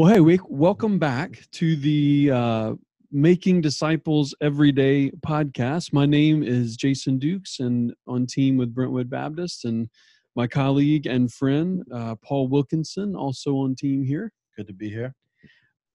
Well, 0.00 0.08
hey, 0.08 0.20
we, 0.20 0.38
welcome 0.48 0.98
back 0.98 1.42
to 1.52 1.76
the 1.76 2.30
uh, 2.30 2.72
Making 3.12 3.60
Disciples 3.60 4.34
Everyday 4.40 5.10
podcast. 5.10 5.92
My 5.92 6.06
name 6.06 6.42
is 6.42 6.74
Jason 6.78 7.18
Dukes, 7.18 7.60
and 7.60 7.92
on 8.06 8.26
team 8.26 8.56
with 8.56 8.74
Brentwood 8.74 9.10
Baptist, 9.10 9.66
and 9.66 9.90
my 10.34 10.46
colleague 10.46 11.04
and 11.04 11.30
friend 11.30 11.82
uh, 11.92 12.14
Paul 12.24 12.48
Wilkinson, 12.48 13.14
also 13.14 13.56
on 13.56 13.74
team 13.74 14.02
here. 14.02 14.32
Good 14.56 14.68
to 14.68 14.72
be 14.72 14.88
here. 14.88 15.14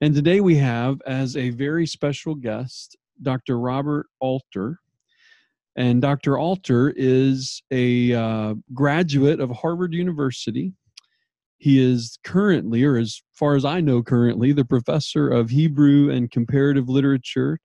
And 0.02 0.14
today 0.14 0.40
we 0.40 0.56
have 0.58 1.02
as 1.08 1.36
a 1.36 1.50
very 1.50 1.88
special 1.88 2.36
guest 2.36 2.96
Dr. 3.24 3.58
Robert 3.58 4.06
Alter. 4.20 4.78
And 5.78 6.00
Dr. 6.00 6.38
Alter 6.38 6.94
is 6.96 7.64
a 7.72 8.14
uh, 8.14 8.54
graduate 8.72 9.40
of 9.40 9.50
Harvard 9.50 9.96
University 9.96 10.74
he 11.58 11.80
is 11.80 12.18
currently, 12.24 12.84
or 12.84 12.98
as 12.98 13.22
far 13.34 13.56
as 13.56 13.66
I 13.66 13.82
know 13.82 14.04
currently, 14.04 14.52
the 14.52 14.66
professor 14.66 15.30
of 15.30 15.50
Hebrew 15.50 16.10
and 16.10 16.30
comparative 16.30 16.90
literature 16.90 17.60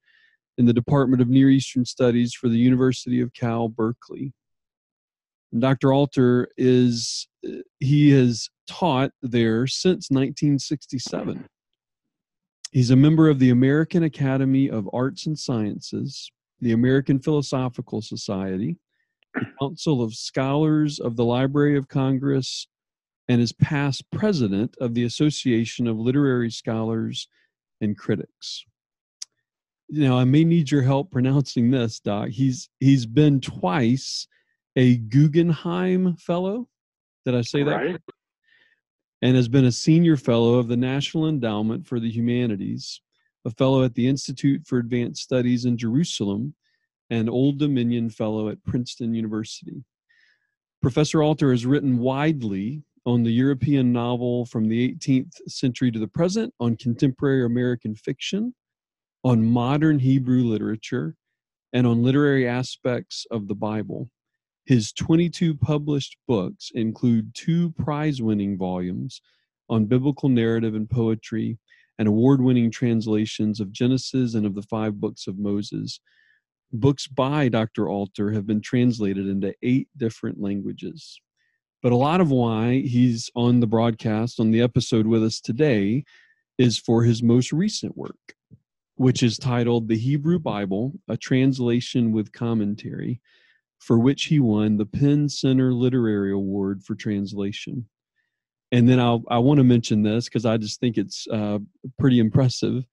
in 0.58 0.66
the 0.66 0.72
Department 0.72 1.22
of 1.22 1.28
Near 1.28 1.50
Eastern 1.50 1.84
Studies 1.84 2.34
for 2.34 2.48
the 2.48 2.58
University 2.58 3.20
of 3.20 3.32
Cal 3.32 3.68
Berkeley. 3.68 4.32
And 5.52 5.60
Dr. 5.60 5.92
Alter 5.92 6.48
is, 6.56 7.28
eh, 7.44 7.62
he 7.80 8.10
has 8.10 8.48
taught 8.68 9.10
there 9.22 9.66
since 9.66 10.10
1967. 10.10 11.46
He's 12.72 12.90
a 12.90 12.96
member 12.96 13.28
of 13.28 13.40
the 13.40 13.50
American 13.50 14.04
Academy 14.04 14.70
of 14.70 14.88
Arts 14.92 15.26
and 15.26 15.36
Sciences, 15.36 16.30
the 16.60 16.72
American 16.72 17.18
Philosophical 17.18 18.00
Society, 18.00 18.76
the 19.34 19.46
Council 19.58 20.02
of 20.02 20.14
Scholars 20.14 21.00
of 21.00 21.16
the 21.16 21.24
Library 21.24 21.76
of 21.76 21.88
Congress, 21.88 22.68
and 23.30 23.40
is 23.40 23.52
past 23.52 24.10
president 24.10 24.76
of 24.80 24.92
the 24.92 25.04
Association 25.04 25.86
of 25.86 25.96
Literary 25.96 26.50
Scholars 26.50 27.28
and 27.80 27.96
Critics. 27.96 28.64
Now, 29.88 30.18
I 30.18 30.24
may 30.24 30.42
need 30.42 30.68
your 30.68 30.82
help 30.82 31.12
pronouncing 31.12 31.70
this, 31.70 32.00
Doc. 32.00 32.30
He's 32.30 32.68
he's 32.80 33.06
been 33.06 33.40
twice 33.40 34.26
a 34.74 34.96
Guggenheim 34.96 36.16
Fellow. 36.16 36.68
Did 37.24 37.36
I 37.36 37.42
say 37.42 37.62
right. 37.62 37.92
that? 37.92 38.02
And 39.22 39.36
has 39.36 39.46
been 39.46 39.66
a 39.66 39.72
senior 39.72 40.16
fellow 40.16 40.54
of 40.54 40.66
the 40.66 40.76
National 40.76 41.28
Endowment 41.28 41.86
for 41.86 42.00
the 42.00 42.10
Humanities, 42.10 43.00
a 43.44 43.50
fellow 43.50 43.84
at 43.84 43.94
the 43.94 44.08
Institute 44.08 44.66
for 44.66 44.78
Advanced 44.78 45.22
Studies 45.22 45.66
in 45.66 45.76
Jerusalem, 45.76 46.52
and 47.10 47.30
Old 47.30 47.60
Dominion 47.60 48.10
Fellow 48.10 48.48
at 48.48 48.64
Princeton 48.64 49.14
University. 49.14 49.84
Professor 50.82 51.22
Alter 51.22 51.52
has 51.52 51.64
written 51.64 51.98
widely 51.98 52.82
on 53.06 53.22
the 53.22 53.32
European 53.32 53.92
novel 53.92 54.44
from 54.46 54.68
the 54.68 54.94
18th 54.94 55.40
century 55.48 55.90
to 55.90 55.98
the 55.98 56.08
present, 56.08 56.52
on 56.60 56.76
contemporary 56.76 57.44
American 57.44 57.94
fiction, 57.94 58.54
on 59.24 59.44
modern 59.44 59.98
Hebrew 59.98 60.44
literature, 60.44 61.16
and 61.72 61.86
on 61.86 62.02
literary 62.02 62.46
aspects 62.46 63.26
of 63.30 63.48
the 63.48 63.54
Bible. 63.54 64.10
His 64.66 64.92
22 64.92 65.54
published 65.54 66.16
books 66.28 66.70
include 66.74 67.34
two 67.34 67.70
prize 67.72 68.20
winning 68.20 68.58
volumes 68.58 69.20
on 69.68 69.86
biblical 69.86 70.28
narrative 70.28 70.74
and 70.74 70.90
poetry, 70.90 71.58
and 71.98 72.08
award 72.08 72.42
winning 72.42 72.70
translations 72.70 73.60
of 73.60 73.72
Genesis 73.72 74.34
and 74.34 74.44
of 74.44 74.54
the 74.54 74.62
five 74.62 75.00
books 75.00 75.26
of 75.26 75.38
Moses. 75.38 76.00
Books 76.72 77.06
by 77.06 77.48
Dr. 77.48 77.88
Alter 77.88 78.32
have 78.32 78.46
been 78.46 78.60
translated 78.60 79.26
into 79.26 79.54
eight 79.62 79.88
different 79.96 80.40
languages. 80.40 81.20
But 81.82 81.92
a 81.92 81.96
lot 81.96 82.20
of 82.20 82.30
why 82.30 82.80
he's 82.80 83.30
on 83.34 83.60
the 83.60 83.66
broadcast, 83.66 84.38
on 84.38 84.50
the 84.50 84.60
episode 84.60 85.06
with 85.06 85.24
us 85.24 85.40
today, 85.40 86.04
is 86.58 86.78
for 86.78 87.04
his 87.04 87.22
most 87.22 87.52
recent 87.52 87.96
work, 87.96 88.34
which 88.96 89.22
is 89.22 89.38
titled 89.38 89.88
The 89.88 89.96
Hebrew 89.96 90.38
Bible, 90.38 90.92
a 91.08 91.16
translation 91.16 92.12
with 92.12 92.32
commentary, 92.32 93.20
for 93.78 93.98
which 93.98 94.24
he 94.24 94.40
won 94.40 94.76
the 94.76 94.84
PEN 94.84 95.30
Center 95.30 95.72
Literary 95.72 96.32
Award 96.32 96.82
for 96.82 96.94
Translation. 96.94 97.88
And 98.72 98.86
then 98.86 99.00
I'll, 99.00 99.24
I 99.28 99.38
want 99.38 99.56
to 99.56 99.64
mention 99.64 100.02
this 100.02 100.26
because 100.26 100.44
I 100.44 100.58
just 100.58 100.80
think 100.80 100.98
it's 100.98 101.26
uh, 101.28 101.60
pretty 101.98 102.18
impressive 102.18 102.84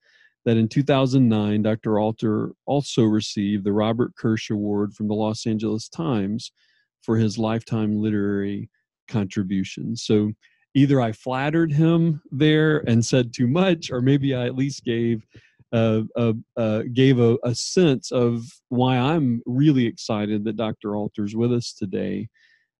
that 0.45 0.55
in 0.55 0.69
2009, 0.69 1.61
Dr. 1.61 1.99
Alter 1.99 2.51
also 2.65 3.03
received 3.03 3.65
the 3.65 3.73
Robert 3.73 4.15
Kirsch 4.15 4.49
Award 4.49 4.93
from 4.93 5.09
the 5.09 5.13
Los 5.13 5.45
Angeles 5.45 5.89
Times 5.89 6.53
for 7.01 7.17
his 7.17 7.37
lifetime 7.37 8.01
literary 8.01 8.69
contributions. 9.07 10.03
So 10.03 10.31
either 10.73 11.01
I 11.01 11.11
flattered 11.11 11.71
him 11.71 12.21
there 12.31 12.79
and 12.87 13.05
said 13.05 13.33
too 13.33 13.47
much, 13.47 13.89
or 13.91 14.01
maybe 14.01 14.35
I 14.35 14.45
at 14.45 14.55
least 14.55 14.83
gave 14.83 15.25
uh, 15.73 16.03
uh, 16.15 16.33
uh, 16.55 16.83
gave 16.93 17.19
a, 17.19 17.37
a, 17.43 17.53
sense 17.53 18.13
of 18.13 18.45
why 18.69 18.97
I'm 18.97 19.41
really 19.45 19.85
excited 19.85 20.45
that 20.45 20.55
Dr. 20.55 20.95
Alter's 20.95 21.35
with 21.35 21.51
us 21.51 21.73
today. 21.73 22.29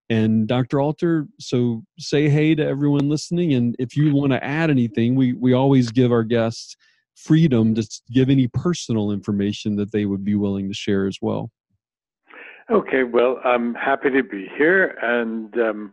And 0.08 0.48
Dr. 0.48 0.80
Alter, 0.80 1.26
so 1.38 1.82
say 1.98 2.30
hey 2.30 2.54
to 2.54 2.66
everyone 2.66 3.10
listening, 3.10 3.52
and 3.52 3.76
if 3.78 3.94
you 3.94 4.14
want 4.14 4.32
to 4.32 4.42
add 4.42 4.70
anything, 4.70 5.16
we 5.16 5.34
we 5.34 5.52
always 5.52 5.90
give 5.90 6.12
our 6.12 6.22
guests 6.22 6.76
freedom 7.14 7.74
to 7.74 7.86
give 8.10 8.30
any 8.30 8.48
personal 8.48 9.10
information 9.10 9.76
that 9.76 9.92
they 9.92 10.06
would 10.06 10.24
be 10.24 10.34
willing 10.34 10.68
to 10.68 10.74
share 10.74 11.06
as 11.06 11.18
well. 11.20 11.50
Okay, 12.70 13.02
well, 13.02 13.40
I'm 13.44 13.74
happy 13.74 14.10
to 14.10 14.22
be 14.22 14.46
here, 14.58 14.98
and 15.00 15.58
um, 15.58 15.92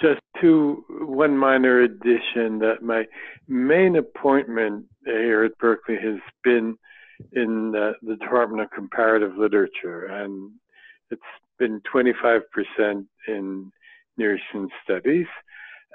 just 0.00 0.22
to 0.40 0.82
one 0.88 1.36
minor 1.36 1.82
addition 1.82 2.58
that 2.60 2.78
my 2.80 3.04
main 3.46 3.96
appointment 3.96 4.86
here 5.04 5.44
at 5.44 5.58
Berkeley 5.58 5.98
has 6.02 6.18
been 6.42 6.78
in 7.32 7.74
uh, 7.76 7.92
the 8.00 8.16
Department 8.16 8.62
of 8.62 8.70
Comparative 8.70 9.36
Literature, 9.36 10.06
and 10.06 10.50
it's 11.10 11.20
been 11.58 11.82
25% 11.94 12.40
in 13.28 13.70
Near 14.16 14.36
Eastern 14.38 14.70
Studies, 14.82 15.26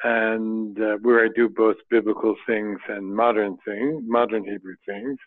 and 0.03 0.79
uh, 0.79 0.97
where 1.01 1.25
I 1.25 1.29
do 1.35 1.49
both 1.49 1.77
biblical 1.89 2.35
things 2.45 2.77
and 2.87 3.15
modern 3.15 3.57
things, 3.65 4.03
modern 4.05 4.43
Hebrew 4.43 4.75
things, 4.85 5.17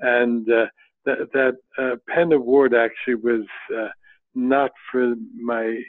and 0.00 0.46
uh, 0.52 0.66
that 1.06 1.32
that 1.32 1.54
uh, 1.78 1.96
PEN 2.14 2.32
Award 2.32 2.74
actually 2.74 3.14
was 3.14 3.46
uh, 3.74 3.88
not 4.34 4.70
for 4.90 5.14
my 5.40 5.80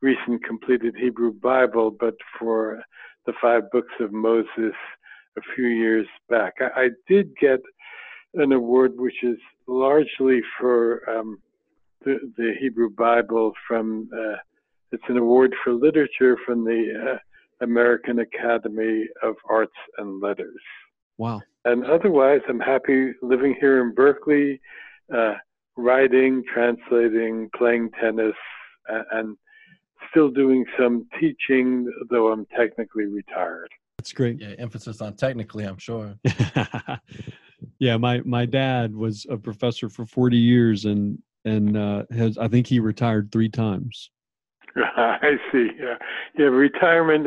recent 0.00 0.44
completed 0.44 0.94
Hebrew 1.00 1.32
Bible, 1.32 1.90
but 1.90 2.14
for 2.38 2.82
the 3.26 3.32
five 3.40 3.70
books 3.70 3.92
of 4.00 4.12
Moses 4.12 4.74
a 5.36 5.40
few 5.54 5.66
years 5.66 6.06
back. 6.28 6.54
I, 6.60 6.82
I 6.82 6.88
did 7.08 7.34
get 7.40 7.60
an 8.34 8.52
award 8.52 8.92
which 8.96 9.22
is 9.22 9.38
largely 9.66 10.40
for 10.60 11.08
um, 11.08 11.38
the, 12.04 12.18
the, 12.36 12.52
Hebrew 12.60 12.90
Bible 12.90 13.52
from, 13.66 14.10
uh, 14.12 14.36
it's 14.92 15.02
an 15.08 15.16
award 15.16 15.54
for 15.62 15.72
literature 15.72 16.36
from 16.44 16.64
the 16.64 17.14
uh, 17.14 17.64
American 17.64 18.18
Academy 18.18 19.06
of 19.22 19.36
Arts 19.48 19.72
and 19.98 20.20
Letters. 20.20 20.60
Wow. 21.16 21.40
And 21.64 21.86
otherwise, 21.86 22.40
I'm 22.48 22.60
happy 22.60 23.12
living 23.22 23.56
here 23.58 23.82
in 23.82 23.94
Berkeley, 23.94 24.60
uh, 25.14 25.34
writing, 25.76 26.42
translating, 26.52 27.50
playing 27.56 27.90
tennis, 28.00 28.34
and 29.12 29.36
still 30.10 30.30
doing 30.30 30.64
some 30.78 31.06
teaching, 31.20 31.90
though 32.10 32.32
I'm 32.32 32.46
technically 32.56 33.06
retired. 33.06 33.68
That's 33.98 34.12
great. 34.12 34.40
Yeah, 34.40 34.54
emphasis 34.58 35.00
on 35.00 35.16
technically, 35.16 35.64
I'm 35.64 35.78
sure. 35.78 36.14
yeah, 37.78 37.96
my 37.96 38.20
my 38.24 38.44
dad 38.44 38.94
was 38.94 39.26
a 39.30 39.36
professor 39.36 39.88
for 39.88 40.04
40 40.04 40.36
years, 40.36 40.84
and 40.84 41.18
and 41.44 41.76
uh, 41.76 42.04
has 42.10 42.38
I 42.38 42.48
think 42.48 42.66
he 42.66 42.80
retired 42.80 43.32
three 43.32 43.48
times. 43.48 44.10
I 44.76 45.36
see. 45.52 45.68
Yeah, 45.78 45.96
yeah. 46.36 46.46
Retirement 46.46 47.26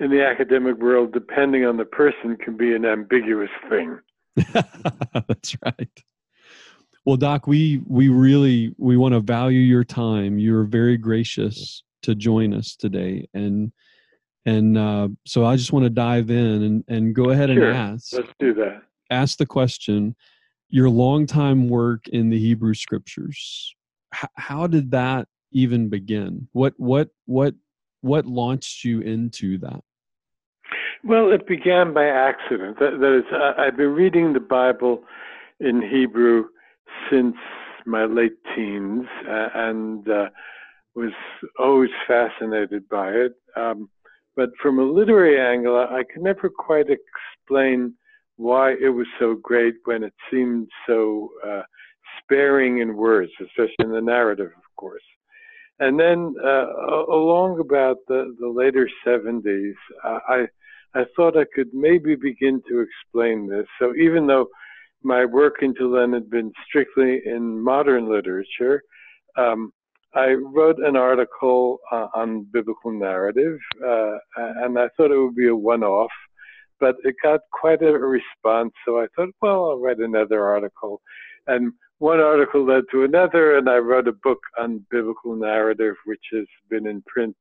in 0.00 0.10
the 0.10 0.24
academic 0.24 0.78
world, 0.78 1.12
depending 1.12 1.64
on 1.64 1.76
the 1.76 1.84
person, 1.84 2.36
can 2.36 2.56
be 2.56 2.74
an 2.74 2.84
ambiguous 2.84 3.50
thing. 3.68 3.98
That's 4.52 5.56
right. 5.64 6.04
Well, 7.04 7.16
Doc, 7.16 7.46
we 7.46 7.82
we 7.86 8.08
really 8.08 8.74
we 8.78 8.96
want 8.96 9.14
to 9.14 9.20
value 9.20 9.60
your 9.60 9.84
time. 9.84 10.38
You're 10.38 10.64
very 10.64 10.96
gracious 10.96 11.82
to 12.02 12.14
join 12.14 12.54
us 12.54 12.76
today. 12.76 13.28
And 13.34 13.72
and 14.46 14.76
uh, 14.76 15.08
so 15.24 15.44
i 15.44 15.56
just 15.56 15.72
want 15.72 15.84
to 15.84 15.90
dive 15.90 16.30
in 16.30 16.62
and, 16.62 16.84
and 16.88 17.14
go 17.14 17.30
ahead 17.30 17.50
sure. 17.50 17.70
and 17.70 17.76
ask 17.76 18.12
let's 18.12 18.28
do 18.38 18.54
that. 18.54 18.82
ask 19.10 19.38
the 19.38 19.46
question 19.46 20.14
your 20.68 20.90
long 20.90 21.26
time 21.26 21.68
work 21.68 22.08
in 22.08 22.30
the 22.30 22.38
hebrew 22.38 22.74
scriptures 22.74 23.74
H- 24.14 24.28
how 24.36 24.66
did 24.66 24.90
that 24.92 25.28
even 25.52 25.88
begin? 25.88 26.48
What 26.52 26.74
what 26.76 27.08
what 27.26 27.54
what 28.00 28.26
launched 28.26 28.84
you 28.84 29.00
into 29.00 29.58
that? 29.58 29.80
Well 31.04 31.32
it 31.32 31.46
began 31.46 31.94
by 31.94 32.06
accident. 32.06 32.78
That, 32.78 32.98
that 33.00 33.18
is 33.18 33.24
i've 33.58 33.76
been 33.76 33.94
reading 33.94 34.32
the 34.32 34.40
bible 34.40 35.04
in 35.60 35.80
hebrew 35.80 36.48
since 37.10 37.36
my 37.86 38.04
late 38.04 38.36
teens 38.54 39.06
uh, 39.28 39.48
and 39.54 40.08
uh, 40.08 40.28
was 40.94 41.12
always 41.58 41.90
fascinated 42.06 42.88
by 42.88 43.10
it. 43.10 43.34
Um, 43.56 43.88
but 44.36 44.50
from 44.60 44.78
a 44.78 44.84
literary 44.84 45.40
angle, 45.40 45.76
I 45.76 46.02
could 46.02 46.22
never 46.22 46.48
quite 46.48 46.86
explain 46.88 47.94
why 48.36 48.72
it 48.72 48.88
was 48.88 49.06
so 49.18 49.36
great 49.40 49.74
when 49.84 50.02
it 50.02 50.14
seemed 50.30 50.68
so 50.86 51.30
uh, 51.46 51.62
sparing 52.22 52.78
in 52.78 52.96
words, 52.96 53.30
especially 53.40 53.76
in 53.80 53.92
the 53.92 54.00
narrative, 54.00 54.50
of 54.56 54.76
course. 54.76 55.02
And 55.78 55.98
then 55.98 56.34
uh, 56.42 56.66
along 57.12 57.60
about 57.60 57.98
the, 58.08 58.34
the 58.38 58.48
later 58.48 58.88
70s, 59.06 59.74
I, 60.04 60.46
I 60.94 61.04
thought 61.16 61.36
I 61.36 61.44
could 61.54 61.72
maybe 61.72 62.14
begin 62.14 62.62
to 62.68 62.80
explain 62.80 63.48
this. 63.48 63.66
So 63.80 63.94
even 63.96 64.26
though 64.26 64.48
my 65.04 65.24
work 65.24 65.56
until 65.60 65.90
then 65.90 66.12
had 66.12 66.30
been 66.30 66.52
strictly 66.66 67.20
in 67.24 67.62
modern 67.62 68.08
literature, 68.08 68.82
um, 69.36 69.72
I 70.14 70.32
wrote 70.32 70.78
an 70.78 70.96
article 70.96 71.80
uh, 71.90 72.06
on 72.14 72.46
biblical 72.52 72.92
narrative, 72.92 73.58
uh, 73.84 74.16
and 74.36 74.78
I 74.78 74.88
thought 74.96 75.10
it 75.10 75.18
would 75.18 75.34
be 75.34 75.48
a 75.48 75.56
one-off, 75.56 76.12
but 76.78 76.96
it 77.02 77.16
got 77.22 77.40
quite 77.52 77.82
a 77.82 77.98
response. 77.98 78.72
So 78.84 79.00
I 79.00 79.06
thought, 79.16 79.30
well, 79.42 79.70
I'll 79.70 79.80
write 79.80 79.98
another 79.98 80.44
article, 80.44 81.00
and 81.48 81.72
one 81.98 82.20
article 82.20 82.64
led 82.64 82.84
to 82.92 83.04
another, 83.04 83.56
and 83.56 83.68
I 83.68 83.78
wrote 83.78 84.08
a 84.08 84.12
book 84.12 84.38
on 84.58 84.86
biblical 84.90 85.34
narrative, 85.34 85.94
which 86.04 86.24
has 86.32 86.46
been 86.70 86.86
in 86.86 87.02
print 87.06 87.36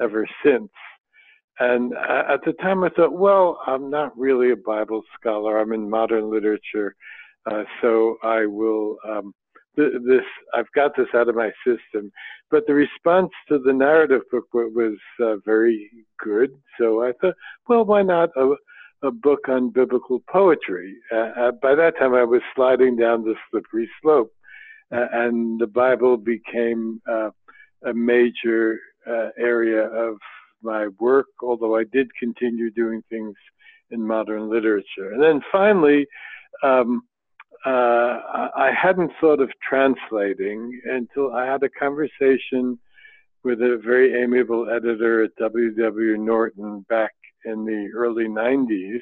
ever 0.00 0.26
since. 0.44 0.70
And 1.58 1.94
at 1.94 2.40
the 2.44 2.52
time, 2.60 2.84
I 2.84 2.90
thought, 2.90 3.14
well, 3.14 3.60
I'm 3.66 3.88
not 3.88 4.16
really 4.18 4.50
a 4.52 4.56
Bible 4.56 5.02
scholar. 5.18 5.58
I'm 5.58 5.72
in 5.72 5.88
modern 5.88 6.30
literature, 6.30 6.94
uh, 7.50 7.64
so 7.80 8.16
I 8.22 8.46
will. 8.46 8.96
Um, 9.08 9.32
this 9.76 10.24
I've 10.54 10.70
got 10.74 10.96
this 10.96 11.08
out 11.14 11.28
of 11.28 11.34
my 11.34 11.50
system. 11.66 12.10
But 12.50 12.66
the 12.66 12.74
response 12.74 13.30
to 13.48 13.58
the 13.58 13.72
narrative 13.72 14.22
book 14.30 14.46
was 14.52 14.96
uh, 15.20 15.36
very 15.44 15.90
good. 16.22 16.50
So 16.78 17.02
I 17.02 17.12
thought, 17.20 17.34
well, 17.68 17.84
why 17.84 18.02
not 18.02 18.30
a, 18.36 18.54
a 19.02 19.10
book 19.10 19.48
on 19.48 19.70
biblical 19.70 20.22
poetry? 20.30 20.94
Uh, 21.12 21.52
by 21.62 21.74
that 21.74 21.98
time, 21.98 22.14
I 22.14 22.24
was 22.24 22.42
sliding 22.54 22.96
down 22.96 23.24
the 23.24 23.34
slippery 23.50 23.88
slope, 24.00 24.32
and 24.90 25.60
the 25.60 25.66
Bible 25.66 26.16
became 26.16 27.00
uh, 27.10 27.30
a 27.84 27.92
major 27.92 28.78
uh, 29.06 29.28
area 29.38 29.88
of 29.88 30.16
my 30.62 30.88
work. 30.98 31.26
Although 31.42 31.76
I 31.76 31.84
did 31.84 32.08
continue 32.18 32.70
doing 32.70 33.02
things 33.08 33.34
in 33.90 34.06
modern 34.06 34.50
literature, 34.50 35.12
and 35.12 35.22
then 35.22 35.40
finally. 35.50 36.06
Um, 36.62 37.02
uh, 37.64 38.50
I 38.54 38.70
hadn't 38.80 39.10
thought 39.20 39.40
of 39.40 39.50
translating 39.68 40.80
until 40.84 41.34
I 41.34 41.46
had 41.46 41.64
a 41.64 41.68
conversation 41.68 42.78
with 43.46 43.60
a 43.60 43.80
very 43.84 44.22
amiable 44.22 44.68
editor 44.68 45.22
at 45.22 45.30
W.W. 45.38 46.16
Norton 46.16 46.84
back 46.88 47.12
in 47.44 47.64
the 47.64 47.88
early 47.94 48.26
90s. 48.26 49.00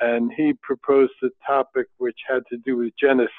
And 0.00 0.32
he 0.36 0.54
proposed 0.60 1.12
a 1.22 1.28
topic 1.46 1.86
which 1.98 2.18
had 2.28 2.42
to 2.50 2.58
do 2.64 2.76
with 2.76 2.92
Genesis. 3.00 3.30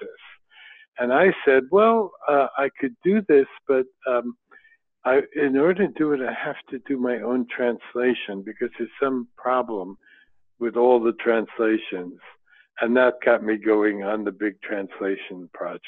And 0.98 1.12
I 1.12 1.34
said, 1.46 1.64
well, 1.70 2.14
uh, 2.30 2.48
I 2.58 2.70
could 2.80 2.96
do 3.04 3.22
this, 3.28 3.48
but 3.68 3.86
um, 4.10 4.38
I, 5.06 5.22
in 5.36 5.58
order 5.58 5.88
to 5.88 5.94
do 5.94 6.14
it, 6.14 6.22
I 6.22 6.34
have 6.34 6.56
to 6.72 6.80
do 6.88 6.98
my 6.98 7.20
own 7.20 7.48
translation 7.56 8.42
because 8.44 8.70
there's 8.78 8.90
some 9.02 9.28
problem 9.38 9.98
with 10.60 10.76
all 10.76 11.00
the 11.02 11.14
translations 11.14 12.20
and 12.82 12.96
that 12.98 13.16
got 13.24 13.44
me 13.44 13.58
going 13.58 14.04
on 14.04 14.24
the 14.24 14.32
big 14.32 14.62
translation 14.62 15.50
project. 15.54 15.84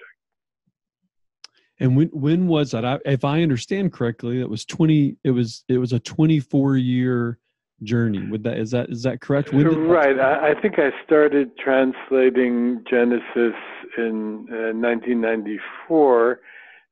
And 1.80 1.96
when 1.96 2.08
when 2.08 2.48
was 2.48 2.72
that? 2.72 2.86
I, 2.86 2.98
if 3.06 3.24
I 3.24 3.44
understand 3.44 3.94
correctly, 3.94 4.42
it 4.42 4.50
was 4.50 4.66
twenty. 4.66 5.18
It 5.24 5.32
was 5.32 5.64
it 5.68 5.78
was 5.78 5.94
a 5.94 6.00
twenty 6.00 6.40
four 6.40 6.76
year 6.76 7.38
journey. 7.84 8.28
With 8.28 8.42
that 8.44 8.58
is 8.58 8.72
that 8.72 8.90
is 8.90 9.04
that 9.04 9.22
correct? 9.22 9.54
right. 9.54 10.20
I, 10.20 10.52
I, 10.52 10.62
think 10.62 10.80
I 10.80 10.90
started 11.06 11.56
translating 11.58 12.84
Genesis 12.90 13.54
in 13.96 14.48
uh, 14.50 14.74
1994, 14.74 16.40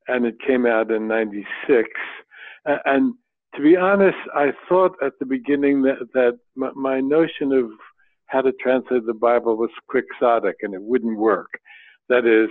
and 0.08 0.24
it 0.26 0.36
came 0.46 0.66
out 0.66 0.90
in 0.90 1.08
'96. 1.08 1.88
And 2.84 3.14
to 3.54 3.62
be 3.62 3.76
honest, 3.76 4.18
I 4.34 4.52
thought 4.68 4.96
at 5.02 5.12
the 5.18 5.26
beginning 5.26 5.82
that 5.82 6.08
that 6.14 6.38
my 6.54 7.00
notion 7.00 7.52
of 7.52 7.70
how 8.26 8.42
to 8.42 8.52
translate 8.60 9.06
the 9.06 9.14
Bible 9.14 9.56
was 9.56 9.70
quixotic 9.88 10.56
and 10.62 10.74
it 10.74 10.82
wouldn't 10.82 11.16
work. 11.16 11.48
That 12.08 12.26
is, 12.26 12.50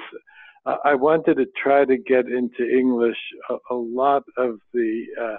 I 0.83 0.95
wanted 0.95 1.35
to 1.35 1.45
try 1.61 1.85
to 1.85 1.97
get 1.97 2.27
into 2.27 2.67
English 2.67 3.17
a, 3.49 3.55
a 3.71 3.75
lot 3.75 4.23
of 4.37 4.59
the 4.73 5.05
uh, 5.21 5.37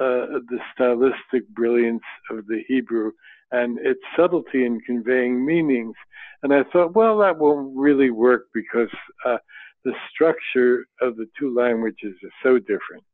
uh, 0.00 0.38
the 0.48 0.58
stylistic 0.72 1.48
brilliance 1.50 2.02
of 2.30 2.46
the 2.46 2.62
Hebrew 2.68 3.10
and 3.50 3.78
its 3.80 4.00
subtlety 4.16 4.64
in 4.64 4.80
conveying 4.80 5.44
meanings. 5.44 5.94
And 6.42 6.54
I 6.54 6.62
thought, 6.72 6.94
well, 6.94 7.18
that 7.18 7.38
won't 7.38 7.76
really 7.76 8.10
work 8.10 8.46
because 8.54 8.94
uh, 9.26 9.38
the 9.84 9.92
structure 10.10 10.86
of 11.00 11.16
the 11.16 11.26
two 11.38 11.54
languages 11.54 12.14
is 12.22 12.32
so 12.42 12.58
different. 12.58 13.04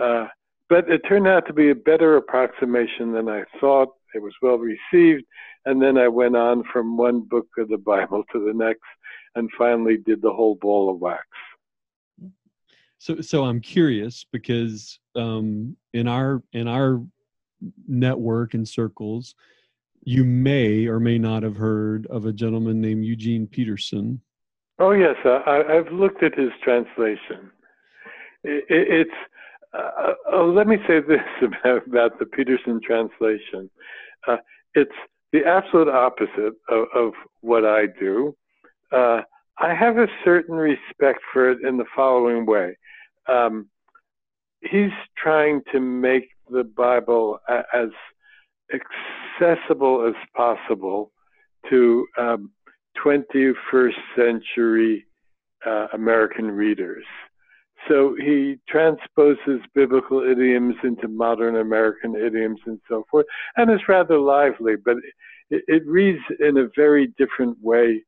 Uh, 0.00 0.26
but 0.68 0.88
it 0.88 1.02
turned 1.08 1.26
out 1.26 1.46
to 1.46 1.52
be 1.52 1.70
a 1.70 1.74
better 1.74 2.16
approximation 2.16 3.12
than 3.12 3.28
I 3.28 3.44
thought. 3.60 3.88
It 4.14 4.22
was 4.22 4.34
well 4.40 4.58
received. 4.58 5.24
And 5.66 5.82
then 5.82 5.98
I 5.98 6.08
went 6.08 6.36
on 6.36 6.64
from 6.72 6.96
one 6.96 7.20
book 7.20 7.48
of 7.58 7.68
the 7.68 7.78
Bible 7.84 8.24
to 8.32 8.44
the 8.44 8.54
next 8.54 8.80
and 9.34 9.50
finally 9.56 9.96
did 9.98 10.22
the 10.22 10.32
whole 10.32 10.56
ball 10.56 10.90
of 10.90 10.98
wax. 10.98 11.26
So, 12.98 13.20
so 13.20 13.44
I'm 13.44 13.60
curious 13.60 14.26
because 14.30 14.98
um, 15.14 15.76
in 15.94 16.06
our 16.06 16.42
in 16.52 16.68
our 16.68 17.02
network 17.88 18.54
and 18.54 18.68
circles, 18.68 19.34
you 20.02 20.24
may 20.24 20.86
or 20.86 21.00
may 21.00 21.18
not 21.18 21.42
have 21.42 21.56
heard 21.56 22.06
of 22.08 22.26
a 22.26 22.32
gentleman 22.32 22.80
named 22.80 23.04
Eugene 23.04 23.46
Peterson. 23.46 24.20
Oh 24.80 24.92
yes, 24.92 25.16
I, 25.26 25.62
have 25.68 25.92
looked 25.92 26.22
at 26.22 26.34
his 26.34 26.48
translation. 26.64 27.50
It, 28.42 28.64
it's 28.70 29.10
uh, 29.74 30.12
uh, 30.32 30.44
let 30.44 30.66
me 30.66 30.78
say 30.88 31.00
this 31.00 31.20
about, 31.42 31.86
about 31.86 32.18
the 32.18 32.24
Peterson 32.24 32.80
translation. 32.82 33.68
Uh, 34.26 34.38
it's 34.74 34.90
the 35.32 35.44
absolute 35.44 35.88
opposite 35.88 36.54
of, 36.70 36.86
of 36.94 37.12
what 37.42 37.66
I 37.66 37.86
do. 38.00 38.34
Uh, 38.90 39.20
I 39.58 39.74
have 39.74 39.98
a 39.98 40.06
certain 40.24 40.54
respect 40.54 41.20
for 41.30 41.50
it 41.50 41.58
in 41.62 41.76
the 41.76 41.84
following 41.94 42.46
way. 42.46 42.78
Um, 43.28 43.68
he's 44.62 44.90
trying 45.16 45.60
to 45.72 45.80
make 45.80 46.30
the 46.50 46.64
Bible 46.64 47.38
as 47.48 47.90
accessible 48.72 50.08
as 50.08 50.14
possible 50.34 51.12
to 51.68 52.06
um, 52.18 52.50
21st 53.04 53.94
century 54.16 55.06
uh, 55.66 55.86
American 55.92 56.50
readers. 56.50 57.04
So 57.88 58.14
he 58.18 58.56
transposes 58.68 59.60
biblical 59.74 60.22
idioms 60.22 60.74
into 60.84 61.08
modern 61.08 61.56
American 61.56 62.14
idioms 62.14 62.60
and 62.66 62.78
so 62.88 63.04
forth, 63.10 63.26
and 63.56 63.70
it's 63.70 63.88
rather 63.88 64.18
lively, 64.18 64.74
but 64.76 64.96
it, 65.50 65.64
it 65.66 65.86
reads 65.86 66.20
in 66.40 66.58
a 66.58 66.68
very 66.76 67.12
different 67.18 67.56
way 67.62 68.04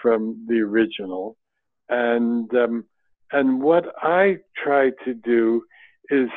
from 0.00 0.46
the 0.48 0.60
original. 0.60 1.36
And 1.88 2.52
um, 2.54 2.84
and 3.32 3.60
what 3.60 3.86
I 4.02 4.38
try 4.62 4.90
to 5.04 5.14
do 5.14 5.62
is 6.10 6.28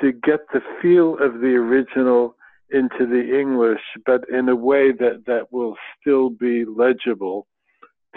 to 0.00 0.12
get 0.12 0.40
the 0.52 0.60
feel 0.82 1.14
of 1.20 1.40
the 1.40 1.54
original 1.54 2.36
into 2.70 3.06
the 3.06 3.38
English, 3.38 3.80
but 4.06 4.28
in 4.28 4.48
a 4.48 4.56
way 4.56 4.92
that, 4.92 5.24
that 5.26 5.52
will 5.52 5.76
still 6.00 6.30
be 6.30 6.64
legible 6.64 7.46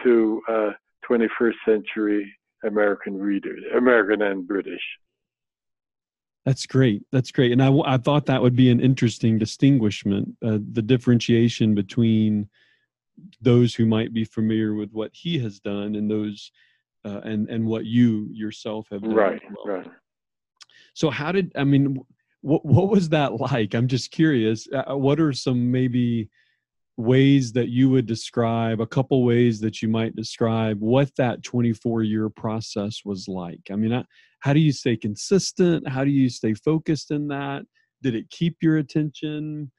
to 0.03 0.41
uh, 0.47 0.69
21st 1.09 1.53
century 1.65 2.33
American 2.65 3.17
readers, 3.17 3.63
American 3.75 4.21
and 4.21 4.47
British. 4.47 4.81
That's 6.45 6.65
great. 6.65 7.03
That's 7.11 7.31
great. 7.31 7.51
And 7.51 7.61
I, 7.61 7.75
I 7.85 7.97
thought 7.97 8.25
that 8.27 8.41
would 8.41 8.55
be 8.55 8.71
an 8.71 8.79
interesting 8.79 9.37
distinguishment, 9.37 10.29
uh, 10.43 10.59
the 10.71 10.81
differentiation 10.81 11.75
between 11.75 12.49
those 13.41 13.75
who 13.75 13.85
might 13.85 14.13
be 14.13 14.23
familiar 14.23 14.73
with 14.73 14.91
what 14.91 15.11
he 15.13 15.39
has 15.39 15.59
done 15.59 15.95
and 15.95 16.09
those 16.09 16.51
uh, 17.03 17.21
and 17.23 17.49
and 17.49 17.65
what 17.65 17.85
you 17.85 18.27
yourself 18.31 18.87
have 18.91 19.01
done. 19.01 19.13
Right. 19.13 19.41
Well. 19.65 19.77
Right. 19.77 19.87
So 20.93 21.09
how 21.09 21.31
did 21.31 21.51
I 21.55 21.63
mean? 21.63 22.03
What 22.47 22.63
what 22.63 22.87
was 22.87 23.09
that 23.09 23.41
like? 23.41 23.75
I'm 23.75 23.89
just 23.89 24.09
curious. 24.11 24.69
Uh, 24.71 24.95
what 24.95 25.19
are 25.19 25.33
some 25.33 25.69
maybe 25.69 26.29
ways 26.95 27.51
that 27.51 27.67
you 27.67 27.89
would 27.89 28.05
describe 28.05 28.79
a 28.79 28.87
couple 28.87 29.25
ways 29.25 29.59
that 29.59 29.81
you 29.81 29.89
might 29.89 30.15
describe 30.15 30.79
what 30.79 31.13
that 31.17 31.43
24 31.43 32.01
year 32.01 32.27
process 32.27 33.01
was 33.05 33.27
like 33.27 33.59
i 33.71 33.75
mean 33.75 34.03
how 34.39 34.51
do 34.51 34.59
you 34.59 34.71
stay 34.71 34.97
consistent 34.97 35.87
how 35.87 36.03
do 36.03 36.09
you 36.09 36.27
stay 36.27 36.55
focused 36.55 37.11
in 37.11 37.27
that 37.27 37.61
did 38.01 38.15
it 38.15 38.27
keep 38.31 38.57
your 38.61 38.77
attention 38.77 39.69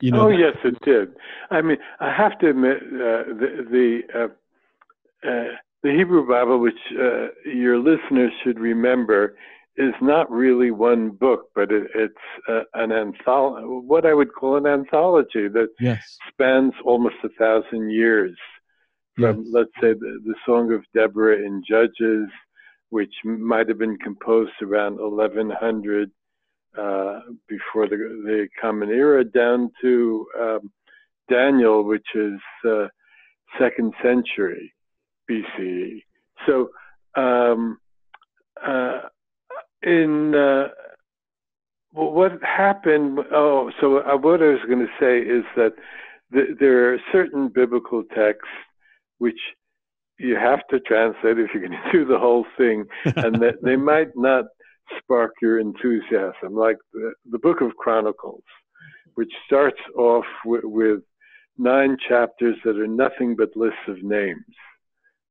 you 0.00 0.12
know 0.12 0.26
oh 0.26 0.28
yes 0.28 0.54
it 0.62 0.80
did 0.84 1.08
i 1.50 1.60
mean 1.60 1.78
i 1.98 2.14
have 2.14 2.38
to 2.38 2.50
admit 2.50 2.76
uh, 2.76 3.26
the 3.40 3.66
the, 3.72 4.00
uh, 4.14 5.28
uh, 5.28 5.48
the 5.82 5.90
hebrew 5.90 6.28
bible 6.28 6.60
which 6.60 6.78
uh, 6.92 7.26
your 7.44 7.76
listeners 7.76 8.30
should 8.44 8.60
remember 8.60 9.34
is 9.78 9.94
not 10.02 10.30
really 10.30 10.70
one 10.70 11.10
book, 11.10 11.50
but 11.54 11.70
it, 11.70 11.84
it's 11.94 12.14
uh, 12.48 12.62
an 12.74 12.90
anthology, 12.90 13.64
what 13.64 14.04
I 14.04 14.12
would 14.12 14.34
call 14.34 14.56
an 14.56 14.66
anthology 14.66 15.48
that 15.48 15.68
yes. 15.78 16.18
spans 16.28 16.74
almost 16.84 17.14
a 17.24 17.28
thousand 17.38 17.90
years. 17.90 18.36
From, 19.16 19.38
Yes. 19.42 19.46
let's 19.52 19.70
say, 19.80 19.94
the, 19.94 20.20
the 20.24 20.34
Song 20.46 20.72
of 20.72 20.84
Deborah 20.94 21.38
in 21.38 21.62
Judges, 21.68 22.28
which 22.90 23.12
might 23.24 23.68
have 23.68 23.78
been 23.78 23.96
composed 23.98 24.52
around 24.62 24.96
1100 25.00 26.10
uh, 26.78 27.20
before 27.48 27.88
the, 27.88 27.96
the 27.96 28.48
Common 28.60 28.90
Era, 28.90 29.24
down 29.24 29.70
to 29.80 30.26
um, 30.40 30.72
Daniel, 31.28 31.82
which 31.82 32.06
is 32.14 32.38
uh, 32.68 32.86
second 33.58 33.92
century 34.02 34.72
BCE. 35.28 36.02
So, 36.46 36.70
um, 37.16 37.78
uh, 38.64 39.00
in 39.82 40.34
uh, 40.34 40.68
well, 41.92 42.10
what 42.12 42.32
happened? 42.42 43.18
Oh, 43.32 43.70
so 43.80 43.98
uh, 43.98 44.16
what 44.16 44.42
I 44.42 44.48
was 44.48 44.60
going 44.66 44.86
to 44.86 44.92
say 45.00 45.18
is 45.18 45.44
that 45.56 45.72
th- 46.32 46.58
there 46.60 46.92
are 46.92 46.98
certain 47.12 47.48
biblical 47.48 48.02
texts 48.14 48.50
which 49.18 49.38
you 50.18 50.36
have 50.36 50.60
to 50.70 50.80
translate 50.80 51.38
if 51.38 51.50
you're 51.54 51.66
going 51.66 51.80
to 51.92 51.92
do 51.92 52.04
the 52.04 52.18
whole 52.18 52.46
thing, 52.56 52.84
and 53.04 53.40
that 53.42 53.62
they 53.62 53.76
might 53.92 54.16
not 54.16 54.44
spark 54.98 55.32
your 55.40 55.58
enthusiasm, 55.58 56.54
like 56.54 56.76
the, 56.92 57.12
the 57.30 57.38
Book 57.38 57.60
of 57.60 57.76
Chronicles, 57.76 58.44
which 59.14 59.32
starts 59.46 59.80
off 59.96 60.24
with, 60.44 60.64
with 60.64 61.00
nine 61.56 61.96
chapters 62.08 62.56
that 62.64 62.78
are 62.78 62.86
nothing 62.86 63.36
but 63.36 63.56
lists 63.56 63.78
of 63.88 64.02
names. 64.02 64.44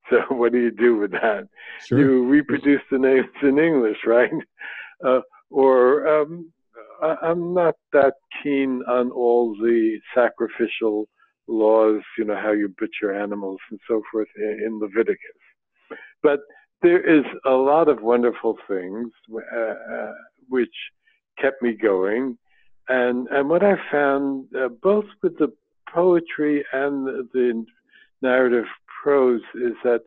So 0.29 0.35
what 0.35 0.53
do 0.53 0.59
you 0.59 0.71
do 0.71 0.95
with 0.95 1.11
that? 1.11 1.49
Sure. 1.85 1.99
You 1.99 2.25
reproduce 2.25 2.81
the 2.89 2.97
names 2.97 3.27
in 3.41 3.59
English, 3.59 3.97
right? 4.05 4.31
Uh, 5.05 5.19
or 5.51 6.07
um, 6.07 6.51
I, 7.03 7.15
I'm 7.21 7.53
not 7.53 7.75
that 7.93 8.15
keen 8.41 8.81
on 8.87 9.11
all 9.11 9.55
the 9.55 9.99
sacrificial 10.15 11.07
laws, 11.47 12.01
you 12.17 12.25
know, 12.25 12.35
how 12.35 12.51
you 12.51 12.73
butcher 12.79 13.13
animals 13.13 13.59
and 13.69 13.79
so 13.87 14.01
forth 14.11 14.27
in, 14.37 14.59
in 14.65 14.79
Leviticus. 14.79 15.19
But 16.23 16.39
there 16.81 16.99
is 16.99 17.25
a 17.45 17.51
lot 17.51 17.89
of 17.89 18.01
wonderful 18.01 18.57
things 18.67 19.11
uh, 19.31 19.57
uh, 19.57 20.13
which 20.49 20.73
kept 21.39 21.61
me 21.61 21.73
going. 21.73 22.37
And, 22.89 23.27
and 23.27 23.49
what 23.49 23.63
I 23.63 23.75
found, 23.91 24.47
uh, 24.55 24.69
both 24.81 25.05
with 25.21 25.37
the 25.37 25.53
poetry 25.93 26.65
and 26.73 27.05
the, 27.05 27.27
the 27.33 27.65
narrative 28.21 28.65
prose, 29.03 29.41
is 29.55 29.73
that 29.83 30.01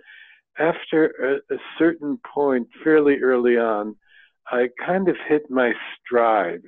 after 0.59 1.41
a, 1.51 1.55
a 1.55 1.59
certain 1.79 2.19
point, 2.35 2.69
fairly 2.85 3.19
early 3.21 3.57
on, 3.57 3.97
I 4.51 4.69
kind 4.85 5.09
of 5.09 5.17
hit 5.29 5.43
my 5.51 5.73
stride. 5.99 6.63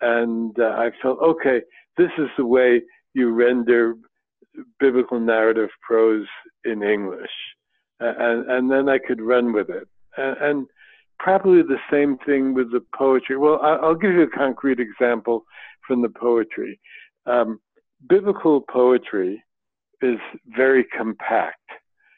And 0.00 0.58
uh, 0.58 0.64
I 0.64 0.90
felt, 1.02 1.18
okay, 1.20 1.60
this 1.96 2.10
is 2.18 2.28
the 2.38 2.46
way 2.46 2.82
you 3.12 3.30
render 3.30 3.94
biblical 4.78 5.20
narrative 5.20 5.68
prose 5.86 6.26
in 6.64 6.82
English. 6.82 7.30
And, 8.00 8.50
and 8.50 8.70
then 8.70 8.88
I 8.88 8.98
could 8.98 9.20
run 9.20 9.52
with 9.52 9.68
it. 9.68 9.86
And, 10.16 10.36
and 10.40 10.66
probably 11.18 11.62
the 11.62 11.76
same 11.92 12.16
thing 12.24 12.54
with 12.54 12.72
the 12.72 12.80
poetry. 12.96 13.36
Well, 13.36 13.60
I, 13.62 13.74
I'll 13.74 13.94
give 13.94 14.12
you 14.12 14.22
a 14.22 14.30
concrete 14.30 14.80
example 14.80 15.44
from 15.86 16.00
the 16.02 16.08
poetry. 16.08 16.80
Um, 17.26 17.60
biblical 18.08 18.62
poetry 18.62 19.44
is 20.02 20.18
very 20.56 20.84
compact. 20.84 21.58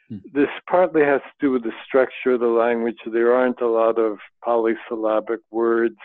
Hmm. 0.09 0.19
This 0.33 0.49
partly 0.69 1.03
has 1.03 1.21
to 1.21 1.47
do 1.47 1.51
with 1.53 1.65
the 1.65 1.73
structure 1.87 2.33
of 2.33 2.41
the 2.41 2.47
language. 2.47 2.97
There 3.07 3.35
aren't 3.35 3.61
a 3.61 3.69
lot 3.69 3.99
of 3.99 4.19
polysyllabic 4.45 5.41
words, 5.51 5.99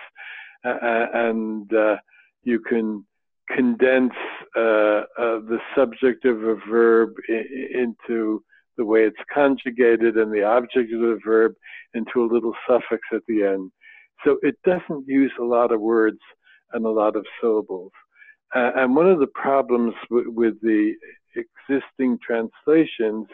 uh, 0.65 1.07
and 1.13 1.71
uh, 1.73 1.97
you 2.43 2.59
can 2.59 3.05
condense 3.55 4.13
uh, 4.55 4.59
uh, 4.59 5.39
the 5.51 5.59
subject 5.75 6.25
of 6.25 6.43
a 6.43 6.55
verb 6.69 7.09
I- 7.29 7.79
into 7.81 8.43
the 8.77 8.85
way 8.85 9.01
it's 9.05 9.17
conjugated 9.33 10.17
and 10.17 10.31
the 10.31 10.43
object 10.43 10.93
of 10.93 10.99
the 10.99 11.19
verb 11.25 11.53
into 11.93 12.23
a 12.23 12.31
little 12.31 12.53
suffix 12.67 13.01
at 13.11 13.21
the 13.27 13.43
end. 13.43 13.71
So 14.23 14.37
it 14.41 14.57
doesn't 14.65 15.07
use 15.07 15.31
a 15.39 15.43
lot 15.43 15.71
of 15.71 15.81
words 15.81 16.19
and 16.73 16.85
a 16.85 16.89
lot 16.89 17.15
of 17.15 17.25
syllables. 17.41 17.91
Uh, 18.55 18.71
and 18.75 18.95
one 18.95 19.09
of 19.09 19.19
the 19.19 19.27
problems 19.27 19.93
with 20.09 20.59
the 20.61 20.93
existing 21.37 22.19
translations 22.25 23.27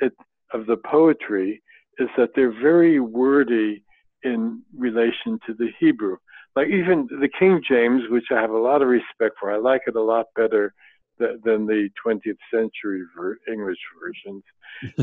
it, 0.00 0.12
of 0.52 0.66
the 0.66 0.76
poetry 0.76 1.62
is 1.98 2.08
that 2.16 2.30
they're 2.34 2.60
very 2.60 3.00
wordy 3.00 3.82
in 4.22 4.62
relation 4.76 5.38
to 5.46 5.54
the 5.54 5.70
Hebrew. 5.78 6.16
Like 6.54 6.68
even 6.68 7.06
the 7.10 7.28
King 7.38 7.62
James, 7.68 8.02
which 8.10 8.26
I 8.30 8.40
have 8.40 8.50
a 8.50 8.58
lot 8.58 8.82
of 8.82 8.88
respect 8.88 9.36
for, 9.38 9.52
I 9.52 9.56
like 9.56 9.82
it 9.86 9.96
a 9.96 10.02
lot 10.02 10.26
better 10.34 10.74
th- 11.18 11.38
than 11.44 11.66
the 11.66 11.88
20th 12.04 12.38
century 12.52 13.02
ver- 13.16 13.38
English 13.50 13.78
versions. 14.00 14.42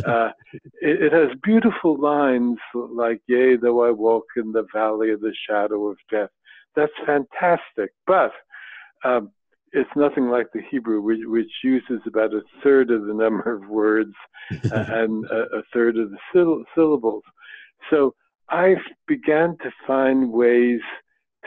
Uh, 0.06 0.30
it, 0.82 1.02
it 1.02 1.14
has 1.14 1.30
beautiful 1.42 2.00
lines 2.00 2.60
like, 2.76 3.20
Yea, 3.26 3.56
though 3.56 3.84
I 3.84 3.90
walk 3.90 4.26
in 4.36 4.52
the 4.52 4.68
valley 4.72 5.10
of 5.10 5.20
the 5.20 5.34
shadow 5.50 5.88
of 5.88 5.98
death. 6.12 6.30
That's 6.76 6.92
fantastic. 7.08 7.92
But 8.06 8.34
um, 9.04 9.32
it's 9.74 9.90
nothing 9.96 10.30
like 10.30 10.48
the 10.54 10.62
Hebrew, 10.70 11.02
which, 11.02 11.20
which 11.24 11.52
uses 11.64 12.00
about 12.06 12.34
a 12.34 12.42
third 12.64 12.92
of 12.92 13.06
the 13.06 13.14
number 13.14 13.54
of 13.54 13.68
words 13.70 14.14
and 14.50 15.26
a, 15.26 15.58
a 15.58 15.64
third 15.74 15.98
of 15.98 16.12
the 16.12 16.18
syll- 16.32 16.64
syllables. 16.76 17.24
So 17.90 18.14
I 18.50 18.76
began 19.08 19.58
to 19.64 19.72
find 19.86 20.32
ways 20.32 20.82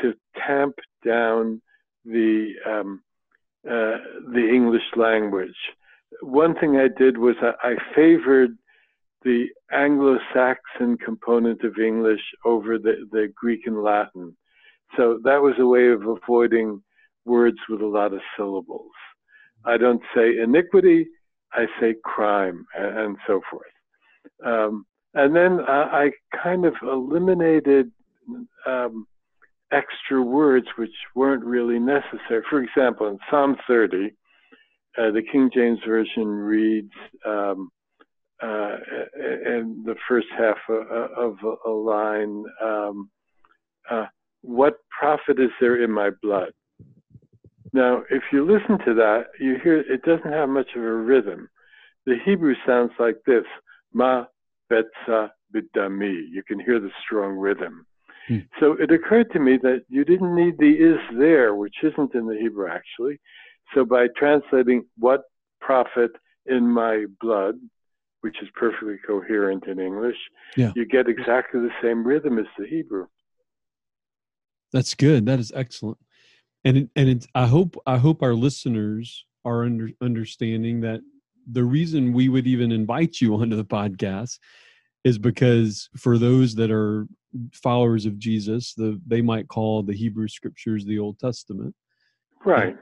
to 0.03 0.15
tamp 0.47 0.75
down 1.05 1.63
the 2.05 2.53
um, 2.69 3.03
uh, 3.67 3.99
the 4.33 4.49
English 4.53 4.83
language. 4.97 5.57
One 6.21 6.55
thing 6.55 6.77
I 6.77 6.89
did 6.89 7.19
was 7.19 7.37
I, 7.43 7.71
I 7.71 7.75
favored 7.95 8.57
the 9.23 9.47
Anglo-Saxon 9.73 10.99
component 10.99 11.65
of 11.65 11.79
English 11.79 12.21
over 12.45 12.79
the, 12.79 13.09
the 13.11 13.33
Greek 13.35 13.67
and 13.67 13.83
Latin. 13.83 14.37
So 14.97 15.19
that 15.25 15.43
was 15.43 15.55
a 15.59 15.67
way 15.67 15.89
of 15.89 16.07
avoiding 16.07 16.81
words 17.27 17.59
with 17.69 17.83
a 17.83 17.87
lot 17.87 18.13
of 18.13 18.21
syllables. 18.37 18.93
I 19.65 19.77
don't 19.77 20.03
say 20.15 20.39
iniquity, 20.39 21.07
I 21.53 21.67
say 21.81 21.95
crime, 22.05 22.67
and, 22.77 23.17
so 23.27 23.41
forth. 23.51 23.67
Um, 24.45 24.87
and 25.15 25.35
then 25.35 25.61
I, 25.61 26.11
I 26.33 26.39
kind 26.43 26.65
of 26.65 26.75
eliminated 26.83 27.91
um, 28.67 29.07
extra 29.73 30.23
words 30.23 30.67
which 30.77 30.91
weren't 31.15 31.45
really 31.45 31.79
necessary. 31.79 32.43
For 32.49 32.63
example, 32.63 33.09
in 33.09 33.19
Psalm 33.31 33.57
30, 33.67 34.13
uh, 34.99 35.11
the 35.11 35.23
King 35.31 35.51
James 35.53 35.79
Version 35.87 36.29
reads 36.29 36.93
um, 37.27 37.71
uh, 38.43 38.77
in 39.19 39.83
the 39.85 39.97
first 40.09 40.29
half 40.37 40.57
of, 40.69 41.11
of 41.17 41.37
a 41.67 41.71
line, 41.71 42.45
um, 42.63 43.11
uh, 43.91 44.07
What 44.43 44.75
profit 44.99 45.41
is 45.41 45.51
there 45.61 45.83
in 45.83 45.91
my 45.91 46.11
blood? 46.23 46.53
Now, 47.73 48.03
if 48.11 48.23
you 48.33 48.45
listen 48.45 48.79
to 48.87 48.95
that, 48.95 49.27
you 49.41 49.57
hear 49.63 49.79
it 49.79 50.03
doesn't 50.03 50.33
have 50.33 50.49
much 50.49 50.69
of 50.77 50.83
a 50.83 50.93
rhythm. 50.93 51.49
The 52.07 52.17
Hebrew 52.25 52.55
sounds 52.67 52.93
like 52.99 53.17
this 53.27 53.45
Ma 53.93 54.25
betza 54.73 55.31
bidami. 55.55 56.23
You 56.31 56.43
can 56.47 56.61
hear 56.61 56.79
the 56.81 56.91
strong 57.05 57.33
rhythm. 57.37 57.87
Hmm. 58.29 58.39
So 58.61 58.73
it 58.81 58.91
occurred 58.91 59.31
to 59.33 59.39
me 59.41 59.59
that 59.63 59.83
you 59.89 60.05
didn't 60.05 60.35
need 60.35 60.59
the 60.59 60.73
is 60.73 60.99
there, 61.19 61.55
which 61.55 61.77
isn't 61.83 62.15
in 62.15 62.27
the 62.27 62.37
Hebrew 62.39 62.69
actually. 62.69 63.19
So 63.75 63.85
by 63.85 64.07
translating 64.17 64.85
what 64.99 65.23
profit 65.61 66.13
in 66.47 66.69
my 66.69 67.07
blood, 67.21 67.57
which 68.21 68.37
is 68.43 68.49
perfectly 68.55 68.97
coherent 69.07 69.67
in 69.67 69.81
English, 69.81 70.17
Yeah. 70.57 70.73
you 70.77 70.85
get 70.87 71.09
exactly 71.09 71.61
the 71.61 71.73
same 71.83 72.05
rhythm 72.07 72.39
as 72.39 72.47
the 72.59 72.67
Hebrew. 72.67 73.07
That's 74.73 74.95
good. 74.95 75.27
That 75.27 75.39
is 75.39 75.53
excellent. 75.55 75.99
And 76.67 76.91
and 76.97 77.09
it's, 77.09 77.29
I 77.35 77.47
hope 77.47 77.77
I 77.87 77.97
hope 77.97 78.23
our 78.23 78.35
listeners 78.35 79.25
are 79.45 79.65
under, 79.65 79.89
understanding 80.03 80.81
that 80.81 81.01
the 81.51 81.63
reason 81.63 82.13
we 82.13 82.29
would 82.29 82.49
even 82.49 82.73
invite 82.73 83.21
you 83.21 83.35
onto 83.41 83.57
the 83.57 83.65
podcast 83.65 84.39
is 85.05 85.17
because 85.17 85.89
for 85.97 86.19
those 86.19 86.57
that 86.57 86.73
are 86.73 87.07
followers 87.53 88.05
of 88.05 88.19
Jesus, 88.19 88.75
the 88.75 89.01
they 89.07 89.23
might 89.23 89.47
call 89.47 89.85
the 89.85 89.95
Hebrew 89.95 90.27
scriptures 90.27 90.85
the 90.85 90.99
Old 90.99 91.21
Testament. 91.21 91.73
Right. 92.45 92.77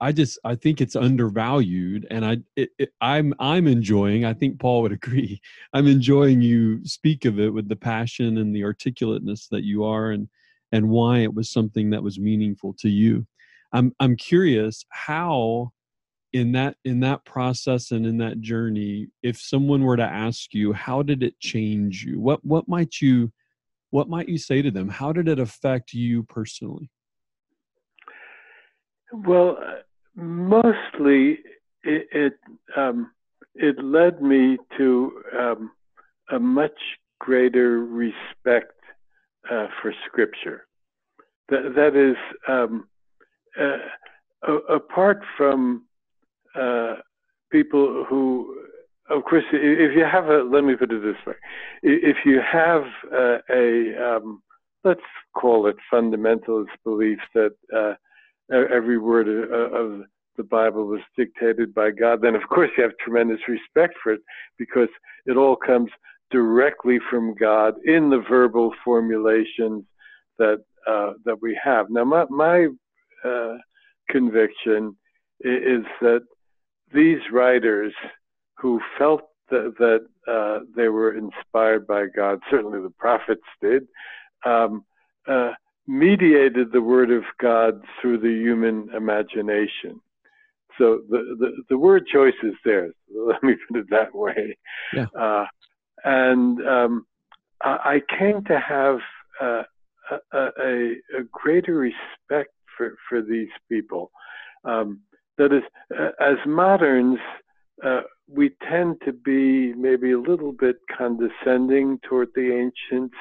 I 0.00 0.12
just 0.12 0.38
I 0.42 0.54
think 0.54 0.80
it's 0.80 0.96
undervalued, 0.96 2.06
and 2.10 2.24
I 2.24 2.38
it, 2.56 2.70
it, 2.78 2.92
I'm 3.02 3.34
I'm 3.38 3.66
enjoying. 3.66 4.24
I 4.24 4.32
think 4.32 4.58
Paul 4.58 4.80
would 4.82 4.92
agree. 5.00 5.38
I'm 5.74 5.86
enjoying 5.86 6.40
you 6.40 6.82
speak 6.86 7.26
of 7.26 7.38
it 7.38 7.52
with 7.52 7.68
the 7.68 7.76
passion 7.76 8.38
and 8.38 8.56
the 8.56 8.64
articulateness 8.64 9.48
that 9.48 9.64
you 9.64 9.84
are, 9.84 10.12
and 10.12 10.30
and 10.72 10.88
why 10.88 11.18
it 11.18 11.34
was 11.34 11.50
something 11.50 11.90
that 11.90 12.02
was 12.02 12.18
meaningful 12.18 12.74
to 12.80 12.88
you. 12.88 13.26
I'm 13.72 13.94
I'm 14.00 14.16
curious 14.16 14.84
how 14.90 15.72
in 16.32 16.52
that 16.52 16.76
in 16.84 17.00
that 17.00 17.24
process 17.24 17.90
and 17.90 18.06
in 18.06 18.18
that 18.18 18.40
journey, 18.40 19.08
if 19.22 19.40
someone 19.40 19.82
were 19.82 19.96
to 19.96 20.02
ask 20.02 20.54
you, 20.54 20.72
how 20.72 21.02
did 21.02 21.22
it 21.22 21.38
change 21.40 22.04
you? 22.04 22.20
What 22.20 22.44
what 22.44 22.68
might 22.68 23.00
you 23.00 23.32
what 23.90 24.08
might 24.08 24.28
you 24.28 24.38
say 24.38 24.62
to 24.62 24.70
them? 24.70 24.88
How 24.88 25.12
did 25.12 25.28
it 25.28 25.38
affect 25.38 25.92
you 25.92 26.22
personally? 26.24 26.90
Well, 29.12 29.58
uh, 29.60 29.76
mostly 30.14 31.38
it 31.82 32.08
it, 32.12 32.32
um, 32.76 33.10
it 33.54 33.82
led 33.82 34.22
me 34.22 34.58
to 34.76 35.22
um, 35.38 35.70
a 36.30 36.38
much 36.38 36.78
greater 37.18 37.84
respect 37.84 38.77
uh, 39.50 39.66
for 39.80 39.92
Scripture. 40.06 40.66
That 41.48 41.74
that 41.74 41.96
is 41.96 42.16
um, 42.46 42.88
uh, 43.58 44.58
apart 44.68 45.22
from 45.36 45.84
uh, 46.54 46.96
people 47.50 48.04
who 48.08 48.56
of 49.10 49.24
course, 49.24 49.44
if 49.52 49.96
you 49.96 50.04
have 50.04 50.26
a, 50.26 50.42
let 50.42 50.64
me 50.64 50.76
put 50.76 50.92
it 50.92 51.02
this 51.02 51.16
way, 51.26 51.34
if 51.82 52.18
you 52.26 52.40
have 52.40 52.82
a, 53.10 53.38
a 53.50 54.16
um, 54.16 54.42
let's 54.84 55.00
call 55.34 55.66
it 55.66 55.76
fundamentalist 55.92 56.66
belief 56.84 57.18
that 57.34 57.54
uh, 57.74 57.94
every 58.52 58.98
word 58.98 59.28
of 59.28 60.02
the 60.36 60.42
Bible 60.42 60.86
was 60.86 61.00
dictated 61.16 61.74
by 61.74 61.90
God, 61.90 62.20
then 62.22 62.34
of 62.34 62.42
course 62.50 62.70
you 62.76 62.82
have 62.82 62.92
tremendous 63.02 63.40
respect 63.48 63.94
for 64.02 64.12
it 64.12 64.20
because 64.58 64.88
it 65.26 65.36
all 65.36 65.56
comes 65.56 65.90
directly 66.30 66.98
from 67.10 67.34
God 67.34 67.74
in 67.84 68.10
the 68.10 68.22
verbal 68.28 68.72
formulations 68.84 69.84
that 70.38 70.62
uh, 70.86 71.12
that 71.24 71.40
we 71.42 71.58
have. 71.62 71.90
Now, 71.90 72.04
my, 72.04 72.24
my 72.30 72.68
uh, 73.24 73.56
conviction 74.08 74.96
is 75.40 75.84
that 76.00 76.22
these 76.94 77.18
writers 77.30 77.92
who 78.56 78.80
felt 78.96 79.22
that, 79.50 79.74
that 79.78 80.32
uh, 80.32 80.64
they 80.74 80.88
were 80.88 81.16
inspired 81.16 81.86
by 81.86 82.06
God, 82.14 82.40
certainly 82.50 82.80
the 82.80 82.92
prophets 82.98 83.42
did, 83.60 83.86
um, 84.44 84.84
uh, 85.26 85.52
mediated 85.86 86.72
the 86.72 86.82
word 86.82 87.10
of 87.10 87.24
God 87.40 87.82
through 88.00 88.18
the 88.18 88.28
human 88.28 88.88
imagination. 88.94 90.00
So 90.78 91.00
the, 91.08 91.36
the, 91.38 91.62
the 91.70 91.78
word 91.78 92.06
choice 92.06 92.34
is 92.42 92.54
theirs. 92.64 92.94
Let 93.14 93.42
me 93.42 93.56
put 93.68 93.80
it 93.80 93.90
that 93.90 94.14
way. 94.14 94.56
Yeah. 94.94 95.06
And 96.04 96.66
um, 96.66 97.06
I, 97.62 98.00
came 98.18 98.44
to 98.44 98.58
have 98.58 98.98
uh, 99.40 99.62
a, 100.10 100.38
a, 100.38 100.92
a, 101.18 101.22
greater 101.32 101.74
respect 101.76 102.52
for, 102.76 102.96
for 103.08 103.22
these 103.22 103.48
people. 103.68 104.10
Um, 104.64 105.00
that 105.38 105.52
is, 105.52 105.62
uh, 105.96 106.10
as 106.20 106.36
moderns, 106.46 107.18
uh, 107.84 108.00
we 108.28 108.50
tend 108.68 108.96
to 109.04 109.12
be 109.12 109.72
maybe 109.74 110.12
a 110.12 110.20
little 110.20 110.52
bit 110.52 110.76
condescending 110.96 111.98
toward 112.08 112.28
the 112.34 112.52
ancients. 112.52 113.14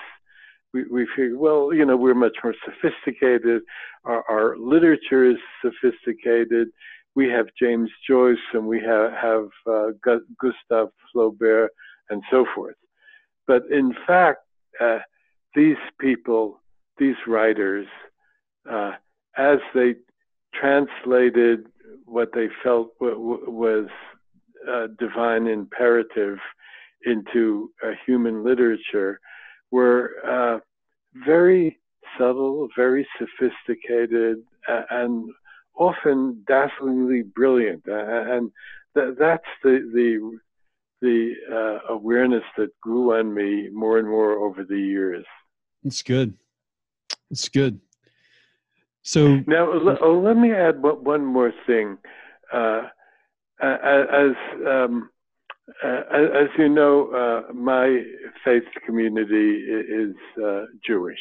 We, 0.73 0.85
we 0.85 1.07
figure, 1.15 1.37
well, 1.37 1.73
you 1.73 1.85
know, 1.85 1.95
we're 1.95 2.13
much 2.13 2.37
more 2.43 2.55
sophisticated. 2.65 3.61
Our, 4.03 4.23
our 4.29 4.57
literature 4.57 5.29
is 5.29 5.37
sophisticated. 5.61 6.69
We 7.15 7.29
have 7.29 7.47
James 7.59 7.89
Joyce 8.07 8.37
and 8.53 8.67
we 8.67 8.79
have, 8.81 9.13
have 9.13 9.47
uh, 9.67 9.87
Gustave 10.03 10.91
Flaubert 11.15 11.69
and 12.09 12.21
so 12.31 12.45
forth. 12.55 12.75
But 13.45 13.63
in 13.71 13.93
fact, 14.05 14.39
uh, 14.79 14.99
these 15.55 15.77
people, 15.99 16.59
these 16.97 17.15
writers, 17.25 17.87
uh, 18.69 18.93
as 19.37 19.59
they 19.73 19.95
translated 20.53 21.67
what 22.05 22.29
they 22.33 22.47
felt 22.63 22.91
was 22.99 23.87
uh, 24.69 24.87
divine 24.99 25.47
imperative 25.47 26.37
into 27.05 27.71
uh, 27.83 27.91
human 28.05 28.43
literature 28.43 29.19
were 29.71 30.11
uh, 30.27 30.59
very 31.25 31.79
subtle, 32.17 32.67
very 32.75 33.07
sophisticated, 33.17 34.37
and 34.89 35.29
often 35.77 36.43
dazzlingly 36.47 37.21
brilliant. 37.21 37.83
and 37.85 38.51
th- 38.95 39.15
that's 39.19 39.45
the 39.63 39.89
the 39.93 40.37
the 41.01 41.33
uh, 41.51 41.93
awareness 41.93 42.43
that 42.57 42.69
grew 42.81 43.17
on 43.17 43.33
me 43.33 43.69
more 43.71 43.99
and 43.99 44.07
more 44.07 44.33
over 44.33 44.63
the 44.63 44.79
years. 44.79 45.25
It's 45.83 46.01
good. 46.01 46.33
It's 47.29 47.49
good. 47.49 47.79
So 49.03 49.37
now, 49.47 49.71
oh, 50.01 50.19
let 50.19 50.35
me 50.35 50.51
add 50.51 50.81
one 50.81 51.23
more 51.23 51.53
thing. 51.65 51.97
Uh, 52.51 52.83
as 53.61 54.35
um, 54.67 55.09
uh, 55.83 56.01
as 56.11 56.49
you 56.57 56.69
know, 56.69 57.09
uh, 57.11 57.53
my 57.53 58.01
faith 58.43 58.63
community 58.85 59.59
is 59.59 60.15
uh, 60.43 60.63
Jewish, 60.85 61.19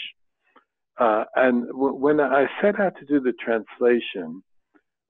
uh, 0.98 1.24
and 1.36 1.66
w- 1.68 1.94
when 1.94 2.20
I 2.20 2.46
set 2.60 2.80
out 2.80 2.94
to 2.98 3.06
do 3.06 3.20
the 3.20 3.34
translation, 3.34 4.42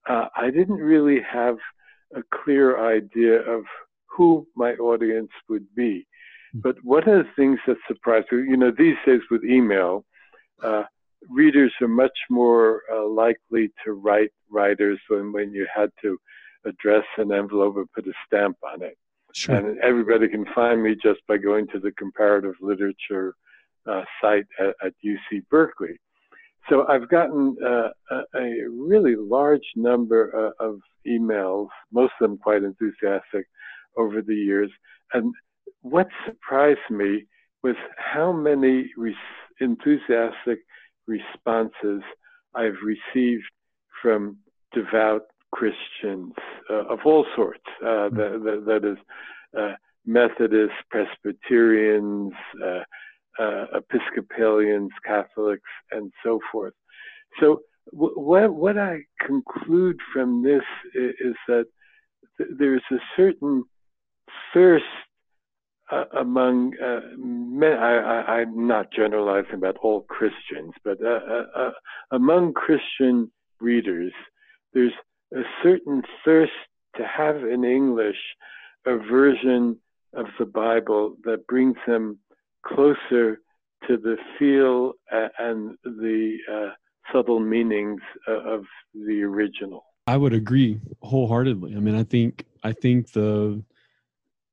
uh, 0.09 0.26
I 0.37 0.50
didn't 0.50 0.76
really 0.76 1.20
have 1.22 1.57
a 2.14 2.22
clear 2.44 2.79
idea 2.79 3.40
of 3.40 3.64
who 4.16 4.46
my 4.57 4.72
audience 4.74 5.31
would 5.48 5.66
be. 5.74 6.07
Hmm. 6.52 6.61
But 6.61 6.76
one 6.83 7.09
of 7.09 7.24
the 7.24 7.31
things 7.37 7.59
that 7.66 7.76
surprised 7.87 8.29
me, 8.33 8.38
you 8.48 8.57
know, 8.57 8.72
these 8.76 8.96
days 9.05 9.20
with 9.31 9.44
email, 9.44 10.05
uh, 10.62 10.85
readers 11.29 11.72
are 11.81 11.88
much 11.88 12.18
more 12.31 12.83
likely 13.09 13.72
to 13.85 13.92
write 13.92 14.31
writers 14.50 14.98
when 15.09 15.33
when 15.33 15.52
you 15.52 15.66
had 15.74 15.90
to 16.02 16.18
address 16.64 17.05
an 17.18 17.33
envelope 17.33 17.76
and 17.76 17.90
put 17.92 18.07
a 18.07 18.12
stamp 18.26 18.57
on 18.62 18.83
it. 18.83 18.96
Sure. 19.33 19.55
And 19.55 19.79
everybody 19.81 20.29
can 20.29 20.46
find 20.55 20.83
me 20.83 20.94
just 20.94 21.20
by 21.29 21.37
going 21.37 21.66
to 21.68 21.79
the 21.79 21.92
comparative 21.92 22.55
literature 22.61 23.35
uh, 23.87 24.02
site 24.20 24.46
at, 24.59 24.74
at, 24.85 24.92
UC 25.05 25.42
Berkeley. 25.50 25.98
So 26.68 26.87
I've 26.88 27.09
gotten 27.09 27.57
uh, 27.64 27.90
a, 28.11 28.22
a, 28.35 28.68
really 28.68 29.14
large 29.14 29.62
number 29.76 30.52
uh, 30.61 30.64
of 30.64 30.81
emails, 31.07 31.68
most 31.92 32.12
of 32.20 32.29
them 32.29 32.38
quite 32.38 32.64
enthusiastic, 32.64 33.46
over 33.96 34.22
the 34.22 34.35
years. 34.35 34.70
And 35.12 35.35
what 35.82 36.09
surprised 36.26 36.90
me 36.90 37.26
was 37.62 37.76
how 37.96 38.32
many 38.32 38.90
re- 38.96 39.16
enthusiastic 39.61 40.61
responses 41.06 42.02
I've 42.54 42.78
received 42.85 43.44
from 44.02 44.38
devout 44.72 45.22
Christians 45.52 46.35
uh, 46.70 46.85
of 46.87 47.00
all 47.04 47.26
sorts. 47.35 47.64
Uh, 47.85 48.09
hmm. 48.09 48.16
that, 48.16 48.40
that, 48.44 48.64
that 48.66 48.88
is, 48.88 48.98
uh, 49.59 49.74
Methodists, 50.06 50.76
Presbyterians, 50.90 52.32
uh, 52.64 52.82
uh, 53.42 53.66
Episcopalians, 53.74 54.90
Catholics, 55.04 55.70
and 55.90 56.12
so 56.24 56.38
forth. 56.52 56.74
So, 57.40 57.61
w- 57.92 58.14
what, 58.14 58.54
what 58.54 58.78
I 58.78 59.00
conclude 59.20 59.98
from 60.12 60.42
this 60.42 60.62
is, 60.94 61.11
is 61.20 61.35
that 61.48 61.66
th- 62.38 62.50
there's 62.59 62.85
a 62.92 62.98
certain 63.16 63.64
thirst 64.53 64.85
uh, 65.90 66.05
among 66.18 66.72
uh, 66.83 67.01
men, 67.16 67.79
I, 67.79 68.42
am 68.42 68.66
not 68.66 68.92
generalizing 68.92 69.55
about 69.55 69.77
all 69.83 70.03
Christians, 70.03 70.72
but 70.85 70.99
uh, 71.01 71.20
uh, 71.31 71.44
uh, 71.55 71.70
among 72.11 72.55
Christian 72.55 73.31
readers, 73.61 74.12
there's 74.72 74.92
a 75.33 75.42
certain 75.62 76.03
thirst 76.25 76.53
to 76.96 77.07
have 77.07 77.37
in 77.37 77.64
English 77.64 78.16
a 78.85 78.96
version 78.96 79.79
of 80.12 80.27
the 80.38 80.46
Bible 80.46 81.16
that 81.25 81.46
brings 81.46 81.77
them 81.87 82.18
closer 82.64 83.40
to 83.87 83.96
the 83.96 84.16
feel 84.38 84.94
and 85.38 85.77
the 85.85 86.38
uh, 86.53 86.70
subtle 87.12 87.38
meanings 87.38 88.01
of 88.27 88.64
the 88.94 89.22
original. 89.22 89.85
I 90.09 90.16
would 90.16 90.33
agree 90.33 90.81
wholeheartedly. 91.03 91.77
I 91.77 91.81
mean, 91.81 91.94
I 91.94 92.05
think 92.05 92.44
I 92.62 92.72
think 92.72 93.12
the 93.12 93.62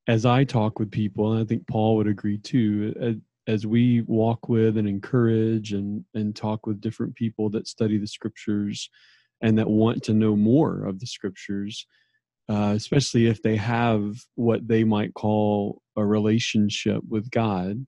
as 0.06 0.26
I 0.26 0.44
talk 0.44 0.78
with 0.78 0.90
people, 0.90 1.32
and 1.32 1.42
I 1.42 1.46
think 1.46 1.66
Paul 1.66 1.96
would 1.96 2.06
agree 2.06 2.38
too. 2.38 3.20
As 3.46 3.66
we 3.66 4.02
walk 4.02 4.48
with 4.48 4.78
and 4.78 4.88
encourage 4.88 5.72
and 5.72 6.04
and 6.14 6.34
talk 6.34 6.66
with 6.66 6.80
different 6.80 7.14
people 7.14 7.50
that 7.50 7.68
study 7.68 7.98
the 7.98 8.06
scriptures, 8.06 8.90
and 9.40 9.58
that 9.58 9.68
want 9.68 10.02
to 10.04 10.14
know 10.14 10.36
more 10.36 10.84
of 10.84 11.00
the 11.00 11.06
scriptures, 11.06 11.86
uh, 12.48 12.72
especially 12.74 13.26
if 13.26 13.42
they 13.42 13.56
have 13.56 14.16
what 14.34 14.66
they 14.66 14.84
might 14.84 15.14
call 15.14 15.82
a 15.96 16.04
relationship 16.04 17.02
with 17.08 17.30
God. 17.30 17.86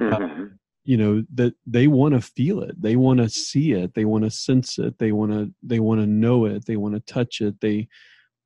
Uh, 0.00 0.04
mm-hmm. 0.04 0.42
Uh, 0.42 0.46
you 0.84 0.96
know 0.96 1.22
that 1.34 1.54
they 1.66 1.86
want 1.86 2.14
to 2.14 2.20
feel 2.20 2.62
it 2.62 2.80
they 2.80 2.96
want 2.96 3.18
to 3.18 3.28
see 3.28 3.72
it 3.72 3.92
they 3.94 4.06
want 4.06 4.24
to 4.24 4.30
sense 4.30 4.78
it 4.78 4.98
they 4.98 5.12
want 5.12 5.30
to 5.30 5.52
they 5.62 5.80
want 5.80 6.00
to 6.00 6.06
know 6.06 6.46
it 6.46 6.64
they 6.64 6.76
want 6.76 6.94
to 6.94 7.00
touch 7.00 7.42
it 7.42 7.60
they 7.60 7.86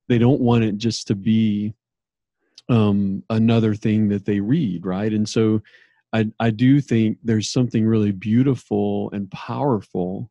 they 0.09 0.18
don't 0.18 0.40
want 0.40 0.64
it 0.64 0.77
just 0.77 1.07
to 1.07 1.14
be 1.14 1.73
um 2.68 3.22
another 3.31 3.75
thing 3.75 4.09
that 4.09 4.25
they 4.25 4.40
read 4.40 4.87
right? 4.87 5.12
And 5.12 5.29
so 5.29 5.62
i 6.12 6.27
i 6.40 6.51
do 6.51 6.81
think 6.81 7.18
there's 7.25 7.48
something 7.48 7.87
really 7.87 8.12
beautiful 8.12 9.11
and 9.12 9.31
powerful 9.31 10.31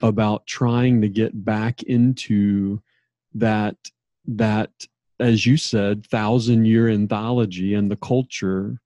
about 0.00 0.46
trying 0.46 1.00
to 1.00 1.08
get 1.08 1.44
back 1.44 1.82
into 1.84 2.82
that 3.34 3.76
that 4.26 4.70
as 5.20 5.46
you 5.46 5.56
said 5.56 6.04
thousand 6.06 6.64
year 6.64 6.88
anthology 6.88 7.74
and 7.74 7.90
the 7.90 7.96
culture 7.96 8.80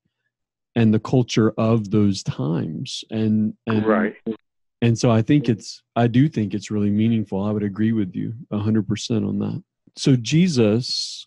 and 0.77 0.92
the 0.92 1.01
culture 1.01 1.53
of 1.57 1.90
those 1.90 2.22
times. 2.22 3.03
And, 3.11 3.55
and 3.66 3.87
right. 3.87 4.14
and 4.83 4.96
so 4.96 5.11
i 5.11 5.22
think 5.22 5.49
it's 5.49 5.83
i 5.96 6.07
do 6.07 6.29
think 6.29 6.55
it's 6.55 6.70
really 6.70 6.90
meaningful. 6.90 7.42
I 7.42 7.51
would 7.51 7.62
agree 7.62 7.92
with 7.92 8.14
you 8.14 8.35
100% 8.53 9.29
on 9.29 9.38
that. 9.40 9.62
So 9.96 10.14
jesus 10.16 11.27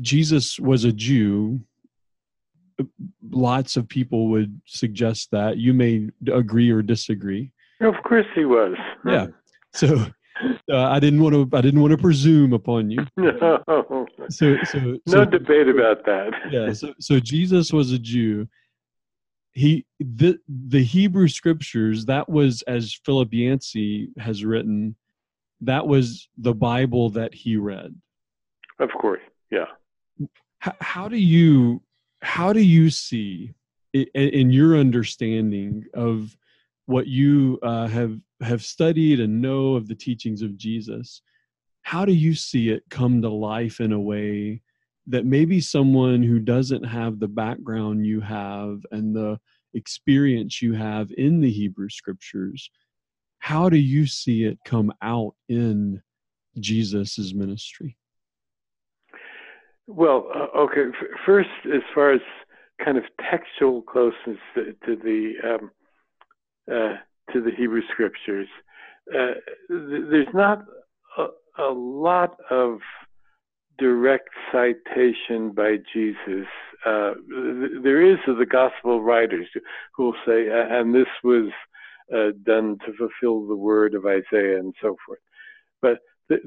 jesus 0.00 0.58
was 0.58 0.84
a 0.84 0.92
jew. 0.92 1.60
Lots 3.30 3.76
of 3.76 3.88
people 3.88 4.28
would 4.28 4.60
suggest 4.66 5.30
that. 5.30 5.58
You 5.58 5.72
may 5.74 6.08
agree 6.32 6.70
or 6.70 6.82
disagree. 6.82 7.52
Of 7.80 7.94
course 8.04 8.26
he 8.34 8.44
was. 8.44 8.76
Yeah. 9.06 9.26
So 9.74 10.06
uh, 10.70 10.88
i 10.88 10.98
didn't 10.98 11.22
want 11.22 11.34
to 11.34 11.56
i 11.56 11.60
didn't 11.60 11.80
want 11.80 11.92
to 11.92 11.98
presume 11.98 12.52
upon 12.52 12.90
you. 12.90 13.06
No. 13.16 14.06
So 14.30 14.56
so, 14.64 14.78
no 14.78 14.98
so 15.06 15.24
debate 15.24 15.68
about 15.68 16.04
that. 16.06 16.32
Yeah 16.50 16.72
so, 16.72 16.94
so 16.98 17.20
jesus 17.20 17.72
was 17.72 17.92
a 17.92 17.98
jew. 17.98 18.48
He 19.52 19.84
the 20.00 20.38
the 20.48 20.82
hebrew 20.82 21.28
scriptures 21.28 22.06
that 22.06 22.28
was 22.28 22.62
as 22.62 22.98
philip 23.04 23.28
yancey 23.32 24.08
has 24.18 24.44
written 24.44 24.96
that 25.60 25.86
was 25.86 26.28
the 26.38 26.54
bible 26.54 27.10
that 27.10 27.34
he 27.34 27.56
read. 27.56 27.94
Of 28.78 28.90
course 28.98 29.20
yeah 29.50 29.66
how, 30.58 30.74
how 30.80 31.08
do 31.08 31.16
you 31.16 31.82
how 32.22 32.52
do 32.52 32.60
you 32.60 32.90
see 32.90 33.52
i- 33.94 34.06
in 34.14 34.50
your 34.50 34.76
understanding 34.76 35.84
of 35.94 36.36
what 36.86 37.06
you 37.06 37.58
uh, 37.62 37.86
have 37.86 38.18
have 38.40 38.62
studied 38.62 39.20
and 39.20 39.40
know 39.40 39.74
of 39.74 39.88
the 39.88 39.94
teachings 39.94 40.42
of 40.42 40.56
jesus 40.56 41.22
how 41.82 42.04
do 42.04 42.12
you 42.12 42.34
see 42.34 42.70
it 42.70 42.82
come 42.90 43.20
to 43.22 43.28
life 43.28 43.80
in 43.80 43.92
a 43.92 44.00
way 44.00 44.62
that 45.06 45.26
maybe 45.26 45.60
someone 45.60 46.22
who 46.22 46.38
doesn't 46.38 46.84
have 46.84 47.18
the 47.18 47.28
background 47.28 48.06
you 48.06 48.20
have 48.20 48.80
and 48.92 49.14
the 49.14 49.38
experience 49.74 50.62
you 50.62 50.74
have 50.74 51.10
in 51.16 51.40
the 51.40 51.50
Hebrew 51.50 51.88
scriptures, 51.88 52.70
how 53.40 53.68
do 53.68 53.76
you 53.76 54.06
see 54.06 54.44
it 54.44 54.58
come 54.64 54.92
out 55.02 55.34
in 55.48 56.00
Jesus' 56.60 57.34
ministry? 57.34 57.96
Well, 59.86 60.30
uh, 60.34 60.58
okay. 60.60 60.82
F- 60.88 61.20
first, 61.26 61.48
as 61.66 61.82
far 61.94 62.12
as 62.12 62.20
kind 62.84 62.98
of 62.98 63.04
textual 63.30 63.82
closeness 63.82 64.38
to, 64.54 64.74
to 64.86 64.96
the 64.96 65.32
um, 65.44 65.70
uh, 66.70 66.96
to 67.32 67.42
the 67.42 67.50
Hebrew 67.56 67.82
scriptures, 67.92 68.48
uh, 69.14 69.34
th- 69.68 70.04
there's 70.10 70.34
not 70.34 70.64
a, 71.18 71.26
a 71.62 71.70
lot 71.72 72.36
of 72.50 72.78
direct 73.78 74.30
citation 74.52 75.50
by 75.50 75.76
Jesus. 75.92 76.46
Uh, 76.86 77.14
th- 77.28 77.82
there 77.82 78.02
is 78.02 78.18
of 78.28 78.38
the 78.38 78.46
gospel 78.46 79.02
writers 79.02 79.48
who 79.96 80.04
will 80.04 80.14
say, 80.26 80.48
and 80.50 80.94
this 80.94 81.08
was 81.24 81.50
uh, 82.14 82.28
done 82.44 82.78
to 82.86 82.92
fulfill 82.96 83.46
the 83.46 83.56
word 83.56 83.94
of 83.94 84.06
Isaiah 84.06 84.58
and 84.58 84.74
so 84.82 84.96
forth. 85.06 85.20
But 85.80 85.98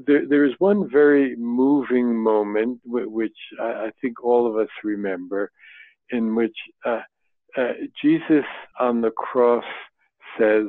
there, 0.06 0.26
there 0.28 0.44
is 0.44 0.52
one 0.58 0.88
very 0.90 1.36
moving 1.36 2.16
moment, 2.16 2.80
which 2.84 3.36
I, 3.60 3.64
I, 3.64 3.90
think 4.00 4.24
all 4.24 4.46
of 4.46 4.56
us 4.56 4.68
remember, 4.82 5.50
in 6.10 6.34
which 6.34 6.56
uh, 6.84 7.00
uh 7.56 7.72
Jesus 8.02 8.44
on 8.78 9.00
the 9.00 9.10
cross 9.10 9.64
says, 10.38 10.66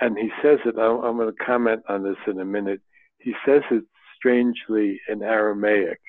and 0.00 0.16
he 0.16 0.30
says 0.42 0.58
it, 0.64 0.78
I'm, 0.78 1.04
I'm 1.04 1.16
going 1.16 1.32
to 1.32 1.44
comment 1.44 1.82
on 1.88 2.02
this 2.02 2.16
in 2.26 2.40
a 2.40 2.44
minute. 2.44 2.80
He 3.18 3.34
says 3.44 3.62
it 3.70 3.84
strangely 4.16 5.00
in 5.08 5.22
Aramaic. 5.22 6.00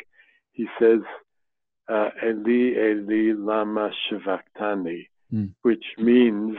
He 0.52 0.68
says, 0.80 1.00
uh, 1.90 2.10
Eli, 2.24 2.74
Eli, 2.78 3.34
lama 3.36 3.90
shavaktani, 4.12 5.08
mm. 5.34 5.52
which 5.64 5.84
means, 5.98 6.56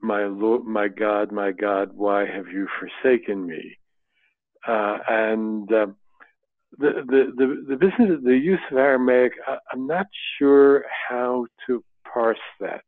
my 0.00 0.24
Lord, 0.24 0.64
my 0.64 0.88
God, 0.88 1.32
my 1.32 1.52
God, 1.52 1.90
why 1.94 2.26
have 2.26 2.48
you 2.48 2.68
forsaken 2.78 3.46
me? 3.46 3.78
Uh, 4.66 4.98
and 5.08 5.72
um, 5.72 5.96
the, 6.78 7.04
the, 7.06 7.32
the, 7.36 7.64
the 7.68 7.76
business, 7.76 8.20
the 8.24 8.36
use 8.36 8.60
of 8.70 8.78
Aramaic, 8.78 9.32
I, 9.46 9.58
I'm 9.72 9.86
not 9.86 10.06
sure 10.38 10.84
how 11.08 11.46
to 11.66 11.84
parse 12.12 12.38
that. 12.60 12.82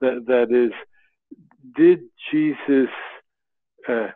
That, 0.00 0.24
that 0.26 0.52
is, 0.54 0.72
did 1.76 2.00
Jesus 2.30 2.90
uh, 3.88 4.08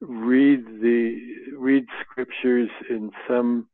read 0.00 0.64
the 0.80 1.20
read 1.56 1.86
scriptures 2.02 2.70
in 2.88 3.10
some 3.28 3.68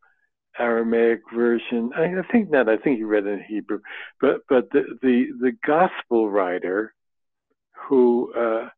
Aramaic 0.59 1.20
version. 1.35 1.90
I, 1.97 2.05
I, 2.05 2.23
think 2.31 2.51
not. 2.51 2.68
I 2.68 2.77
think 2.77 2.99
he 2.99 3.05
read 3.05 3.27
in 3.27 3.42
Hebrew, 3.42 3.81
but 4.20 4.42
but 4.49 4.70
the 4.70 4.99
the, 5.03 5.27
the 5.40 5.53
gospel 5.66 6.31
writer, 6.31 6.94
who 7.88 8.33
uh, 8.35 8.68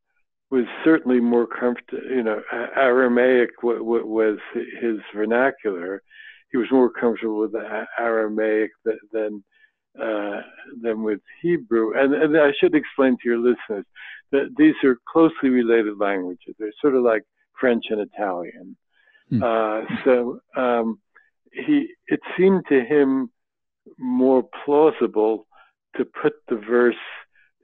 was 0.50 0.64
certainly 0.85 1.20
more 1.20 1.46
comfortable, 1.46 2.04
you 2.09 2.22
know, 2.22 2.40
Aramaic 2.76 3.50
w- 3.61 3.78
w- 3.78 4.06
was 4.06 4.38
his 4.80 4.98
vernacular. 5.14 6.02
He 6.52 6.56
was 6.56 6.68
more 6.70 6.90
comfortable 6.90 7.40
with 7.40 7.54
Aramaic 7.98 8.70
than 8.85 8.98
than, 9.12 9.44
uh, 10.00 10.42
than 10.82 11.02
with 11.02 11.20
Hebrew. 11.42 11.98
And, 11.98 12.14
and 12.14 12.37
I 12.37 12.52
should 12.61 12.74
explain 12.74 13.16
to 13.16 13.28
your 13.28 13.38
listeners 13.38 13.85
that 14.30 14.54
these 14.56 14.74
are 14.85 14.98
closely 15.12 15.48
related 15.48 15.98
languages. 15.98 16.54
They're 16.59 16.72
sort 16.80 16.94
of 16.94 17.02
like 17.02 17.22
French 17.59 17.87
and 17.90 18.00
Italian. 18.00 18.76
Hmm. 19.30 19.42
Uh, 19.42 19.80
so 20.04 20.40
um, 20.56 21.00
he, 21.52 21.88
it 22.06 22.20
seemed 22.37 22.64
to 22.68 22.85
him 22.85 23.30
more 23.98 24.44
plausible 24.64 25.46
to 25.96 26.04
put 26.04 26.35
the 26.48 26.56
verse 26.56 26.94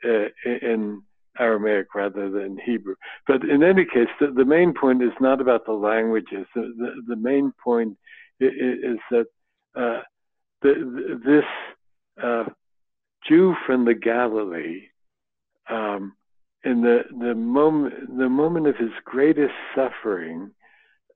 uh, 0.04 0.28
in 0.44 1.02
Aramaic 1.38 1.94
rather 1.94 2.30
than 2.30 2.58
Hebrew. 2.64 2.94
But 3.26 3.42
in 3.44 3.62
any 3.62 3.84
case, 3.84 4.08
the, 4.20 4.32
the 4.34 4.44
main 4.44 4.74
point 4.74 5.02
is 5.02 5.12
not 5.20 5.40
about 5.40 5.64
the 5.66 5.72
languages. 5.72 6.46
The, 6.54 6.72
the, 6.76 7.14
the 7.14 7.16
main 7.16 7.52
point 7.62 7.96
is, 8.40 8.98
that 9.10 9.26
uh, 9.74 10.02
the, 10.62 11.20
this 11.24 11.44
uh, 12.22 12.44
Jew 13.28 13.54
from 13.66 13.84
the 13.84 13.94
Galilee 13.94 14.82
um, 15.70 16.14
in 16.64 16.82
the 16.82 17.02
the 17.18 17.34
moment 17.34 18.18
the 18.18 18.28
moment 18.28 18.66
of 18.66 18.76
his 18.76 18.90
greatest 19.04 19.54
suffering 19.74 20.50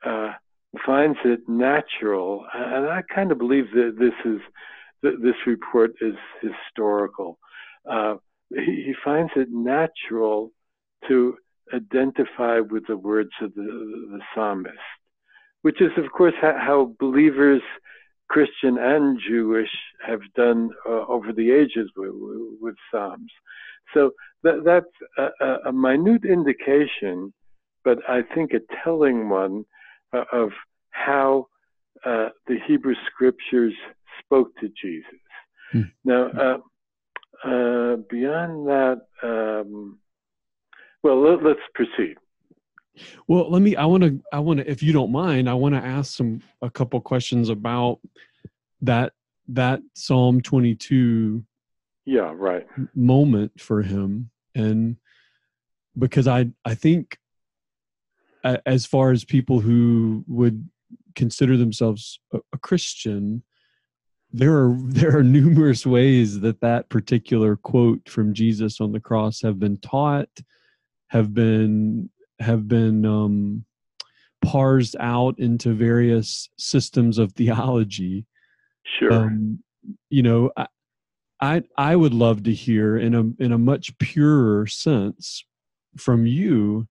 uh, 0.05 0.33
finds 0.85 1.18
it 1.24 1.40
natural, 1.48 2.44
and 2.55 2.87
I 2.87 3.02
kind 3.14 3.33
of 3.33 3.38
believe 3.38 3.70
that 3.74 3.96
this 3.98 4.14
is 4.24 4.40
that 5.02 5.22
this 5.22 5.37
report 5.46 5.92
is 6.00 6.14
historical. 6.40 7.38
Uh, 8.53 8.61
he, 8.61 8.95
finds 9.05 9.33
it 9.37 9.49
natural 9.51 10.53
to 11.09 11.37
identify 11.75 12.61
with 12.61 12.87
the 12.87 12.97
words 12.97 13.31
of 13.41 13.55
the, 13.55 13.63
the 13.63 14.21
psalmist, 14.35 14.77
which 15.63 15.81
is, 15.81 15.91
of 15.97 16.11
course, 16.13 16.35
how 16.41 16.95
believers, 16.99 17.63
Christian 18.29 18.79
and 18.79 19.21
Jewish, 19.27 19.71
have 20.07 20.21
done 20.35 20.71
uh, 20.89 21.07
over 21.07 21.33
the 21.33 21.51
ages 21.51 21.91
with, 21.97 22.13
with 22.61 22.75
Psalms. 22.91 23.31
So 23.95 24.13
that, 24.43 24.63
that's 24.65 25.31
a, 25.41 25.69
a, 25.69 25.73
minute 25.73 26.25
indication, 26.25 27.33
but 27.85 27.99
I 28.09 28.23
think 28.35 28.53
a 28.53 28.61
telling 28.85 29.29
one 29.29 29.65
uh, 30.13 30.25
of 30.33 30.51
how 30.91 31.47
uh, 32.05 32.29
the 32.47 32.57
Hebrew 32.67 32.95
scriptures 33.07 33.75
spoke 34.25 34.49
to 34.61 34.69
Jesus. 34.81 35.21
Hmm. 35.73 35.83
Now, 36.05 36.61
uh, 37.44 37.96
beyond 38.09 38.66
that, 38.68 39.01
um, 39.22 39.99
well, 41.03 41.20
let, 41.20 41.42
let's 41.42 41.61
proceed. 41.75 42.16
Well, 43.29 43.51
let 43.51 43.61
me. 43.61 43.77
I 43.77 43.85
want 43.85 44.05
to. 44.05 44.20
I 44.33 44.38
want 44.40 44.61
to. 44.61 44.70
If 44.70 44.83
you 44.83 44.92
don't 44.92 45.12
mind, 45.12 45.51
I 45.51 45.55
want 45.55 45.75
to 45.75 45.81
ask 45.81 46.14
some 46.16 46.40
a 46.62 46.70
couple 46.70 47.01
questions 47.01 47.51
about 47.51 48.01
that 48.81 49.12
that 49.49 49.81
Psalm 49.94 50.40
twenty 50.40 50.75
two 50.75 51.44
yeah 52.07 52.33
right 52.35 52.66
moment 52.94 53.61
for 53.61 53.83
him 53.83 54.31
and 54.55 54.96
because 55.99 56.27
i 56.27 56.46
i 56.64 56.75
think 56.75 57.18
as 58.64 58.87
far 58.87 59.11
as 59.11 59.25
people 59.25 59.59
who 59.59 60.25
would 60.29 60.68
consider 61.16 61.57
themselves 61.57 62.20
a, 62.33 62.38
a 62.55 62.59
christian 62.59 63.42
there 64.37 64.57
are 64.57 64.77
there 64.79 65.16
are 65.16 65.22
numerous 65.22 65.87
ways 65.87 66.40
that 66.40 66.61
that 66.61 66.88
particular 66.88 67.57
quote 67.57 68.09
from 68.09 68.35
jesus 68.35 68.81
on 68.81 68.92
the 68.92 69.01
cross 69.01 69.40
have 69.40 69.59
been 69.59 69.77
taught 69.79 70.29
have 71.09 71.33
been 71.33 72.11
have 72.38 72.68
been 72.68 73.05
um 73.05 73.64
parsed 74.46 74.96
out 75.01 75.38
into 75.38 75.72
various 75.72 76.49
systems 76.57 77.18
of 77.18 77.33
theology. 77.33 78.27
Sure. 78.99 79.12
Um, 79.12 79.62
you 80.11 80.22
know 80.22 80.51
I, 80.57 80.66
I 81.40 81.62
I 81.77 81.96
would 81.96 82.14
love 82.14 82.44
to 82.44 82.53
hear 82.53 82.96
in 82.96 83.14
a 83.14 83.42
in 83.42 83.53
a 83.53 83.59
much 83.59 83.96
purer 83.99 84.66
sense 84.66 85.44
from 85.96 86.27
you 86.27 86.87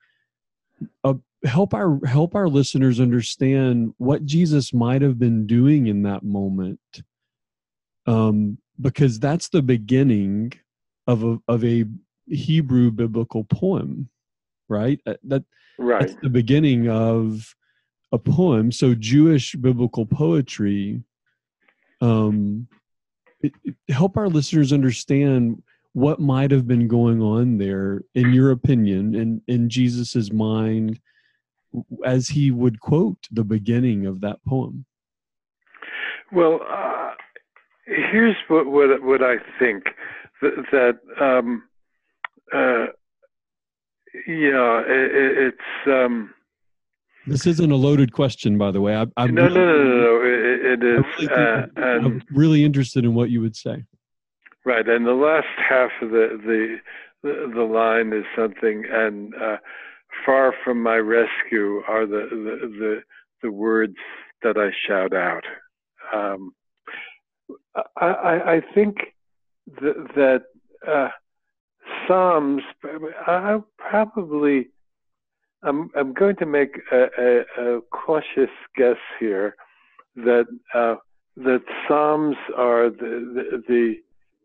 uh, 1.04 1.16
help 1.44 1.74
our 1.74 2.00
help 2.06 2.36
our 2.36 2.48
listeners 2.48 3.00
understand 3.00 3.94
what 3.98 4.26
Jesus 4.26 4.74
might 4.74 5.02
have 5.02 5.20
been 5.20 5.48
doing 5.48 5.88
in 5.88 6.04
that 6.04 6.24
moment 6.24 6.80
um 8.06 8.58
because 8.82 9.20
that's 9.20 9.50
the 9.50 9.62
beginning 9.62 10.52
of 11.08 11.24
a 11.24 11.38
of 11.48 11.64
a 11.64 11.86
Hebrew 12.28 12.92
biblical 12.92 13.44
poem, 13.46 14.10
right? 14.68 15.00
Uh, 15.06 15.14
that 15.26 15.44
right. 15.78 16.02
that's 16.02 16.16
the 16.22 16.30
beginning 16.30 16.90
of 16.90 17.56
a 18.12 18.18
poem. 18.18 18.72
So 18.72 18.96
Jewish 18.96 19.56
biblical 19.56 20.06
poetry 20.06 21.04
um, 22.02 22.68
it, 23.42 23.54
it, 23.64 23.76
help 23.90 24.18
our 24.18 24.28
listeners 24.28 24.74
understand 24.74 25.62
what 25.94 26.20
might 26.20 26.52
have 26.52 26.68
been 26.68 26.88
going 26.88 27.22
on 27.22 27.58
there, 27.58 28.02
in 28.16 28.34
your 28.34 28.52
opinion, 28.52 29.16
and 29.16 29.42
in, 29.48 29.62
in 29.62 29.70
Jesus's 29.70 30.32
mind, 30.32 31.00
as 32.06 32.28
he 32.28 32.52
would 32.52 32.80
quote 32.80 33.18
the 33.32 33.44
beginning 33.44 34.06
of 34.06 34.22
that 34.22 34.44
poem. 34.46 34.86
Well, 36.32 36.60
uh, 36.68 37.05
here's 37.86 38.36
what, 38.48 38.66
what 38.68 39.02
what 39.04 39.22
I 39.24 39.36
think 39.60 39.86
that, 40.42 40.66
that 40.72 41.24
um, 41.24 41.64
uh, 42.54 42.88
yeah, 44.28 44.82
it, 44.88 45.54
it's. 45.54 45.88
Um, 45.88 46.34
this 47.28 47.48
isn't 47.48 47.72
a 47.72 47.76
loaded 47.76 48.14
question, 48.14 48.58
by 48.58 48.72
the 48.72 48.82
way. 48.82 48.96
I, 48.96 49.06
I'm 49.18 49.34
no, 49.34 49.44
really, 49.44 49.56
no, 49.56 49.66
no, 49.66 49.84
no, 49.84 50.02
no. 50.02 50.22
It, 50.24 50.66
it 50.66 50.84
is. 50.84 51.06
Really 51.20 51.34
uh, 51.34 51.66
I'm 51.78 52.22
really 52.32 52.64
interested 52.64 53.04
in 53.04 53.16
what 53.16 53.30
you 53.30 53.42
would 53.42 53.56
say. 53.56 53.84
Right, 54.64 54.88
and 54.88 55.06
the 55.06 55.14
last 55.14 55.48
half 55.58 55.92
of 56.02 56.12
the 56.12 56.40
the 56.44 56.78
the, 57.24 57.52
the 57.54 57.64
line 57.64 58.14
is 58.14 58.26
something, 58.36 58.86
and 58.90 59.34
uh, 59.36 59.58
far 60.26 60.54
from 60.64 60.82
my 60.82 60.98
rescue 60.98 61.82
are 61.88 62.06
the 62.06 62.28
the 62.32 62.68
the, 62.68 63.02
the 63.44 63.52
words 63.52 63.98
that 64.44 64.58
I 64.58 64.70
shout 64.88 65.14
out. 65.14 65.44
Um, 66.14 66.54
I, 67.76 68.06
I, 68.06 68.54
I 68.56 68.62
think 68.74 68.98
that, 69.82 70.08
that 70.16 70.44
uh, 70.88 71.10
Psalms. 72.08 72.62
I 73.28 73.60
probably 73.78 74.70
I'm, 75.64 75.90
I'm 75.96 76.14
going 76.14 76.36
to 76.38 76.46
make 76.46 76.80
a, 76.92 77.08
a, 77.18 77.78
a 77.78 77.82
cautious 77.92 78.52
guess 78.76 78.98
here 79.20 79.56
that 80.16 80.46
uh, 80.74 80.96
that 81.38 81.64
Psalms 81.88 82.38
are 82.56 82.90
the 82.90 83.64
the 83.68 83.96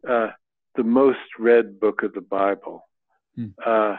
the, 0.03 0.11
uh, 0.11 0.31
the, 0.77 0.83
most 0.83 1.19
read 1.39 1.79
book 1.79 2.03
of 2.03 2.15
the 2.15 2.21
Bible. 2.21 2.89
Hmm. 3.37 3.47
Uh, 3.65 3.97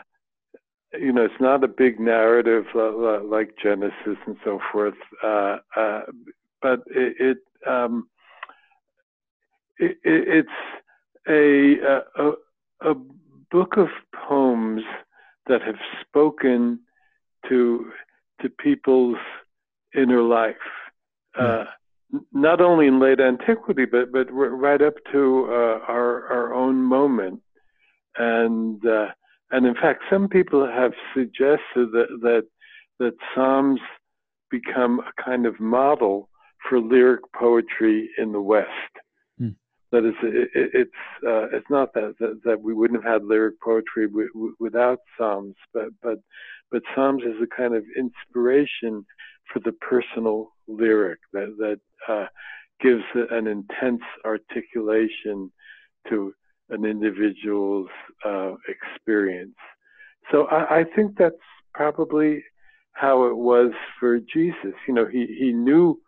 you 1.00 1.14
know, 1.14 1.24
it's 1.24 1.34
not 1.40 1.64
a 1.64 1.70
big 1.70 2.00
narrative 2.00 2.66
like 2.76 3.54
Genesis 3.62 4.18
and 4.26 4.36
so 4.44 4.60
forth, 4.72 4.96
uh, 5.24 5.58
uh, 5.78 6.02
but 6.62 6.82
it, 6.88 7.16
it, 7.20 7.38
um, 7.66 8.10
it 9.82 9.98
it's 10.04 10.50
a, 11.28 11.76
a, 12.18 12.32
a 12.92 12.96
book 13.52 13.78
of 13.78 13.88
poems 14.28 14.82
that 15.48 15.62
have 15.62 15.76
spoken 16.02 16.80
to 17.50 17.92
to 18.42 18.50
people's 18.50 19.18
inner 19.96 20.22
life. 20.22 20.56
Uh, 21.38 21.66
not 22.34 22.60
only 22.60 22.88
in 22.88 23.00
late 23.00 23.20
antiquity, 23.20 23.86
but 23.86 24.12
but 24.12 24.32
right 24.32 24.82
up 24.82 24.96
to 25.12 25.48
uh, 25.50 25.80
our 25.88 26.28
our 26.28 26.54
own 26.54 26.84
moment, 26.84 27.42
and 28.18 28.86
uh, 28.86 29.08
and 29.52 29.66
in 29.66 29.76
fact, 29.76 30.04
some 30.10 30.28
people 30.28 30.66
have 30.66 30.94
suggested 31.14 31.92
that 31.94 32.08
that 32.22 32.48
that 33.00 33.14
Psalms 33.34 33.80
become 34.50 35.00
a 35.00 35.24
kind 35.24 35.46
of 35.46 35.60
model 35.60 36.30
for 36.68 36.80
lyric 36.80 37.22
poetry 37.34 38.10
in 38.18 38.32
the 38.34 38.42
West. 38.42 38.68
That 39.92 40.06
is, 40.06 40.14
it, 40.24 40.50
it's 40.74 40.92
uh, 41.28 41.48
it's 41.56 41.70
not 41.70 41.94
that, 41.94 42.16
that, 42.20 42.40
that 42.46 42.62
we 42.62 42.74
wouldn't 42.74 43.04
have 43.04 43.14
had 43.14 43.24
lyric 43.26 43.60
poetry 43.62 44.08
w- 44.08 44.32
w- 44.34 44.56
without 44.60 45.00
Psalms, 45.18 45.56
but 45.74 45.88
but 46.02 46.20
but 46.72 46.82
Psalms 46.96 47.24
is 47.24 47.36
a 47.42 47.56
kind 47.56 47.76
of 47.76 47.84
inspiration 47.98 49.06
for 49.52 49.60
the 49.60 49.74
personal 49.74 50.54
lyric 50.68 51.20
that 51.34 51.56
that 51.58 51.80
uh, 52.08 52.28
gives 52.82 53.04
an 53.14 53.48
intense 53.48 54.02
articulation 54.26 55.52
to 56.10 56.34
an 56.70 56.86
individual's 56.86 57.90
uh, 58.26 58.54
experience. 58.68 59.56
So 60.32 60.46
I, 60.46 60.80
I, 60.80 60.84
think 60.96 61.18
that's 61.18 61.36
probably 61.74 62.44
how 62.94 63.26
it 63.26 63.36
was 63.36 63.72
for 64.00 64.20
Jesus. 64.20 64.74
You 64.88 64.94
know, 64.94 65.06
he 65.06 65.26
he 65.38 65.52
knew. 65.52 66.00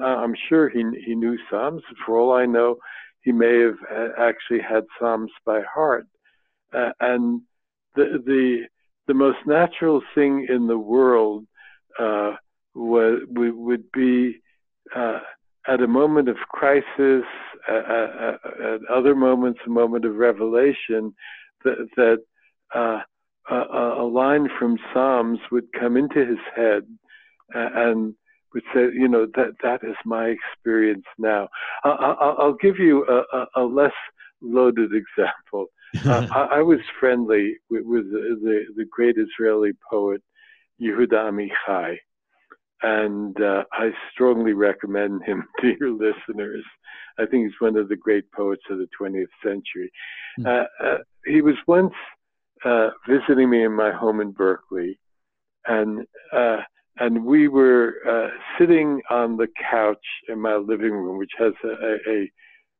Uh, 0.00 0.04
I'm 0.04 0.34
sure 0.48 0.68
he 0.68 0.84
he 1.06 1.14
knew 1.14 1.38
Psalms. 1.50 1.82
For 2.04 2.18
all 2.18 2.34
I 2.34 2.44
know, 2.44 2.76
he 3.26 3.32
may 3.32 3.58
have 3.58 4.12
actually 4.16 4.60
had 4.60 4.84
Psalms 4.98 5.32
by 5.44 5.60
heart. 5.62 6.06
Uh, 6.72 6.92
and 7.00 7.42
the 7.96 8.22
the 8.24 8.66
the 9.08 9.14
most 9.14 9.38
natural 9.46 10.00
thing 10.14 10.46
in 10.48 10.68
the 10.68 10.78
world 10.78 11.44
uh, 11.98 12.32
would, 12.74 13.22
would 13.36 13.90
be 13.92 14.40
uh, 14.94 15.18
at 15.66 15.80
a 15.80 15.86
moment 15.88 16.28
of 16.28 16.36
crisis, 16.50 17.24
at, 17.68 17.74
at, 17.76 18.80
other 18.92 19.14
moments, 19.14 19.60
a 19.64 19.70
moment 19.70 20.04
of 20.04 20.16
revelation, 20.16 21.14
that, 21.64 21.86
that 21.96 22.18
uh, 22.74 23.00
a, 23.48 23.54
a, 24.02 24.06
line 24.06 24.48
from 24.58 24.76
Psalms 24.92 25.38
would 25.52 25.72
come 25.72 25.96
into 25.96 26.26
his 26.26 26.38
head 26.54 26.82
and 27.54 28.14
would 28.56 28.64
say, 28.74 28.98
you 28.98 29.08
know, 29.08 29.26
that 29.34 29.52
that 29.62 29.80
is 29.82 29.96
my 30.04 30.34
experience 30.36 31.04
now. 31.18 31.48
I, 31.84 32.34
will 32.38 32.56
give 32.60 32.78
you 32.78 33.04
a, 33.06 33.36
a, 33.36 33.46
a 33.56 33.64
less 33.64 33.92
loaded 34.40 34.90
example 35.02 35.66
uh, 36.04 36.26
I, 36.30 36.58
I, 36.58 36.62
was 36.62 36.80
friendly 36.98 37.56
with, 37.70 37.84
with 37.84 38.10
the, 38.10 38.38
the, 38.42 38.60
the, 38.76 38.84
great 38.90 39.16
Israeli 39.18 39.72
poet 39.90 40.22
Yehuda 40.80 41.30
Amichai, 41.30 41.96
and 42.82 43.40
uh, 43.40 43.64
I 43.72 43.90
strongly 44.12 44.52
recommend 44.52 45.24
him 45.24 45.44
to 45.60 45.74
your 45.80 45.92
listeners. 45.92 46.64
I 47.18 47.26
think 47.26 47.46
he's 47.46 47.60
one 47.60 47.76
of 47.76 47.88
the 47.88 47.96
great 47.96 48.30
poets 48.32 48.62
of 48.70 48.78
the 48.78 48.88
20th 49.00 49.26
century. 49.42 49.90
Mm. 50.40 50.66
Uh, 50.82 50.98
he 51.24 51.40
was 51.40 51.56
once 51.66 51.94
uh, 52.64 52.90
visiting 53.08 53.48
me 53.48 53.64
in 53.64 53.72
my 53.72 53.92
home 53.92 54.20
in 54.20 54.32
Berkeley, 54.32 54.98
and 55.66 56.06
uh, 56.32 56.58
and 56.98 57.24
we 57.24 57.48
were 57.48 57.94
uh, 58.08 58.28
sitting 58.58 59.02
on 59.10 59.36
the 59.36 59.48
couch 59.70 60.04
in 60.28 60.40
my 60.40 60.56
living 60.56 60.92
room, 60.92 61.18
which 61.18 61.32
has 61.38 61.52
a, 61.64 61.96
a 62.10 62.30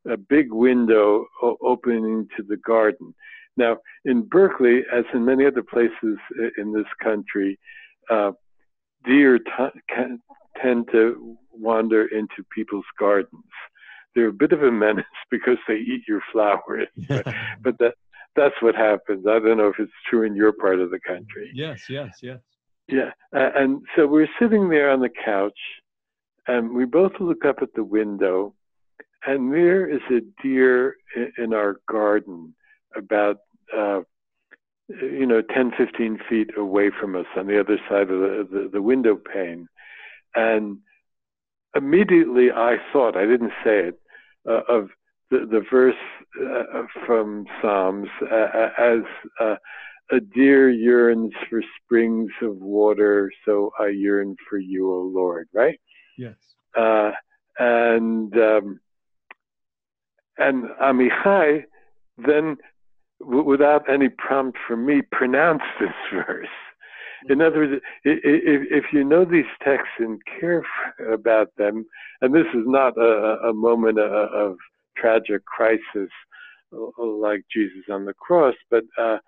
a 0.08 0.16
big 0.16 0.52
window 0.52 1.26
opening 1.60 2.28
to 2.36 2.42
the 2.42 2.56
garden. 2.58 3.14
Now, 3.56 3.78
in 4.04 4.22
Berkeley, 4.22 4.82
as 4.92 5.04
in 5.14 5.24
many 5.24 5.46
other 5.46 5.62
places 5.62 6.18
in 6.58 6.72
this 6.72 6.86
country, 7.02 7.58
uh, 8.10 8.32
deer 9.04 9.38
t- 9.38 9.80
can, 9.88 10.20
tend 10.62 10.88
to 10.92 11.36
wander 11.52 12.06
into 12.06 12.44
people's 12.54 12.84
gardens. 12.98 13.30
They're 14.14 14.28
a 14.28 14.32
bit 14.32 14.52
of 14.52 14.62
a 14.62 14.70
menace 14.70 15.04
because 15.30 15.58
they 15.66 15.76
eat 15.76 16.02
your 16.06 16.22
flowers, 16.32 16.88
but, 17.08 17.26
but 17.62 17.78
that 17.78 17.94
that's 18.34 18.54
what 18.60 18.74
happens. 18.74 19.26
I 19.26 19.38
don't 19.38 19.56
know 19.56 19.68
if 19.68 19.78
it's 19.78 19.90
true 20.10 20.22
in 20.22 20.36
your 20.36 20.52
part 20.52 20.78
of 20.78 20.90
the 20.90 21.00
country. 21.00 21.50
Yes, 21.54 21.88
yes, 21.88 22.18
yes. 22.22 22.38
Yeah, 22.88 23.10
uh, 23.34 23.50
and 23.56 23.82
so 23.96 24.06
we're 24.06 24.28
sitting 24.40 24.68
there 24.68 24.90
on 24.90 25.00
the 25.00 25.08
couch, 25.08 25.58
and 26.46 26.72
we 26.72 26.84
both 26.84 27.12
look 27.18 27.44
up 27.44 27.56
at 27.60 27.74
the 27.74 27.82
window, 27.82 28.54
and 29.26 29.52
there 29.52 29.88
is 29.88 30.02
a 30.10 30.20
deer 30.42 30.96
in 31.36 31.52
our 31.52 31.80
garden 31.90 32.54
about, 32.96 33.38
uh, 33.76 34.00
you 34.88 35.26
know, 35.26 35.42
10, 35.42 35.72
15 35.76 36.18
feet 36.28 36.50
away 36.56 36.90
from 37.00 37.16
us 37.16 37.26
on 37.36 37.48
the 37.48 37.58
other 37.58 37.78
side 37.88 38.10
of 38.10 38.20
the, 38.20 38.48
the, 38.50 38.70
the 38.74 38.82
window 38.82 39.16
pane. 39.16 39.66
And 40.36 40.78
immediately 41.74 42.52
I 42.52 42.76
thought, 42.92 43.16
I 43.16 43.26
didn't 43.26 43.52
say 43.64 43.88
it, 43.88 44.00
uh, 44.48 44.60
of 44.68 44.90
the, 45.30 45.38
the 45.38 45.64
verse 45.68 45.96
uh, 46.40 46.82
from 47.04 47.46
Psalms 47.60 48.08
uh, 48.30 48.68
as 48.78 49.00
uh, 49.40 49.56
a 50.10 50.20
deer 50.20 50.70
yearns 50.70 51.32
for 51.50 51.62
springs 51.82 52.30
of 52.42 52.56
water, 52.58 53.30
so 53.44 53.70
I 53.78 53.88
yearn 53.88 54.36
for 54.48 54.58
you, 54.58 54.92
O 54.92 55.00
Lord, 55.00 55.48
right? 55.52 55.78
Yes. 56.16 56.34
Uh, 56.76 57.10
and 57.58 58.32
um, 58.36 58.80
and 60.38 60.64
Amichai 60.82 61.64
then, 62.18 62.56
w- 63.20 63.44
without 63.44 63.88
any 63.90 64.08
prompt 64.08 64.58
from 64.66 64.86
me, 64.86 65.02
pronounced 65.12 65.64
this 65.80 65.90
verse. 66.12 66.46
In 67.28 67.40
other 67.40 67.60
words, 67.60 67.82
if, 68.04 68.20
if 68.70 68.84
you 68.92 69.02
know 69.02 69.24
these 69.24 69.44
texts 69.64 69.94
and 69.98 70.20
care 70.38 70.62
about 71.12 71.48
them, 71.56 71.84
and 72.20 72.34
this 72.34 72.46
is 72.54 72.64
not 72.66 72.96
a, 72.96 73.38
a 73.48 73.52
moment 73.52 73.98
of, 73.98 74.12
of 74.12 74.56
tragic 74.96 75.44
crisis 75.44 76.10
like 76.98 77.44
Jesus 77.52 77.84
on 77.90 78.04
the 78.04 78.14
cross, 78.14 78.54
but 78.70 78.84
uh, 79.00 79.18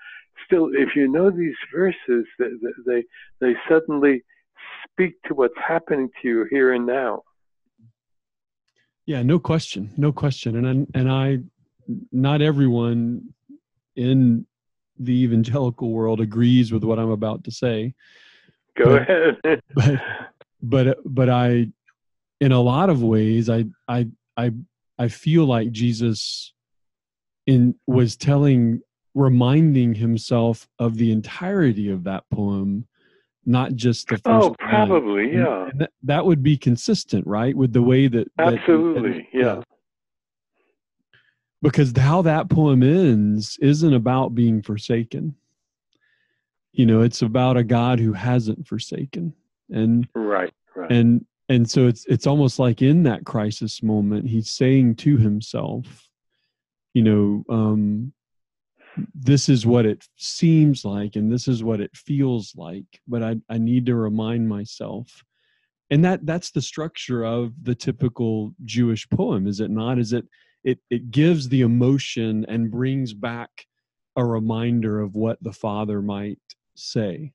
still, 0.47 0.71
if 0.73 0.91
you 0.97 1.09
know 1.09 1.31
these 1.31 1.55
verses, 1.75 2.25
they, 2.39 2.47
they, 2.87 3.05
they 3.41 3.55
suddenly 3.69 4.23
speak 4.85 5.15
to 5.27 5.35
what's 5.35 5.55
happening 5.67 6.09
to 6.23 6.29
you 6.29 6.47
here 6.51 6.73
and 6.75 6.87
now. 6.87 7.23
Yeah, 9.07 9.23
no 9.23 9.39
question, 9.39 9.91
no 9.97 10.13
question, 10.13 10.57
and 10.57 10.67
I, 10.95 10.99
and 10.99 11.11
I, 11.11 11.39
not 12.13 12.43
everyone 12.43 13.33
in 13.97 14.47
the 14.99 15.23
evangelical 15.23 15.91
world 15.91 16.21
agrees 16.21 16.73
with 16.73 16.85
what 16.85 16.99
I'm 16.99 17.11
about 17.11 17.45
to 17.45 17.51
say. 17.51 17.95
Go 18.77 18.99
But- 18.99 19.03
ahead. 19.03 19.63
but 19.75 20.01
but 20.61 20.99
but 21.05 21.29
I, 21.31 21.69
in 22.41 22.53
a 22.53 22.61
lot 22.61 22.91
of 22.91 23.03
ways, 23.03 23.49
I 23.49 23.65
I 23.89 24.09
I 24.37 24.53
I 24.99 25.09
feel 25.09 25.47
like 25.47 25.71
Jesus, 25.71 26.53
in 27.47 27.77
was 27.87 28.17
telling, 28.17 28.81
reminding 29.15 29.95
himself 29.95 30.69
of 30.79 30.97
the 30.97 31.11
entirety 31.13 31.89
of 31.91 32.05
that 32.05 32.25
poem, 32.31 32.87
not 33.47 33.75
just 33.75 34.09
the 34.09 34.19
first. 34.19 34.27
oh, 34.27 34.55
probably, 34.59 35.31
And- 35.31 35.33
yeah. 35.39 35.71
that, 35.77 35.91
that 36.05 36.25
would 36.27 36.43
be 36.43 36.57
consistent, 36.57 37.27
right, 37.27 37.57
with 37.57 37.73
the 37.73 37.83
way 37.83 38.07
that 38.09 38.31
that- 38.37 38.55
Absolutely, 38.55 39.29
yeah. 39.33 39.63
because 41.63 41.93
how 41.97 42.23
that 42.23 42.49
poem 42.49 42.83
ends 42.83 43.59
isn't 43.61 43.95
about 43.95 44.35
being 44.35 44.63
forsaken. 44.63 45.35
You 46.73 46.87
know, 46.87 47.01
it's 47.01 47.23
about 47.23 47.57
a 47.57 47.65
God 47.65 47.99
who 47.99 48.13
hasn't 48.13 48.67
forsaken, 48.67 49.33
and 49.71 50.07
Right, 50.15 50.53
right. 50.77 50.93
and 50.93 51.25
and 51.49 51.69
so 51.69 51.87
it's 51.89 52.05
it's 52.07 52.27
almost 52.27 52.59
like 52.59 52.83
in 52.83 53.03
that 53.05 53.25
crisis 53.25 53.83
moment 53.83 54.29
he's 54.29 54.51
saying 54.51 54.95
to 54.97 55.17
himself 55.17 56.09
you 56.93 57.03
know 57.03 57.43
um 57.49 58.13
this 59.15 59.49
is 59.49 59.67
what 59.67 59.87
it 59.87 60.07
seems 60.17 60.85
like 60.85 61.17
and 61.17 61.31
this 61.31 61.49
is 61.49 61.63
what 61.63 61.81
it 61.81 61.95
feels 61.97 62.55
like 62.57 63.01
but 63.07 63.23
i 63.23 63.37
i 63.49 63.59
need 63.59 63.87
to 63.87 63.95
remind 63.95 64.49
myself. 64.49 65.25
And 65.91 66.05
that 66.05 66.27
that's 66.27 66.51
the 66.51 66.61
structure 66.61 67.25
of 67.25 67.53
the 67.63 67.75
typical 67.75 68.55
jewish 68.65 69.09
poem 69.09 69.47
is 69.47 69.61
it 69.61 69.71
not? 69.71 69.99
Is 69.99 70.13
it 70.13 70.27
it 70.65 70.79
it 70.91 71.11
gives 71.11 71.49
the 71.49 71.63
emotion 71.63 72.45
and 72.49 72.71
brings 72.71 73.15
back 73.15 73.67
a 74.19 74.25
reminder 74.25 75.01
of 75.01 75.15
what 75.15 75.43
the 75.43 75.53
father 75.53 76.03
might 76.03 76.41
say. 76.75 77.33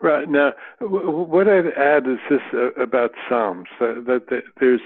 Right. 0.00 0.28
Now, 0.28 0.52
what 0.80 1.48
I'd 1.48 1.66
add 1.76 2.06
is 2.06 2.18
this 2.30 2.40
uh, 2.52 2.72
about 2.80 3.10
Psalms: 3.28 3.66
that, 3.80 4.04
that, 4.06 4.28
that 4.30 4.42
there's 4.60 4.80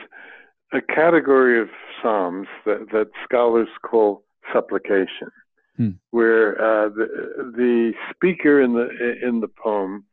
a 0.72 0.80
category 0.80 1.60
of 1.60 1.68
Psalms 2.00 2.48
that, 2.64 2.86
that 2.92 3.08
scholars 3.24 3.68
call 3.82 4.24
supplication, 4.52 5.30
Hmm. 5.78 5.90
where 6.10 6.60
uh, 6.60 6.88
the, 6.88 7.52
the 7.56 7.92
speaker 8.12 8.60
in 8.60 8.72
the 8.72 8.88
in 9.22 9.40
the 9.40 9.46
poem 9.46 10.04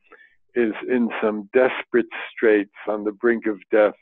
is 0.54 0.74
in 0.88 1.10
some 1.22 1.50
desperate 1.54 2.06
straits 2.32 2.70
on 2.88 3.04
the 3.04 3.12
brink 3.12 3.48
of 3.48 3.58
death, 3.72 3.96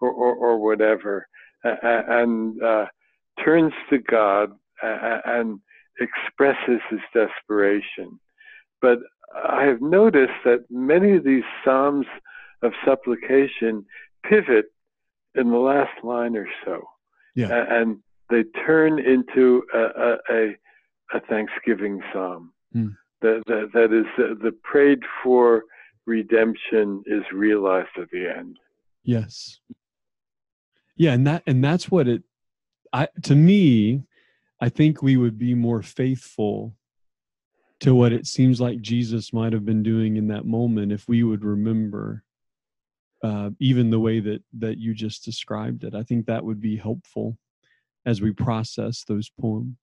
or 0.00 0.10
or, 0.12 0.36
or 0.36 0.58
whatever, 0.60 1.26
and 1.64 2.62
uh, 2.62 2.86
turns 3.44 3.72
to 3.90 3.98
God 3.98 4.52
and 4.82 5.58
expresses 6.00 6.80
his 6.90 7.00
desperation. 7.12 8.20
But 8.80 8.98
I 9.34 9.64
have 9.64 9.82
noticed 9.82 10.44
that 10.44 10.64
many 10.70 11.16
of 11.16 11.24
these 11.24 11.44
psalms 11.64 12.06
of 12.62 12.72
supplication 12.84 13.84
pivot 14.24 14.66
in 15.34 15.50
the 15.50 15.58
last 15.58 16.04
line 16.04 16.36
or 16.36 16.48
so, 16.64 16.82
Yeah. 17.34 17.64
And 17.68 17.98
they 18.28 18.44
turn 18.64 18.98
into 18.98 19.64
a, 19.74 20.16
a, 20.28 20.56
a, 21.14 21.20
thanksgiving 21.20 22.00
psalm. 22.12 22.52
Hmm. 22.72 22.88
That, 23.22 23.42
that, 23.46 23.70
that 23.74 23.92
is 23.92 24.06
uh, 24.18 24.34
the 24.42 24.52
prayed 24.62 25.00
for 25.22 25.64
redemption 26.06 27.02
is 27.06 27.22
realized 27.32 27.90
at 28.00 28.10
the 28.10 28.34
end. 28.34 28.56
Yes. 29.04 29.60
Yeah, 30.96 31.12
and 31.12 31.26
that 31.26 31.42
and 31.46 31.64
that's 31.64 31.90
what 31.90 32.08
it 32.08 32.22
I 32.92 33.08
to 33.22 33.34
me, 33.34 34.02
I 34.60 34.68
think 34.68 35.02
we 35.02 35.16
would 35.16 35.38
be 35.38 35.54
more 35.54 35.82
faithful 35.82 36.74
to 37.80 37.94
what 37.94 38.12
it 38.12 38.26
seems 38.26 38.60
like 38.60 38.82
Jesus 38.82 39.32
might 39.32 39.54
have 39.54 39.64
been 39.64 39.82
doing 39.82 40.16
in 40.16 40.28
that 40.28 40.44
moment 40.44 40.92
if 40.92 41.08
we 41.08 41.22
would 41.22 41.44
remember 41.44 42.22
uh, 43.24 43.50
even 43.58 43.88
the 43.88 44.00
way 44.00 44.20
that 44.20 44.42
that 44.58 44.78
you 44.78 44.92
just 44.92 45.24
described 45.24 45.84
it. 45.84 45.94
I 45.94 46.02
think 46.02 46.26
that 46.26 46.44
would 46.44 46.60
be 46.60 46.76
helpful 46.76 47.38
as 48.04 48.20
we 48.20 48.32
process 48.32 49.04
those 49.04 49.30
poems. 49.40 49.76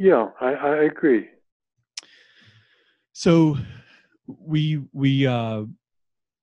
Yeah, 0.00 0.30
I, 0.40 0.54
I 0.54 0.76
agree. 0.84 1.28
So 3.12 3.58
we 4.26 4.80
we 4.94 5.26
uh 5.26 5.64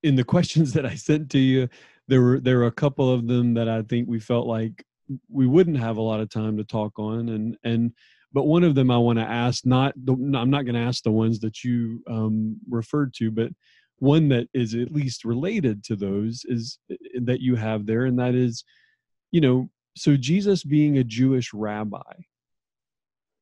in 0.04 0.16
the 0.16 0.24
questions 0.36 0.74
that 0.74 0.86
I 0.86 0.94
sent 0.94 1.32
to 1.32 1.40
you, 1.40 1.68
there 2.08 2.22
were 2.22 2.40
there 2.40 2.60
were 2.60 2.68
a 2.68 2.72
couple 2.72 3.12
of 3.12 3.28
them 3.28 3.56
that 3.56 3.68
I 3.68 3.82
think 3.82 4.08
we 4.08 4.20
felt 4.20 4.46
like 4.46 4.86
we 5.28 5.48
wouldn't 5.48 5.80
have 5.80 5.98
a 5.98 6.04
lot 6.04 6.20
of 6.20 6.30
time 6.30 6.56
to 6.58 6.64
talk 6.64 7.00
on, 7.00 7.30
and 7.30 7.58
and 7.64 7.94
but 8.32 8.44
one 8.44 8.64
of 8.64 8.76
them 8.76 8.92
I 8.92 9.00
want 9.00 9.18
to 9.18 9.26
ask. 9.26 9.66
Not 9.66 9.96
the, 10.06 10.14
I'm 10.14 10.52
not 10.52 10.66
going 10.66 10.76
to 10.76 10.88
ask 10.88 11.02
the 11.02 11.12
ones 11.12 11.40
that 11.40 11.64
you 11.64 12.04
um, 12.08 12.58
referred 12.70 13.12
to, 13.16 13.32
but 13.32 13.50
one 13.98 14.30
that 14.30 14.50
is 14.54 14.76
at 14.76 14.92
least 14.92 15.26
related 15.26 15.84
to 15.86 15.96
those 15.96 16.46
is 16.48 16.78
uh, 16.92 16.96
that 17.24 17.42
you 17.42 17.56
have 17.56 17.88
there, 17.88 18.06
and 18.06 18.20
that 18.20 18.36
is, 18.36 18.64
you 19.32 19.42
know, 19.42 19.68
so 19.96 20.16
Jesus 20.16 20.64
being 20.64 21.00
a 21.00 21.04
Jewish 21.04 21.56
rabbi 21.56 22.04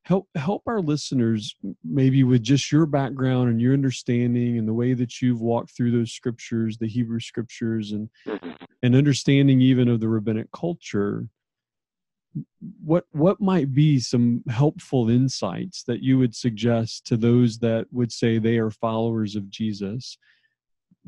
help 0.05 0.29
help 0.35 0.61
our 0.67 0.81
listeners 0.81 1.55
maybe 1.83 2.23
with 2.23 2.43
just 2.43 2.71
your 2.71 2.85
background 2.85 3.49
and 3.49 3.59
your 3.59 3.73
understanding 3.73 4.57
and 4.57 4.67
the 4.67 4.73
way 4.73 4.93
that 4.93 5.21
you've 5.21 5.41
walked 5.41 5.75
through 5.75 5.91
those 5.91 6.11
scriptures 6.11 6.77
the 6.77 6.87
hebrew 6.87 7.19
scriptures 7.19 7.91
and 7.91 8.09
Mhm. 8.27 8.55
and 8.83 8.95
understanding 8.95 9.61
even 9.61 9.87
of 9.87 9.99
the 9.99 10.07
rabbinic 10.07 10.51
culture 10.51 11.27
what 12.83 13.05
what 13.11 13.41
might 13.41 13.73
be 13.73 13.99
some 13.99 14.43
helpful 14.47 15.09
insights 15.09 15.83
that 15.83 16.03
you 16.03 16.17
would 16.19 16.35
suggest 16.35 17.05
to 17.05 17.17
those 17.17 17.57
that 17.59 17.87
would 17.91 18.11
say 18.11 18.37
they 18.37 18.57
are 18.57 18.71
followers 18.71 19.35
of 19.35 19.49
jesus 19.49 20.17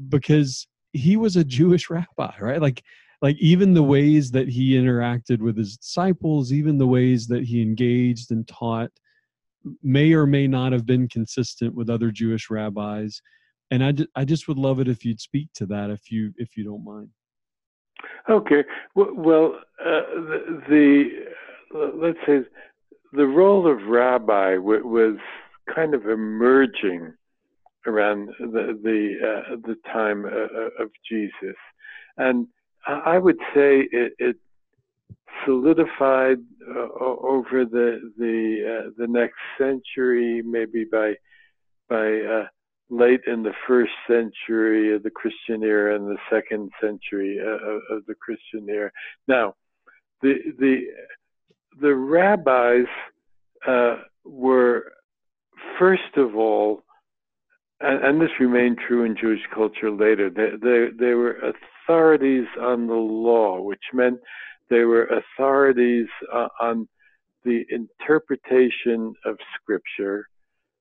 because 0.09 0.67
he 0.93 1.17
was 1.17 1.35
a 1.35 1.43
jewish 1.43 1.89
rabbi 1.91 2.33
right 2.39 2.61
like 2.61 2.83
like 3.21 3.37
even 3.39 3.73
the 3.73 3.83
ways 3.83 4.31
that 4.31 4.47
he 4.47 4.73
interacted 4.73 5.39
with 5.39 5.57
his 5.57 5.77
disciples 5.77 6.51
even 6.51 6.77
the 6.77 6.87
ways 6.87 7.27
that 7.27 7.43
he 7.43 7.61
engaged 7.61 8.31
and 8.31 8.47
taught 8.47 8.91
may 9.83 10.13
or 10.13 10.25
may 10.25 10.47
not 10.47 10.71
have 10.71 10.85
been 10.85 11.07
consistent 11.07 11.73
with 11.73 11.89
other 11.89 12.11
jewish 12.11 12.49
rabbis. 12.49 13.21
And 13.71 13.83
i, 13.83 13.93
I 14.15 14.25
just 14.25 14.47
would 14.47 14.57
love 14.57 14.79
it 14.79 14.87
if 14.87 15.03
you'd 15.03 15.19
speak 15.19 15.49
to 15.55 15.65
that 15.67 15.89
if 15.89 16.11
you 16.11 16.33
if 16.37 16.55
you 16.55 16.63
don't 16.63 16.85
mind. 16.85 17.09
Okay. 18.29 18.63
Well, 18.95 19.55
uh, 19.79 20.01
the, 20.15 20.59
the 20.69 21.89
let's 21.95 22.19
say 22.25 22.39
the 23.13 23.25
role 23.25 23.69
of 23.69 23.87
rabbi 23.87 24.57
was 24.57 25.17
kind 25.73 25.93
of 25.93 26.07
emerging 26.07 27.13
around 27.85 28.29
the 28.39 28.77
the 28.83 29.15
uh, 29.23 29.55
the 29.65 29.75
time 29.91 30.25
uh, 30.25 30.83
of 30.83 30.91
Jesus, 31.09 31.55
and 32.17 32.47
I 32.87 33.17
would 33.17 33.37
say 33.53 33.87
it, 33.91 34.13
it 34.17 34.37
solidified 35.45 36.37
uh, 36.67 36.87
over 36.99 37.65
the 37.65 38.11
the 38.17 38.85
uh, 38.87 38.89
the 38.97 39.07
next 39.07 39.37
century, 39.57 40.41
maybe 40.41 40.85
by 40.85 41.15
by 41.89 42.19
uh, 42.21 42.47
late 42.89 43.21
in 43.27 43.43
the 43.43 43.53
first 43.67 43.91
century 44.07 44.95
of 44.95 45.03
the 45.03 45.09
Christian 45.09 45.63
era 45.63 45.95
and 45.95 46.07
the 46.07 46.17
second 46.31 46.71
century 46.81 47.39
uh, 47.41 47.49
of, 47.49 47.81
of 47.89 48.05
the 48.05 48.15
Christian 48.15 48.69
era. 48.69 48.91
Now, 49.27 49.55
the 50.21 50.35
the 50.57 50.87
the 51.81 51.93
rabbis 51.93 52.87
uh, 53.67 53.97
were 54.23 54.93
first 55.77 56.15
of 56.15 56.35
all, 56.35 56.83
and, 57.79 58.03
and, 58.03 58.21
this 58.21 58.29
remained 58.39 58.77
true 58.87 59.03
in 59.03 59.15
Jewish 59.15 59.41
culture 59.53 59.91
later. 59.91 60.29
They, 60.29 60.51
they 60.61 60.87
they 60.97 61.13
were 61.13 61.37
authorities 61.87 62.47
on 62.59 62.87
the 62.87 62.93
law, 62.93 63.61
which 63.61 63.83
meant 63.93 64.19
they 64.69 64.83
were 64.83 65.05
authorities 65.05 66.07
uh, 66.33 66.47
on 66.61 66.87
the 67.43 67.65
interpretation 67.69 69.13
of 69.25 69.37
Scripture 69.61 70.27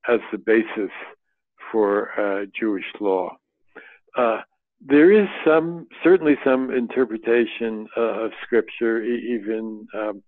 as 0.09 0.21
the 0.33 0.39
basis 0.39 0.91
for 1.71 2.11
uh, 2.19 2.47
Jewish 2.59 2.85
law. 3.01 3.37
Uh, 4.17 4.41
there 4.81 5.11
is 5.11 5.29
some, 5.45 5.87
certainly 6.05 6.37
some 6.45 6.71
interpretation 6.71 7.87
uh, 7.97 8.25
of 8.25 8.33
Scripture, 8.45 9.03
even 9.03 9.87
um, 9.95 10.23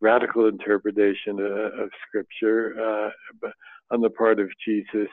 radical 0.00 0.48
interpretation 0.48 1.38
uh, 1.38 1.82
of 1.82 1.90
Scripture 2.08 2.74
uh, 3.44 3.48
on 3.90 4.00
the 4.00 4.10
part 4.10 4.40
of 4.40 4.48
Jesus, 4.66 5.08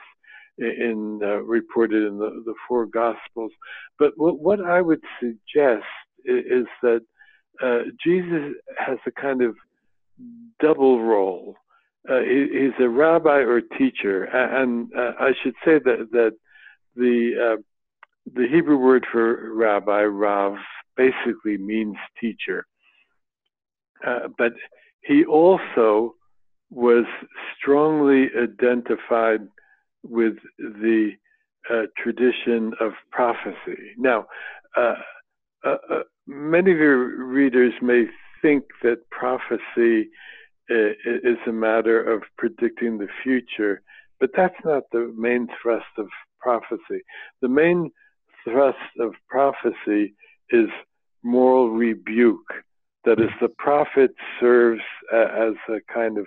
in 0.60 1.20
uh, 1.22 1.36
reported 1.42 2.06
in 2.06 2.18
the, 2.18 2.42
the 2.44 2.54
four 2.68 2.86
Gospels. 2.86 3.52
But 3.98 4.12
what, 4.16 4.38
what 4.38 4.60
I 4.60 4.80
would 4.80 5.02
suggest 5.18 5.84
is, 6.24 6.44
is 6.50 6.66
that 6.82 7.00
uh, 7.62 7.82
Jesus 8.04 8.54
has 8.78 8.98
a 9.06 9.10
kind 9.10 9.42
of 9.42 9.54
double 10.60 11.02
role 11.02 11.56
uh, 12.08 12.20
he, 12.20 12.48
he's 12.52 12.84
a 12.84 12.88
rabbi 12.88 13.38
or 13.38 13.60
teacher, 13.60 14.24
and 14.24 14.90
uh, 14.96 15.12
I 15.20 15.32
should 15.42 15.54
say 15.64 15.78
that 15.84 16.08
that 16.12 16.32
the 16.96 17.56
uh, 17.56 17.62
the 18.34 18.46
Hebrew 18.50 18.78
word 18.78 19.06
for 19.12 19.54
rabbi, 19.54 20.04
rav, 20.04 20.54
basically 20.96 21.58
means 21.58 21.96
teacher. 22.18 22.66
Uh, 24.06 24.28
but 24.38 24.52
he 25.02 25.24
also 25.26 26.14
was 26.70 27.04
strongly 27.58 28.28
identified 28.40 29.40
with 30.02 30.34
the 30.58 31.12
uh, 31.70 31.82
tradition 31.96 32.72
of 32.80 32.92
prophecy. 33.10 33.94
Now, 33.98 34.26
uh, 34.76 34.94
uh, 35.64 35.76
uh 35.90 36.02
many 36.26 36.72
of 36.72 36.78
your 36.78 37.26
readers 37.26 37.72
may 37.82 38.06
think 38.40 38.64
that 38.82 39.08
prophecy 39.10 40.10
uh, 40.70 40.92
is 41.04 41.38
a 41.46 41.52
matter 41.52 42.02
of 42.02 42.22
predicting 42.38 42.98
the 42.98 43.08
future, 43.22 43.82
but 44.18 44.30
that's 44.36 44.54
not 44.64 44.84
the 44.92 45.12
main 45.16 45.48
thrust 45.60 45.86
of 45.98 46.08
prophecy. 46.40 47.02
The 47.42 47.48
main 47.48 47.90
thrust 48.44 48.78
of 48.98 49.14
prophecy 49.28 50.14
is 50.50 50.68
moral 51.22 51.70
rebuke. 51.70 52.52
That 53.04 53.20
is, 53.20 53.30
the 53.40 53.48
prophet 53.48 54.12
serves 54.38 54.82
as 55.12 55.54
a 55.68 55.80
kind 55.92 56.18
of 56.18 56.26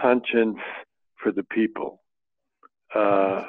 conscience 0.00 0.58
for 1.22 1.32
the 1.32 1.42
people. 1.42 2.00
Uh, 2.94 3.44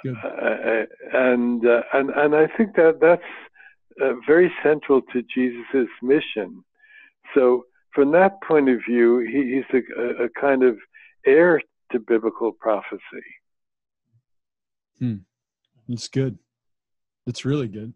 and, 1.13 1.65
uh, 1.65 1.81
and 1.93 2.09
and 2.09 2.35
I 2.35 2.47
think 2.57 2.75
that 2.75 2.99
that's 2.99 3.21
uh, 4.01 4.13
very 4.27 4.51
central 4.63 5.01
to 5.13 5.23
Jesus' 5.33 5.89
mission. 6.01 6.63
So 7.33 7.65
from 7.93 8.11
that 8.11 8.41
point 8.43 8.69
of 8.69 8.79
view, 8.87 9.19
he, 9.19 9.55
he's 9.55 9.81
a, 9.97 10.25
a, 10.25 10.29
kind 10.29 10.63
of 10.63 10.77
heir 11.25 11.61
to 11.91 11.99
biblical 11.99 12.51
prophecy. 12.51 12.99
Hmm. 14.99 15.15
That's 15.87 16.07
good. 16.07 16.37
That's 17.25 17.45
really 17.45 17.67
good. 17.67 17.93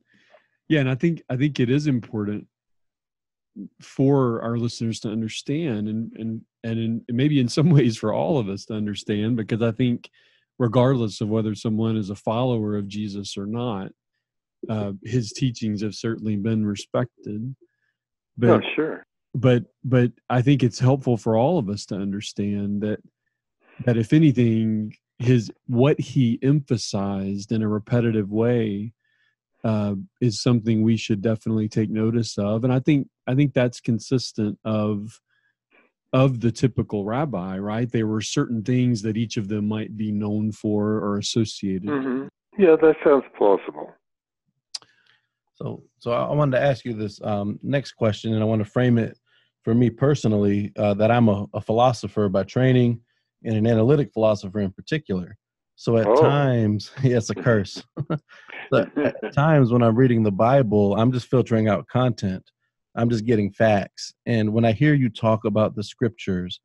Yeah, 0.67 0.79
and 0.79 0.89
I 0.89 0.95
think 0.95 1.21
I 1.29 1.35
think 1.35 1.59
it 1.59 1.69
is 1.69 1.87
important 1.87 2.47
for 3.81 4.41
our 4.41 4.57
listeners 4.57 4.99
to 5.01 5.09
understand 5.09 5.87
and 5.87 6.11
and 6.15 6.41
and 6.63 6.79
in, 6.79 7.05
maybe 7.09 7.39
in 7.39 7.47
some 7.47 7.69
ways 7.77 7.97
for 7.97 8.13
all 8.13 8.39
of 8.39 8.49
us 8.49 8.65
to 8.65 8.73
understand 8.73 9.35
because 9.35 9.61
I 9.61 9.71
think 9.71 10.09
regardless 10.59 11.21
of 11.21 11.29
whether 11.29 11.55
someone 11.55 11.97
is 11.97 12.09
a 12.09 12.15
follower 12.15 12.77
of 12.77 12.87
Jesus 12.87 13.37
or 13.37 13.45
not, 13.45 13.91
uh, 14.69 14.93
his 15.03 15.31
teachings 15.31 15.81
have 15.81 15.95
certainly 15.95 16.35
been 16.35 16.65
respected. 16.65 17.55
But, 18.37 18.49
oh, 18.49 18.61
sure. 18.75 19.05
But 19.35 19.65
but 19.83 20.11
I 20.29 20.41
think 20.41 20.63
it's 20.63 20.79
helpful 20.79 21.17
for 21.17 21.37
all 21.37 21.57
of 21.57 21.69
us 21.69 21.85
to 21.87 21.95
understand 21.95 22.81
that 22.81 22.99
that 23.85 23.97
if 23.97 24.13
anything, 24.13 24.95
his 25.17 25.51
what 25.67 25.99
he 25.99 26.39
emphasized 26.43 27.51
in 27.51 27.63
a 27.63 27.67
repetitive 27.67 28.31
way 28.31 28.93
uh, 29.63 29.95
is 30.21 30.41
something 30.41 30.81
we 30.81 30.97
should 30.97 31.21
definitely 31.21 31.67
take 31.67 31.89
notice 31.89 32.37
of, 32.37 32.63
and 32.63 32.71
I 32.71 32.79
think 32.79 33.07
I 33.27 33.33
think 33.33 33.53
that's 33.53 33.79
consistent 33.79 34.59
of 34.63 35.19
of 36.13 36.39
the 36.39 36.51
typical 36.51 37.05
rabbi, 37.05 37.57
right? 37.57 37.91
There 37.91 38.07
were 38.07 38.21
certain 38.21 38.61
things 38.61 39.01
that 39.01 39.17
each 39.17 39.35
of 39.35 39.47
them 39.47 39.67
might 39.67 39.97
be 39.97 40.11
known 40.11 40.51
for 40.51 40.99
or 40.99 41.17
associated. 41.17 41.89
Mm-hmm. 41.89 42.27
Yeah, 42.61 42.75
that 42.81 42.95
sounds 43.03 43.23
plausible. 43.35 43.91
So, 45.55 45.83
so 45.99 46.11
I 46.11 46.31
wanted 46.33 46.57
to 46.57 46.63
ask 46.63 46.85
you 46.85 46.93
this 46.93 47.19
um, 47.23 47.59
next 47.63 47.93
question, 47.93 48.33
and 48.33 48.43
I 48.43 48.45
want 48.45 48.63
to 48.63 48.69
frame 48.69 48.97
it 48.99 49.17
for 49.63 49.73
me 49.73 49.89
personally 49.89 50.71
uh, 50.77 50.93
that 50.95 51.09
I'm 51.09 51.29
a, 51.29 51.47
a, 51.53 51.61
philosopher 51.61 52.27
by 52.29 52.43
training 52.43 52.99
and 53.43 53.55
an 53.55 53.65
analytic 53.65 54.11
philosopher 54.13 54.59
in 54.59 54.71
particular. 54.71 55.37
So 55.75 55.97
at 55.97 56.05
oh. 56.05 56.21
times, 56.21 56.91
yeah, 57.03 57.17
it's 57.17 57.29
a 57.29 57.35
curse. 57.35 57.83
but 58.71 58.97
at 58.97 59.15
times 59.33 59.71
when 59.71 59.81
I'm 59.81 59.95
reading 59.95 60.21
the 60.21 60.31
Bible, 60.31 60.95
I'm 60.95 61.11
just 61.11 61.27
filtering 61.27 61.67
out 61.67 61.87
content. 61.87 62.43
I'm 62.95 63.09
just 63.09 63.25
getting 63.25 63.51
facts. 63.51 64.13
And 64.25 64.53
when 64.53 64.65
I 64.65 64.71
hear 64.71 64.93
you 64.93 65.09
talk 65.09 65.45
about 65.45 65.75
the 65.75 65.83
scriptures, 65.83 66.59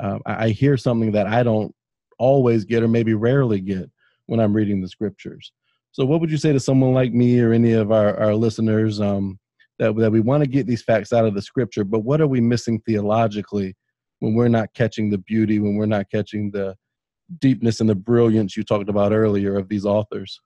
uh, 0.00 0.18
I, 0.26 0.48
hear 0.48 0.76
something 0.76 1.12
that 1.12 1.26
I 1.26 1.42
don't 1.42 1.74
always 2.18 2.64
get 2.64 2.82
or 2.82 2.88
maybe 2.88 3.14
rarely 3.14 3.60
get 3.60 3.90
when 4.26 4.40
I'm 4.40 4.54
reading 4.54 4.80
the 4.80 4.88
scriptures. 4.88 5.52
So, 5.92 6.04
what 6.04 6.20
would 6.20 6.30
you 6.30 6.38
say 6.38 6.52
to 6.52 6.60
someone 6.60 6.94
like 6.94 7.12
me 7.12 7.40
or 7.40 7.52
any 7.52 7.72
of 7.72 7.92
our, 7.92 8.16
our 8.18 8.34
listeners 8.34 9.00
um, 9.00 9.38
that, 9.78 9.94
that 9.96 10.12
we 10.12 10.20
want 10.20 10.42
to 10.42 10.48
get 10.48 10.66
these 10.66 10.82
facts 10.82 11.12
out 11.12 11.24
of 11.26 11.34
the 11.34 11.42
scripture, 11.42 11.84
but 11.84 12.00
what 12.00 12.20
are 12.20 12.26
we 12.26 12.40
missing 12.40 12.80
theologically 12.80 13.76
when 14.20 14.34
we're 14.34 14.48
not 14.48 14.72
catching 14.74 15.10
the 15.10 15.18
beauty, 15.18 15.58
when 15.58 15.76
we're 15.76 15.86
not 15.86 16.10
catching 16.10 16.50
the 16.50 16.76
deepness 17.38 17.80
and 17.80 17.88
the 17.88 17.94
brilliance 17.94 18.56
you 18.56 18.62
talked 18.62 18.88
about 18.88 19.12
earlier 19.12 19.56
of 19.56 19.68
these 19.68 19.84
authors? 19.84 20.40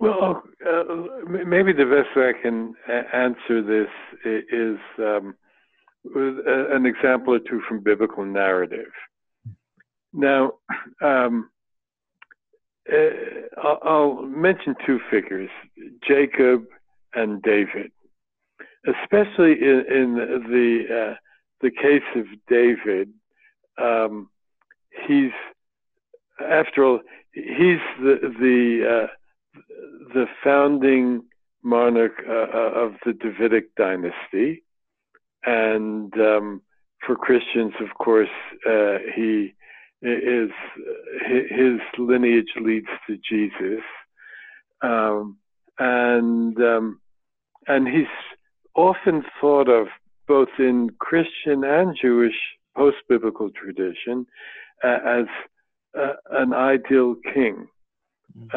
Well, 0.00 0.42
uh, 0.66 0.82
maybe 1.28 1.74
the 1.74 1.84
best 1.84 2.16
way 2.16 2.30
I 2.30 2.42
can 2.42 2.74
answer 3.12 3.62
this 3.62 3.90
is 4.24 4.78
um, 4.98 5.34
an 6.14 6.86
example 6.86 7.34
or 7.34 7.38
two 7.38 7.60
from 7.68 7.80
biblical 7.80 8.24
narrative. 8.24 8.90
Now, 10.14 10.52
um, 11.02 11.50
uh, 12.90 13.60
I'll 13.62 14.22
mention 14.22 14.74
two 14.86 15.00
figures, 15.10 15.50
Jacob 16.08 16.64
and 17.14 17.42
David. 17.42 17.92
Especially 18.86 19.52
in, 19.60 19.84
in 19.90 20.14
the 20.48 21.10
uh, 21.10 21.14
the 21.60 21.70
case 21.70 22.02
of 22.16 22.24
David, 22.48 23.10
um, 23.76 24.30
he's 25.06 25.32
after 26.42 26.84
all 26.84 27.00
he's 27.34 27.78
the 28.00 28.32
the 28.40 29.02
uh, 29.04 29.06
the 30.14 30.26
founding 30.42 31.22
monarch 31.62 32.22
uh, 32.28 32.32
uh, 32.32 32.72
of 32.74 32.94
the 33.04 33.12
Davidic 33.12 33.74
dynasty, 33.76 34.62
and 35.44 36.12
um, 36.14 36.62
for 37.06 37.16
Christians, 37.16 37.74
of 37.80 37.96
course, 37.98 38.28
uh, 38.66 38.98
he 39.14 39.54
is 40.02 40.50
his 41.26 41.80
lineage 41.98 42.52
leads 42.60 42.88
to 43.06 43.18
Jesus, 43.28 43.84
um, 44.82 45.36
and 45.78 46.56
um, 46.62 47.00
and 47.66 47.86
he's 47.86 48.06
often 48.74 49.22
thought 49.40 49.68
of 49.68 49.88
both 50.26 50.48
in 50.58 50.90
Christian 50.98 51.64
and 51.64 51.96
Jewish 52.00 52.36
post-biblical 52.76 53.50
tradition 53.50 54.26
uh, 54.84 54.98
as 55.04 55.26
uh, 55.98 56.12
an 56.30 56.54
ideal 56.54 57.16
king. 57.34 57.66
Mm-hmm. 58.38 58.56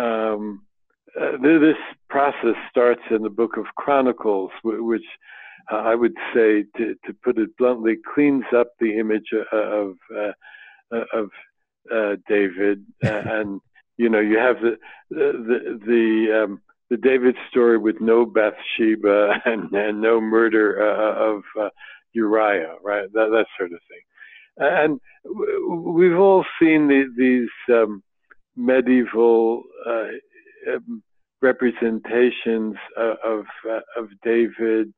Uh, 1.20 1.38
this 1.42 1.78
process 2.10 2.56
starts 2.70 3.02
in 3.12 3.22
the 3.22 3.30
book 3.30 3.58
of 3.58 3.66
Chronicles, 3.76 4.52
which 4.64 5.06
uh, 5.72 5.76
I 5.78 5.96
would 5.96 6.16
say, 6.34 6.66
to, 6.78 6.96
to, 7.06 7.14
put 7.24 7.38
it 7.38 7.56
bluntly, 7.58 7.98
cleans 8.14 8.46
up 8.56 8.68
the 8.80 8.98
image 9.00 9.28
uh, 9.34 9.56
of 9.56 9.96
uh, 10.14 10.32
uh, 10.92 11.04
of 11.14 11.30
uh, 11.94 12.16
David, 12.28 12.86
and 13.02 13.62
you 13.98 14.10
know 14.10 14.20
you 14.20 14.38
have 14.38 14.58
the 14.62 14.78
the 15.10 15.80
the, 15.86 16.44
um, 16.44 16.62
the 16.90 16.98
David 16.98 17.36
story 17.50 17.78
with 17.78 18.02
no 18.02 18.26
Bathsheba 18.26 19.42
and, 19.46 19.72
and 19.74 20.02
no 20.02 20.20
murder 20.20 20.80
of 20.82 21.44
Uriah, 22.14 22.76
right? 22.84 23.12
That 23.14 23.30
that 23.30 23.46
sort 23.58 23.72
of 23.72 23.80
thing, 23.88 24.02
and 24.58 25.00
we've 25.96 26.18
all 26.18 26.46
seen 26.60 26.88
the, 26.88 27.06
these 27.16 27.76
um, 27.76 28.04
medieval 28.56 29.64
um, 30.72 31.04
representations 31.42 32.76
of 32.98 33.18
of, 33.24 33.46
uh, 33.70 33.80
of 33.98 34.10
David 34.24 34.94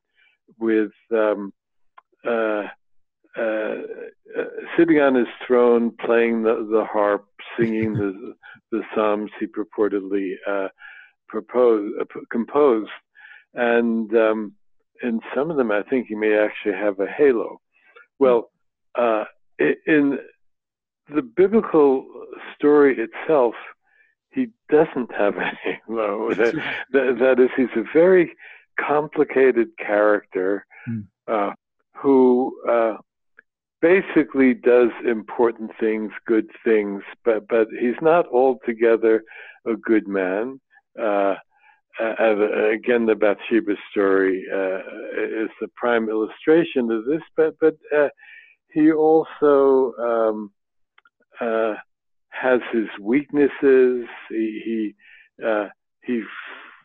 with 0.58 0.92
um, 1.12 1.52
uh, 2.26 2.64
uh, 3.38 3.82
uh, 4.38 4.44
sitting 4.78 4.98
on 4.98 5.14
his 5.14 5.26
throne, 5.46 5.92
playing 6.04 6.42
the, 6.42 6.66
the 6.70 6.84
harp, 6.90 7.26
singing 7.58 7.92
the 7.92 8.34
the 8.72 8.82
psalms 8.94 9.30
he 9.38 9.46
purportedly 9.46 10.32
uh, 10.48 10.68
proposed, 11.28 11.94
composed, 12.30 12.90
and 13.54 14.12
um, 14.16 14.52
in 15.02 15.20
some 15.34 15.50
of 15.50 15.56
them, 15.56 15.70
I 15.70 15.82
think 15.82 16.06
he 16.08 16.14
may 16.14 16.36
actually 16.36 16.74
have 16.74 16.98
a 16.98 17.06
halo. 17.06 17.60
Well, 18.18 18.50
in 19.58 20.18
the 21.14 21.22
biblical 21.22 22.06
story 22.56 22.96
itself, 22.98 23.54
he 24.36 24.48
doesn't 24.68 25.12
have 25.12 25.34
any 25.38 25.58
halo. 25.88 26.32
That, 26.34 26.54
that, 26.92 27.16
that 27.18 27.40
is, 27.40 27.50
he's 27.56 27.74
a 27.74 27.84
very 27.92 28.32
complicated 28.78 29.68
character 29.78 30.64
mm. 30.88 31.06
uh, 31.26 31.52
who 31.96 32.54
uh, 32.70 32.98
basically 33.80 34.52
does 34.52 34.90
important 35.08 35.70
things, 35.80 36.12
good 36.26 36.48
things, 36.62 37.02
but 37.24 37.48
but 37.48 37.68
he's 37.80 38.00
not 38.02 38.26
altogether 38.28 39.24
a 39.66 39.74
good 39.76 40.06
man. 40.06 40.60
Uh, 41.00 41.36
uh, 41.98 42.68
again, 42.70 43.06
the 43.06 43.14
Bathsheba 43.14 43.72
story 43.90 44.44
uh, 44.52 44.80
is 45.16 45.48
the 45.62 45.68
prime 45.76 46.10
illustration 46.10 46.90
of 46.90 47.06
this, 47.06 47.22
but 47.34 47.54
but 47.60 47.76
uh, 47.96 48.08
he 48.70 48.92
also 48.92 49.94
um, 49.98 50.52
uh, 51.40 51.74
has 52.40 52.60
his 52.72 52.88
weaknesses. 53.00 54.06
He 54.28 54.62
he 54.64 54.94
uh, 55.44 55.66
he 56.04 56.22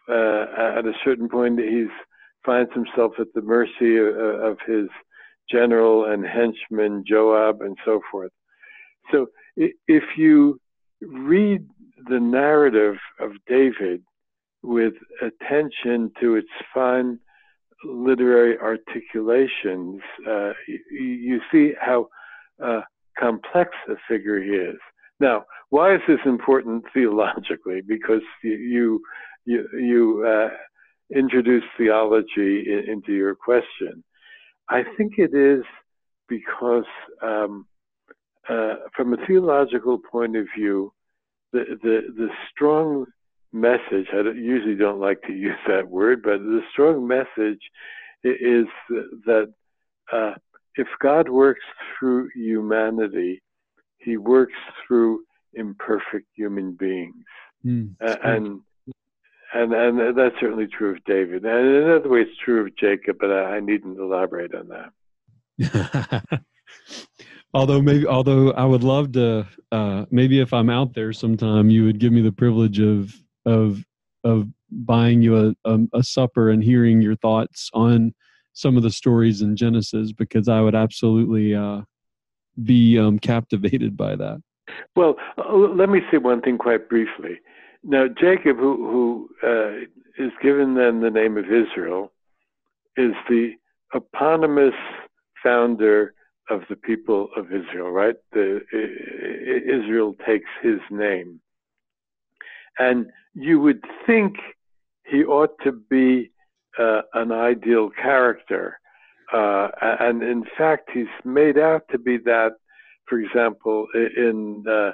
uh, 0.09 0.45
at 0.77 0.85
a 0.85 0.93
certain 1.03 1.29
point 1.29 1.59
he's 1.59 1.87
finds 2.45 2.71
himself 2.73 3.13
at 3.19 3.27
the 3.35 3.41
mercy 3.41 3.97
of, 3.97 4.15
of 4.15 4.57
his 4.65 4.87
general 5.49 6.05
and 6.05 6.25
henchman 6.25 7.03
Joab 7.07 7.61
and 7.61 7.77
so 7.85 8.01
forth. 8.11 8.31
So 9.11 9.27
if 9.55 10.03
you 10.17 10.59
read 11.01 11.67
the 12.07 12.19
narrative 12.19 12.95
of 13.19 13.31
David 13.47 14.03
with 14.63 14.93
attention 15.21 16.11
to 16.21 16.35
its 16.35 16.49
fine 16.73 17.19
literary 17.83 18.57
articulations, 18.59 20.01
uh, 20.27 20.51
you, 20.67 20.79
you, 20.91 21.41
see 21.51 21.73
how 21.79 22.07
uh, 22.63 22.81
complex 23.19 23.71
a 23.89 23.95
figure 24.07 24.41
he 24.41 24.51
is. 24.51 24.77
Now, 25.21 25.45
why 25.69 25.93
is 25.93 26.01
this 26.07 26.19
important 26.25 26.83
theologically? 26.93 27.81
Because 27.87 28.23
you 28.41 28.99
you 29.45 29.67
you 29.73 30.25
uh, 30.27 30.49
introduce 31.15 31.63
theology 31.77 32.65
in, 32.67 32.89
into 32.91 33.13
your 33.13 33.35
question. 33.35 34.03
I 34.67 34.81
think 34.97 35.13
it 35.19 35.35
is 35.35 35.63
because, 36.27 36.85
um, 37.21 37.67
uh, 38.49 38.75
from 38.95 39.13
a 39.13 39.25
theological 39.27 39.99
point 39.99 40.35
of 40.35 40.47
view, 40.57 40.91
the 41.53 41.65
the 41.83 42.01
the 42.17 42.29
strong 42.51 43.05
message. 43.53 44.07
I 44.13 44.23
don't, 44.23 44.43
usually 44.43 44.75
don't 44.75 44.99
like 44.99 45.21
to 45.27 45.33
use 45.49 45.61
that 45.67 45.87
word, 45.87 46.23
but 46.23 46.39
the 46.39 46.61
strong 46.71 47.07
message 47.07 47.61
is 48.23 48.65
that 49.25 49.53
uh, 50.11 50.33
if 50.75 50.87
God 50.99 51.29
works 51.29 51.65
through 51.99 52.29
humanity, 52.33 53.41
He 54.03 54.17
works 54.17 54.53
through 54.85 55.23
imperfect 55.53 56.27
human 56.35 56.73
beings, 56.73 57.25
mm, 57.65 57.95
and 57.99 58.61
and 59.53 59.73
and 59.73 60.17
that's 60.17 60.35
certainly 60.39 60.67
true 60.67 60.91
of 60.91 61.03
David. 61.05 61.45
And 61.45 61.67
in 61.67 61.83
another 61.83 62.09
way, 62.09 62.21
it's 62.21 62.37
true 62.43 62.65
of 62.65 62.75
Jacob, 62.77 63.17
but 63.19 63.31
I, 63.31 63.57
I 63.57 63.59
needn't 63.59 63.99
elaborate 63.99 64.53
on 64.55 64.69
that. 64.69 66.41
although 67.53 67.81
maybe 67.81 68.07
although 68.07 68.51
I 68.51 68.65
would 68.65 68.83
love 68.83 69.11
to 69.13 69.47
uh, 69.71 70.05
maybe 70.09 70.39
if 70.39 70.53
I'm 70.53 70.69
out 70.69 70.93
there 70.93 71.13
sometime 71.13 71.69
you 71.69 71.85
would 71.85 71.99
give 71.99 72.13
me 72.13 72.21
the 72.21 72.31
privilege 72.31 72.79
of 72.79 73.13
of 73.45 73.83
of 74.23 74.47
buying 74.71 75.21
you 75.21 75.49
a, 75.65 75.69
a, 75.69 75.79
a 75.93 76.03
supper 76.03 76.49
and 76.49 76.63
hearing 76.63 77.01
your 77.01 77.15
thoughts 77.15 77.69
on 77.73 78.13
some 78.53 78.77
of 78.77 78.83
the 78.83 78.91
stories 78.91 79.41
in 79.41 79.55
Genesis 79.55 80.11
because 80.13 80.47
I 80.47 80.61
would 80.61 80.75
absolutely 80.75 81.55
uh, 81.55 81.81
be 82.65 82.97
um, 82.97 83.19
captivated 83.19 83.95
by 83.97 84.15
that. 84.15 84.41
Well, 84.95 85.15
uh, 85.37 85.53
let 85.53 85.89
me 85.89 86.01
say 86.11 86.17
one 86.17 86.41
thing 86.41 86.57
quite 86.57 86.89
briefly. 86.89 87.39
Now, 87.83 88.07
Jacob, 88.07 88.57
who, 88.57 89.27
who 89.41 89.47
uh, 89.47 90.23
is 90.23 90.31
given 90.41 90.75
then 90.75 91.01
the 91.01 91.09
name 91.09 91.37
of 91.37 91.45
Israel, 91.45 92.11
is 92.97 93.13
the 93.27 93.53
eponymous 93.93 94.75
founder 95.41 96.13
of 96.49 96.61
the 96.69 96.75
people 96.75 97.29
of 97.35 97.45
Israel, 97.47 97.91
right? 97.91 98.15
The, 98.33 98.61
Israel 99.65 100.15
takes 100.25 100.49
his 100.61 100.79
name. 100.89 101.39
And 102.77 103.07
you 103.33 103.59
would 103.59 103.83
think 104.05 104.35
he 105.05 105.23
ought 105.23 105.57
to 105.63 105.71
be 105.71 106.31
uh, 106.77 107.01
an 107.13 107.31
ideal 107.31 107.89
character. 107.89 108.79
Uh, 109.31 109.69
and 109.81 110.23
in 110.23 110.43
fact, 110.57 110.89
he's 110.93 111.05
made 111.23 111.57
out 111.57 111.83
to 111.91 111.97
be 111.97 112.17
that, 112.17 112.51
for 113.07 113.19
example, 113.19 113.87
in 113.93 114.63
uh, 114.67 114.91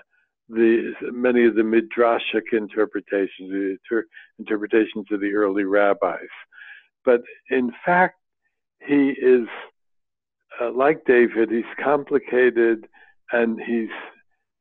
the 0.49 0.93
many 1.11 1.45
of 1.45 1.55
the 1.55 1.61
midrashic 1.61 2.53
interpretations, 2.53 3.49
the 3.49 3.77
inter- 3.91 4.07
interpretations 4.39 5.05
of 5.11 5.19
the 5.19 5.33
early 5.33 5.63
rabbis. 5.63 6.19
But 7.03 7.21
in 7.49 7.71
fact, 7.85 8.15
he 8.85 9.09
is 9.09 9.47
uh, 10.61 10.71
like 10.71 11.03
David. 11.05 11.49
He's 11.51 11.63
complicated, 11.83 12.87
and 13.31 13.59
he's 13.59 13.89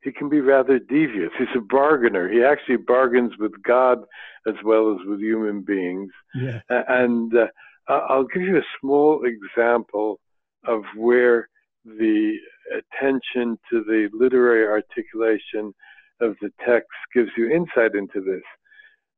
he 0.01 0.11
can 0.11 0.29
be 0.29 0.41
rather 0.41 0.79
devious. 0.79 1.31
He's 1.37 1.47
a 1.55 1.61
bargainer. 1.61 2.29
He 2.29 2.43
actually 2.43 2.77
bargains 2.77 3.33
with 3.37 3.51
God 3.63 3.99
as 4.47 4.55
well 4.63 4.91
as 4.91 5.05
with 5.05 5.19
human 5.19 5.61
beings. 5.61 6.11
Yeah. 6.35 6.61
And 6.69 7.35
uh, 7.35 7.47
I'll 7.87 8.25
give 8.25 8.43
you 8.43 8.57
a 8.57 8.71
small 8.81 9.23
example 9.23 10.19
of 10.65 10.83
where 10.95 11.47
the 11.85 12.35
attention 12.71 13.57
to 13.71 13.83
the 13.83 14.09
literary 14.13 14.67
articulation 14.67 15.73
of 16.19 16.35
the 16.41 16.49
text 16.65 16.89
gives 17.13 17.29
you 17.37 17.49
insight 17.49 17.95
into 17.95 18.21
this. 18.21 18.43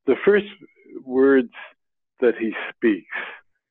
The 0.06 0.16
first 0.24 0.46
words 1.04 1.54
that 2.20 2.36
he 2.38 2.54
speaks, 2.76 3.16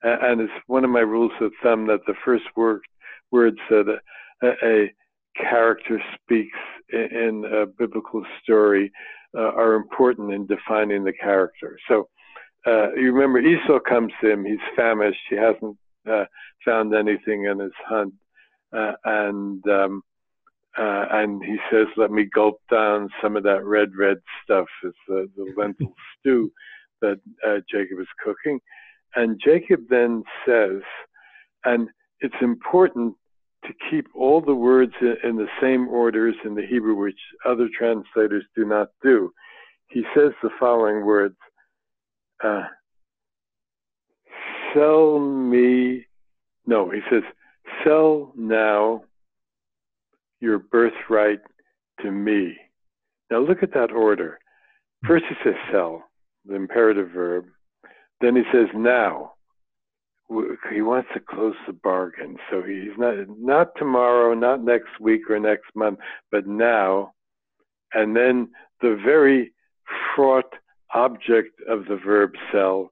and 0.03 0.41
it's 0.41 0.53
one 0.67 0.85
of 0.85 0.91
my 0.91 1.01
rules 1.01 1.33
of 1.41 1.53
thumb 1.63 1.87
that 1.87 2.01
the 2.07 2.15
first 2.25 2.45
word, 2.57 2.81
words 3.31 3.59
that 3.71 4.01
a, 4.43 4.47
a 4.65 4.93
character 5.37 6.03
speaks 6.15 6.59
in 6.91 7.45
a 7.53 7.67
biblical 7.67 8.25
story 8.43 8.91
uh, 9.37 9.53
are 9.53 9.75
important 9.75 10.33
in 10.33 10.47
defining 10.47 11.05
the 11.05 11.13
character. 11.13 11.79
So 11.89 12.09
uh, 12.67 12.93
you 12.95 13.13
remember 13.13 13.41
Esau 13.41 13.79
comes 13.81 14.13
to 14.21 14.31
him, 14.31 14.45
he's 14.45 14.59
famished, 14.77 15.21
he 15.31 15.37
hasn't 15.37 15.77
uh, 16.11 16.25
found 16.65 16.95
anything 16.95 17.45
in 17.45 17.59
his 17.59 17.73
hunt, 17.87 18.15
uh, 18.77 18.93
and 19.05 19.67
um, 19.69 20.03
uh, 20.77 21.07
and 21.11 21.43
he 21.43 21.57
says, 21.71 21.87
"Let 21.97 22.11
me 22.11 22.25
gulp 22.25 22.61
down 22.71 23.09
some 23.23 23.37
of 23.37 23.43
that 23.45 23.65
red, 23.65 23.91
red 23.97 24.19
stuff." 24.45 24.67
It's 24.83 24.97
the, 25.07 25.29
the 25.37 25.53
lentil 25.57 25.93
stew 26.19 26.53
that 27.01 27.21
uh, 27.47 27.59
Jacob 27.71 28.01
is 28.01 28.07
cooking, 28.23 28.61
and 29.15 29.41
Jacob 29.45 29.81
then 29.89 30.23
says, 30.47 30.83
and 31.65 31.89
it's 32.21 32.35
important 32.41 33.15
to 33.65 33.73
keep 33.91 34.07
all 34.15 34.41
the 34.41 34.55
words 34.55 34.93
in 35.01 35.37
the 35.37 35.49
same 35.61 35.89
orders 35.89 36.35
in 36.45 36.55
the 36.55 36.67
Hebrew, 36.67 36.95
which 36.95 37.19
other 37.45 37.69
translators 37.77 38.45
do 38.55 38.65
not 38.65 38.89
do. 39.03 39.33
He 39.89 40.05
says 40.15 40.33
the 40.43 40.51
following 40.61 41.05
words 41.05 41.37
uh, 42.45 42.65
Sell 44.75 45.19
me, 45.19 46.07
no, 46.67 46.91
he 46.91 47.01
says, 47.11 47.23
Sell 47.85 48.33
now 48.37 49.03
your 50.41 50.59
birthright 50.59 51.41
to 52.03 52.11
me. 52.11 52.57
Now 53.31 53.41
look 53.41 53.63
at 53.63 53.75
that 53.75 53.93
order. 53.93 54.39
First 55.07 55.25
he 55.29 55.35
says 55.45 55.55
sell, 55.71 56.05
the 56.45 56.55
imperative 56.55 57.11
verb. 57.11 57.47
Then 58.21 58.37
he 58.37 58.43
says 58.53 58.67
now 58.75 59.33
he 60.71 60.83
wants 60.83 61.09
to 61.15 61.21
close 61.21 61.55
the 61.67 61.73
bargain. 61.73 62.37
So 62.51 62.63
he's 62.63 62.97
not 62.99 63.15
not 63.39 63.69
tomorrow, 63.77 64.35
not 64.35 64.63
next 64.63 65.01
week 65.01 65.23
or 65.31 65.39
next 65.39 65.75
month, 65.75 65.99
but 66.31 66.47
now. 66.47 67.13
And 67.95 68.15
then 68.15 68.51
the 68.83 69.01
very 69.03 69.53
fraught 70.15 70.53
object 70.95 71.61
of 71.69 71.87
the 71.87 71.97
verb 71.97 72.33
sell, 72.53 72.91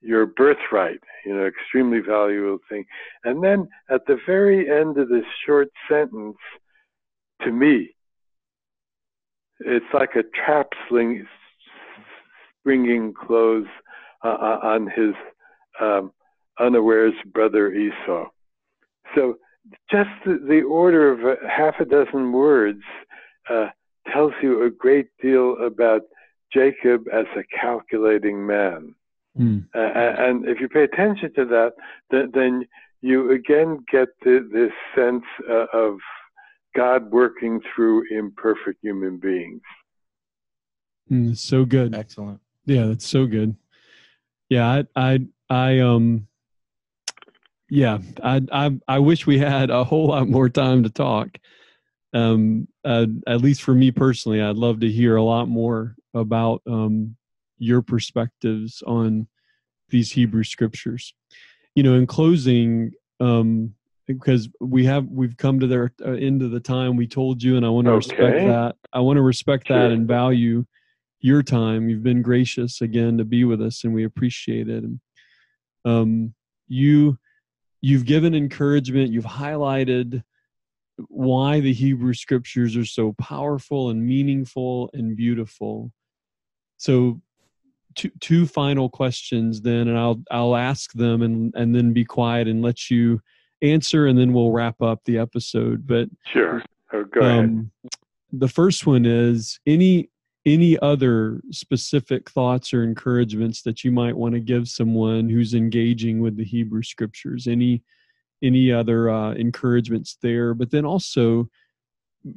your 0.00 0.26
birthright, 0.26 1.00
you 1.24 1.34
know, 1.34 1.46
extremely 1.46 2.00
valuable 2.00 2.58
thing. 2.68 2.84
And 3.24 3.42
then 3.42 3.68
at 3.90 4.06
the 4.06 4.18
very 4.26 4.70
end 4.70 4.98
of 4.98 5.08
this 5.08 5.24
short 5.44 5.68
sentence, 5.88 6.36
to 7.42 7.50
me, 7.50 7.94
it's 9.60 9.86
like 9.94 10.16
a 10.16 10.22
trap 10.22 10.68
sling, 10.88 11.26
springing 12.60 13.14
clothes 13.14 13.66
uh, 14.24 14.28
uh, 14.28 14.60
on 14.62 14.86
his 14.88 15.14
um, 15.80 16.12
unawares 16.58 17.14
brother 17.32 17.72
Esau. 17.72 18.28
So 19.14 19.36
just 19.90 20.10
the, 20.24 20.38
the 20.46 20.62
order 20.62 21.12
of 21.12 21.38
half 21.48 21.74
a 21.80 21.84
dozen 21.84 22.32
words 22.32 22.82
uh, 23.50 23.68
tells 24.12 24.32
you 24.42 24.64
a 24.64 24.70
great 24.70 25.08
deal 25.22 25.56
about 25.64 26.02
Jacob 26.52 27.06
as 27.12 27.26
a 27.36 27.42
calculating 27.58 28.46
man. 28.46 28.94
Mm. 29.38 29.66
Uh, 29.74 29.78
and 29.78 30.48
if 30.48 30.60
you 30.60 30.68
pay 30.68 30.84
attention 30.84 31.32
to 31.34 31.44
that, 31.46 31.72
then, 32.10 32.30
then 32.34 32.66
you 33.02 33.32
again 33.32 33.84
get 33.90 34.08
the, 34.22 34.48
this 34.52 34.72
sense 34.94 35.24
uh, 35.48 35.66
of 35.72 35.98
God 36.74 37.10
working 37.10 37.60
through 37.74 38.04
imperfect 38.10 38.78
human 38.82 39.18
beings. 39.18 39.62
Mm, 41.10 41.36
so 41.36 41.64
good. 41.64 41.94
Excellent. 41.94 42.40
Yeah, 42.64 42.86
that's 42.86 43.06
so 43.06 43.26
good. 43.26 43.56
Yeah, 44.48 44.66
I, 44.66 44.84
I, 44.96 45.18
I, 45.48 45.78
um, 45.80 46.26
yeah, 47.68 47.98
I, 48.22 48.42
I, 48.52 48.70
I 48.88 48.98
wish 48.98 49.26
we 49.26 49.38
had 49.38 49.70
a 49.70 49.84
whole 49.84 50.08
lot 50.08 50.28
more 50.28 50.48
time 50.48 50.82
to 50.84 50.90
talk. 50.90 51.38
Um, 52.12 52.68
uh, 52.84 53.06
at 53.26 53.40
least 53.40 53.62
for 53.62 53.74
me 53.74 53.90
personally, 53.90 54.40
I'd 54.40 54.56
love 54.56 54.80
to 54.80 54.90
hear 54.90 55.16
a 55.16 55.22
lot 55.22 55.48
more 55.48 55.96
about 56.16 56.62
um, 56.66 57.16
your 57.58 57.82
perspectives 57.82 58.82
on 58.86 59.28
these 59.88 60.10
Hebrew 60.12 60.44
scriptures. 60.44 61.14
You 61.74 61.82
know, 61.82 61.94
in 61.94 62.06
closing, 62.06 62.92
um, 63.20 63.74
because 64.06 64.48
we 64.60 64.84
have 64.86 65.06
we've 65.08 65.36
come 65.36 65.60
to 65.60 65.66
the 65.66 65.90
uh, 66.04 66.12
end 66.12 66.42
of 66.42 66.50
the 66.50 66.60
time 66.60 66.96
we 66.96 67.06
told 67.06 67.42
you, 67.42 67.56
and 67.56 67.66
I 67.66 67.68
want 67.68 67.86
to 67.86 67.92
okay. 67.92 68.08
respect 68.08 68.46
that. 68.46 68.76
I 68.92 69.00
want 69.00 69.16
to 69.18 69.22
respect 69.22 69.66
sure. 69.68 69.78
that 69.78 69.92
and 69.92 70.08
value 70.08 70.64
your 71.20 71.42
time. 71.42 71.88
You've 71.88 72.02
been 72.02 72.22
gracious 72.22 72.80
again 72.80 73.18
to 73.18 73.24
be 73.24 73.44
with 73.44 73.60
us, 73.60 73.84
and 73.84 73.92
we 73.92 74.04
appreciate 74.04 74.68
it. 74.68 74.84
And, 74.84 75.00
um, 75.84 76.34
you 76.68 77.18
you've 77.80 78.04
given 78.04 78.34
encouragement 78.34 79.12
you've 79.12 79.24
highlighted 79.24 80.22
why 81.08 81.60
the 81.60 81.72
hebrew 81.72 82.14
scriptures 82.14 82.76
are 82.76 82.84
so 82.84 83.14
powerful 83.18 83.90
and 83.90 84.04
meaningful 84.04 84.90
and 84.94 85.16
beautiful 85.16 85.92
so 86.76 87.20
two 87.94 88.10
two 88.20 88.46
final 88.46 88.88
questions 88.88 89.60
then 89.60 89.88
and 89.88 89.98
i'll 89.98 90.22
i'll 90.30 90.56
ask 90.56 90.92
them 90.92 91.22
and 91.22 91.52
and 91.56 91.74
then 91.74 91.92
be 91.92 92.04
quiet 92.04 92.46
and 92.48 92.62
let 92.62 92.90
you 92.90 93.20
answer 93.62 94.06
and 94.06 94.18
then 94.18 94.32
we'll 94.32 94.52
wrap 94.52 94.80
up 94.82 95.00
the 95.04 95.18
episode 95.18 95.86
but 95.86 96.08
sure 96.32 96.62
oh, 96.92 97.04
go 97.04 97.20
um, 97.20 97.28
ahead 97.28 97.70
the 98.32 98.48
first 98.48 98.86
one 98.86 99.06
is 99.06 99.58
any 99.66 100.10
any 100.46 100.78
other 100.78 101.40
specific 101.50 102.30
thoughts 102.30 102.72
or 102.72 102.84
encouragements 102.84 103.62
that 103.62 103.82
you 103.82 103.90
might 103.90 104.16
want 104.16 104.32
to 104.32 104.40
give 104.40 104.68
someone 104.68 105.28
who's 105.28 105.54
engaging 105.54 106.20
with 106.20 106.36
the 106.36 106.44
Hebrew 106.44 106.82
scriptures? 106.82 107.48
Any 107.48 107.82
any 108.42 108.70
other 108.70 109.10
uh, 109.10 109.32
encouragements 109.32 110.18
there? 110.22 110.54
But 110.54 110.70
then 110.70 110.84
also 110.84 111.48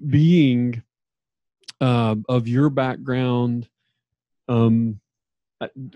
being 0.08 0.82
uh, 1.80 2.16
of 2.28 2.48
your 2.48 2.72
background, 2.72 3.70
um, 4.50 5.00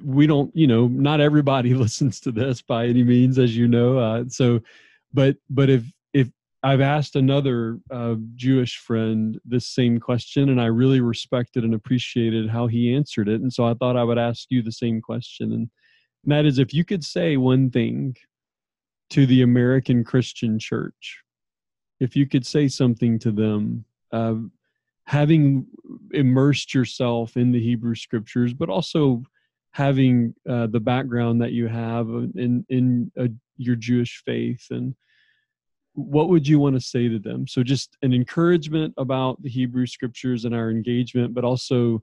we 0.03 0.27
don't, 0.27 0.55
you 0.55 0.67
know, 0.67 0.87
not 0.87 1.19
everybody 1.19 1.73
listens 1.73 2.19
to 2.21 2.31
this 2.31 2.61
by 2.61 2.85
any 2.85 3.03
means, 3.03 3.37
as 3.39 3.57
you 3.57 3.67
know. 3.67 3.97
Uh, 3.97 4.23
so, 4.27 4.61
but 5.13 5.35
but 5.49 5.69
if 5.69 5.83
if 6.13 6.29
I've 6.61 6.81
asked 6.81 7.15
another 7.15 7.79
uh, 7.91 8.15
Jewish 8.35 8.77
friend 8.77 9.39
this 9.43 9.67
same 9.67 9.99
question, 9.99 10.49
and 10.49 10.61
I 10.61 10.65
really 10.65 11.01
respected 11.01 11.63
and 11.63 11.73
appreciated 11.73 12.49
how 12.49 12.67
he 12.67 12.95
answered 12.95 13.27
it. 13.27 13.41
And 13.41 13.51
so 13.51 13.65
I 13.65 13.73
thought 13.73 13.97
I 13.97 14.03
would 14.03 14.17
ask 14.17 14.47
you 14.49 14.61
the 14.61 14.71
same 14.71 15.01
question. 15.01 15.51
And 15.51 15.69
that 16.25 16.45
is 16.45 16.59
if 16.59 16.73
you 16.73 16.85
could 16.85 17.03
say 17.03 17.35
one 17.35 17.69
thing 17.69 18.15
to 19.09 19.25
the 19.25 19.41
American 19.41 20.03
Christian 20.03 20.57
church, 20.57 21.21
if 21.99 22.15
you 22.15 22.27
could 22.27 22.45
say 22.45 22.67
something 22.67 23.19
to 23.19 23.31
them, 23.31 23.85
uh, 24.11 24.35
having 25.05 25.65
immersed 26.11 26.73
yourself 26.73 27.37
in 27.37 27.51
the 27.51 27.61
Hebrew 27.61 27.95
scriptures, 27.95 28.53
but 28.53 28.69
also 28.69 29.23
having 29.71 30.33
uh, 30.47 30.67
the 30.67 30.79
background 30.79 31.41
that 31.41 31.51
you 31.51 31.67
have 31.67 32.07
in, 32.07 32.65
in 32.69 33.11
uh, 33.19 33.27
your 33.57 33.75
Jewish 33.75 34.21
faith 34.25 34.67
and 34.69 34.95
what 35.95 36.29
would 36.29 36.47
you 36.47 36.59
want 36.59 36.75
to 36.75 36.81
say 36.81 37.07
to 37.07 37.19
them? 37.19 37.47
So, 37.47 37.63
just 37.63 37.97
an 38.01 38.13
encouragement 38.13 38.93
about 38.97 39.41
the 39.41 39.49
Hebrew 39.49 39.85
scriptures 39.85 40.45
and 40.45 40.55
our 40.55 40.71
engagement, 40.71 41.33
but 41.33 41.43
also 41.43 42.01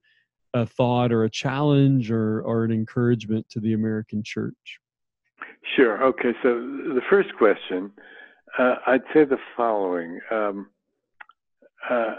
a 0.55 0.66
thought 0.66 1.12
or 1.12 1.24
a 1.24 1.30
challenge 1.30 2.11
or, 2.11 2.42
or 2.42 2.64
an 2.64 2.72
encouragement 2.72 3.48
to 3.51 3.61
the 3.61 3.72
American 3.72 4.22
church. 4.22 4.78
Sure. 5.76 6.03
Okay. 6.05 6.32
So, 6.42 6.55
the 6.55 7.03
first 7.11 7.30
question, 7.36 7.90
uh, 8.59 8.76
I'd 8.86 9.03
say 9.12 9.24
the 9.24 9.38
following 9.57 10.20
um, 10.30 10.68
uh, 11.88 12.14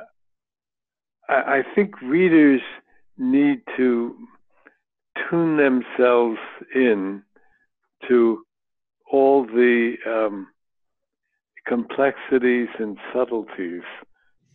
I, 1.32 1.60
I 1.60 1.64
think 1.76 2.02
readers 2.02 2.62
need 3.18 3.62
to 3.78 4.16
tune 5.30 5.58
themselves 5.58 6.38
in 6.76 7.24
to 8.08 8.44
all 9.12 9.46
the 9.46 9.96
um, 10.08 10.48
complexities 11.68 12.70
and 12.80 12.98
subtleties 13.14 13.84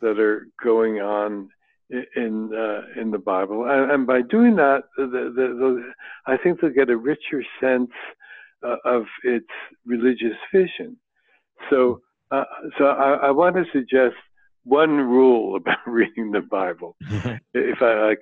that 0.01 0.19
are 0.19 0.49
going 0.63 1.01
on 1.01 1.49
in 2.17 2.51
uh, 2.53 3.01
in 3.01 3.13
the 3.13 3.19
Bible, 3.19 3.67
and, 3.69 3.93
and, 3.93 4.07
by 4.09 4.21
doing 4.21 4.57
that, 4.57 4.83
the, 4.97 5.07
the, 5.07 5.31
the, 5.37 5.93
I 6.27 6.37
think 6.37 6.61
they'll 6.61 6.71
get 6.71 6.91
a 6.91 6.97
richer 6.97 7.45
sense 7.61 7.93
uh, 8.67 8.75
of 8.85 9.05
its 9.23 9.47
religious 9.85 10.37
vision. 10.53 10.97
So, 11.71 12.01
uh, 12.33 12.43
so 12.77 12.87
I, 12.87 13.29
I, 13.29 13.31
want 13.31 13.55
to 13.55 13.65
suggest 13.73 14.17
one 14.67 14.97
rule 14.97 15.57
about 15.57 15.87
reading 15.87 16.33
the 16.33 16.43
Bible, 16.43 16.97
if 17.55 17.81
I 17.81 18.07
like. 18.07 18.21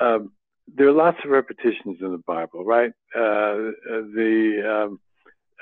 Um, 0.00 0.32
there 0.76 0.88
are 0.88 0.92
lots 0.92 1.18
of 1.24 1.30
repetitions 1.30 1.96
in 2.00 2.12
the 2.12 2.22
Bible, 2.26 2.64
right? 2.64 2.90
Uh, 3.16 3.72
the 3.86 4.86
um, 4.86 5.00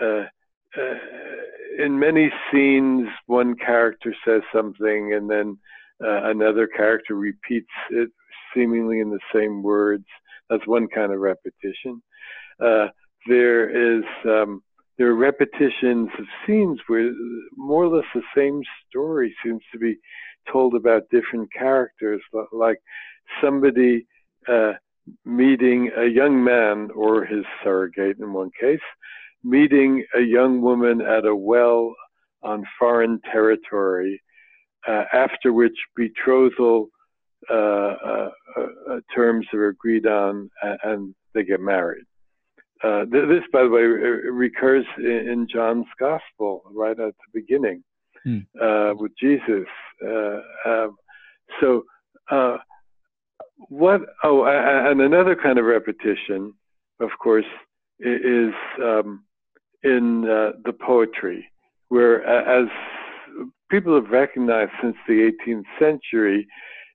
uh, 0.00 0.24
uh, 0.76 0.94
in 1.78 1.98
many 1.98 2.30
scenes, 2.50 3.08
one 3.26 3.54
character 3.54 4.14
says 4.26 4.42
something, 4.52 5.14
and 5.14 5.30
then 5.30 5.58
uh, 6.04 6.24
another 6.24 6.66
character 6.66 7.14
repeats 7.14 7.70
it 7.90 8.10
seemingly 8.54 9.00
in 9.00 9.10
the 9.10 9.20
same 9.34 9.62
words. 9.62 10.04
That's 10.50 10.66
one 10.66 10.88
kind 10.88 11.12
of 11.12 11.20
repetition. 11.20 12.02
Uh, 12.60 12.88
there 13.28 13.98
is 13.98 14.04
um, 14.24 14.62
there 14.98 15.08
are 15.08 15.14
repetitions 15.14 16.08
of 16.18 16.24
scenes 16.46 16.80
where 16.86 17.12
more 17.56 17.84
or 17.84 17.96
less 17.96 18.06
the 18.14 18.22
same 18.34 18.62
story 18.88 19.34
seems 19.44 19.62
to 19.72 19.78
be 19.78 19.96
told 20.50 20.74
about 20.74 21.10
different 21.10 21.52
characters, 21.52 22.22
like 22.52 22.78
somebody 23.42 24.06
uh, 24.48 24.72
meeting 25.24 25.90
a 25.96 26.06
young 26.06 26.42
man 26.42 26.88
or 26.94 27.24
his 27.24 27.44
surrogate 27.62 28.18
in 28.18 28.32
one 28.32 28.50
case, 28.58 28.80
meeting 29.44 30.04
a 30.16 30.20
young 30.20 30.62
woman 30.62 31.00
at 31.00 31.26
a 31.26 31.34
well 31.34 31.94
on 32.42 32.64
foreign 32.78 33.20
territory, 33.32 34.22
uh, 34.88 35.04
after 35.12 35.52
which 35.52 35.76
betrothal 35.96 36.88
uh, 37.50 37.54
uh, 37.54 38.30
uh 38.56 39.00
terms 39.14 39.46
are 39.52 39.68
agreed 39.68 40.06
on 40.06 40.50
and, 40.62 40.78
and 40.84 41.14
they 41.34 41.44
get 41.44 41.60
married. 41.60 42.04
Uh, 42.86 43.04
this, 43.10 43.42
by 43.52 43.62
the 43.62 43.68
way, 43.68 43.82
recurs 43.82 44.86
in, 44.98 45.28
in, 45.28 45.46
John's 45.52 45.86
Gospel 45.98 46.62
right 46.72 46.98
at 46.98 47.14
the 47.14 47.40
beginning 47.40 47.82
hmm. 48.22 48.38
with 48.96 49.12
Jesus. 49.20 49.66
Um, 50.04 50.96
so, 51.60 51.82
what? 53.68 54.02
Oh, 54.22 54.44
and 54.44 55.00
another 55.00 55.34
kind 55.34 55.58
of 55.58 55.64
repetition, 55.64 56.52
of 57.00 57.10
course, 57.22 57.46
is 57.98 58.52
um, 58.82 59.24
in 59.82 60.24
uh, 60.24 60.52
the 60.64 60.72
poetry, 60.72 61.48
where 61.88 62.24
as 62.24 62.68
people 63.70 63.94
have 63.94 64.10
recognized 64.10 64.72
since 64.82 64.96
the 65.08 65.32
18th 65.46 65.64
century, 65.78 66.46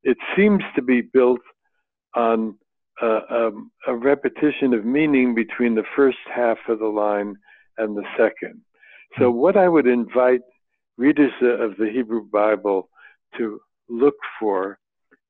it 0.04 0.18
seems 0.36 0.62
to 0.76 0.82
be 0.82 1.02
built 1.02 1.42
on 2.16 2.56
um, 3.02 3.72
a 3.88 3.96
repetition 3.96 4.74
of 4.74 4.86
meaning 4.86 5.34
between 5.34 5.76
the 5.76 5.84
first 5.96 6.18
half 6.34 6.58
of 6.68 6.80
the 6.80 6.88
line 6.88 7.36
and 7.78 7.96
the 7.96 8.06
second. 8.18 8.62
So, 9.20 9.32
hmm. 9.32 9.38
what 9.38 9.58
I 9.58 9.68
would 9.68 9.88
invite 9.88 10.42
readers 10.98 11.32
of 11.42 11.78
the 11.78 11.90
Hebrew 11.92 12.26
Bible 12.32 12.90
to 13.38 13.60
look 13.90 14.16
for 14.40 14.80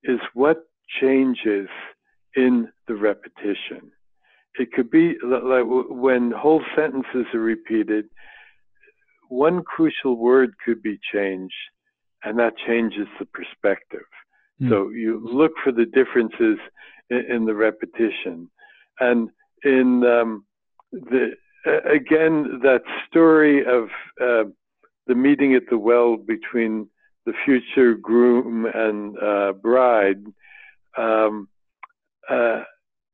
is 0.03 0.19
what 0.33 0.57
changes 0.99 1.69
in 2.35 2.67
the 2.87 2.95
repetition. 2.95 3.91
It 4.59 4.71
could 4.73 4.91
be 4.91 5.15
like 5.23 5.63
when 5.65 6.31
whole 6.31 6.61
sentences 6.75 7.25
are 7.33 7.39
repeated, 7.39 8.05
one 9.29 9.63
crucial 9.63 10.17
word 10.17 10.53
could 10.65 10.83
be 10.83 10.99
changed, 11.13 11.53
and 12.23 12.37
that 12.39 12.53
changes 12.67 13.07
the 13.17 13.25
perspective. 13.27 14.05
Mm. 14.61 14.69
So 14.69 14.89
you 14.89 15.21
look 15.23 15.53
for 15.63 15.71
the 15.71 15.85
differences 15.85 16.57
in, 17.11 17.45
the 17.45 17.53
repetition, 17.53 18.49
and 18.99 19.29
in 19.63 20.03
um, 20.05 20.45
the 20.91 21.31
again 21.89 22.59
that 22.63 22.81
story 23.07 23.65
of 23.65 23.89
uh, 24.21 24.49
the 25.07 25.15
meeting 25.15 25.53
at 25.55 25.63
the 25.69 25.77
well 25.77 26.17
between 26.17 26.87
the 27.25 27.33
future 27.45 27.95
groom 27.95 28.65
and 28.65 29.17
uh, 29.19 29.53
bride. 29.53 30.23
Um, 30.97 31.47
uh, 32.29 32.63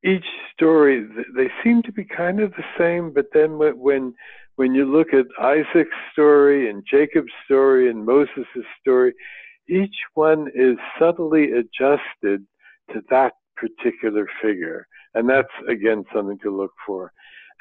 each 0.04 0.24
story 0.54 1.06
they 1.36 1.48
seem 1.64 1.82
to 1.82 1.92
be 1.92 2.04
kind 2.04 2.40
of 2.40 2.52
the 2.52 2.64
same 2.78 3.12
but 3.12 3.26
then 3.34 3.58
when 3.58 4.14
when 4.54 4.72
you 4.74 4.84
look 4.84 5.08
at 5.12 5.26
Isaac's 5.40 5.96
story 6.12 6.70
and 6.70 6.84
Jacob's 6.88 7.32
story 7.44 7.90
and 7.90 8.06
Moses' 8.06 8.46
story 8.80 9.12
each 9.68 9.96
one 10.14 10.48
is 10.54 10.76
subtly 10.98 11.52
adjusted 11.52 12.46
to 12.92 13.02
that 13.10 13.32
particular 13.58 14.26
figure. 14.42 14.86
And 15.14 15.28
that's 15.28 15.48
again 15.68 16.04
something 16.14 16.38
to 16.42 16.56
look 16.56 16.72
for. 16.86 17.12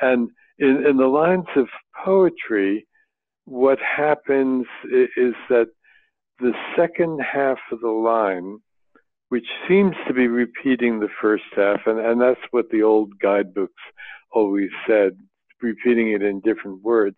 And 0.01 0.29
in, 0.59 0.85
in 0.85 0.97
the 0.97 1.07
lines 1.07 1.47
of 1.55 1.67
poetry 2.05 2.87
what 3.45 3.79
happens 3.79 4.65
is 4.91 5.33
that 5.47 5.67
the 6.39 6.51
second 6.75 7.21
half 7.21 7.59
of 7.71 7.79
the 7.79 7.87
line 7.87 8.59
which 9.29 9.45
seems 9.67 9.95
to 10.07 10.13
be 10.13 10.27
repeating 10.27 10.99
the 10.99 11.09
first 11.21 11.43
half, 11.55 11.81
and, 11.85 11.99
and 11.99 12.21
that's 12.21 12.39
what 12.51 12.69
the 12.69 12.81
old 12.81 13.11
guidebooks 13.19 13.73
always 14.31 14.69
said, 14.87 15.17
repeating 15.61 16.11
it 16.11 16.21
in 16.21 16.39
different 16.41 16.81
words, 16.81 17.17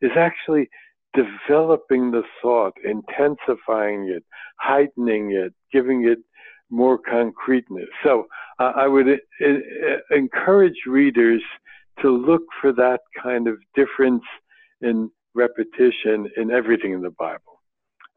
is 0.00 0.12
actually 0.16 0.68
developing 1.14 2.10
the 2.10 2.22
thought, 2.40 2.74
intensifying 2.84 4.08
it, 4.08 4.24
heightening 4.60 5.32
it, 5.32 5.52
giving 5.72 6.06
it 6.06 6.18
more 6.70 6.98
concreteness. 6.98 7.88
So 8.04 8.26
uh, 8.58 8.72
I 8.76 8.86
would 8.86 9.08
uh, 9.08 9.46
encourage 10.10 10.76
readers 10.86 11.42
to 12.02 12.10
look 12.10 12.42
for 12.60 12.72
that 12.72 13.00
kind 13.20 13.48
of 13.48 13.58
difference 13.74 14.22
in 14.80 15.10
repetition 15.34 16.30
in 16.36 16.50
everything 16.50 16.92
in 16.92 17.02
the 17.02 17.10
Bible. 17.10 17.60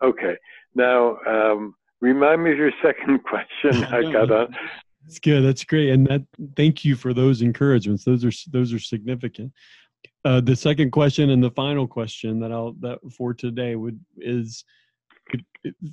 Okay, 0.03 0.35
now 0.75 1.17
um, 1.27 1.75
remind 1.99 2.43
me 2.43 2.51
of 2.51 2.57
your 2.57 2.71
second 2.83 3.23
question. 3.23 3.83
I 3.93 4.11
got 4.11 4.31
on. 4.31 4.55
That's 5.03 5.19
good. 5.19 5.41
That's 5.41 5.63
great. 5.63 5.89
And 5.89 6.05
that 6.07 6.21
thank 6.55 6.85
you 6.85 6.95
for 6.95 7.13
those 7.13 7.41
encouragements. 7.41 8.03
Those 8.03 8.23
are 8.23 8.31
those 8.51 8.73
are 8.73 8.79
significant. 8.79 9.51
Uh, 10.23 10.41
the 10.41 10.55
second 10.55 10.91
question 10.91 11.31
and 11.31 11.43
the 11.43 11.51
final 11.51 11.87
question 11.87 12.39
that 12.39 12.51
I'll 12.51 12.73
that 12.81 12.99
for 13.11 13.33
today 13.33 13.75
would 13.75 13.99
is 14.17 14.63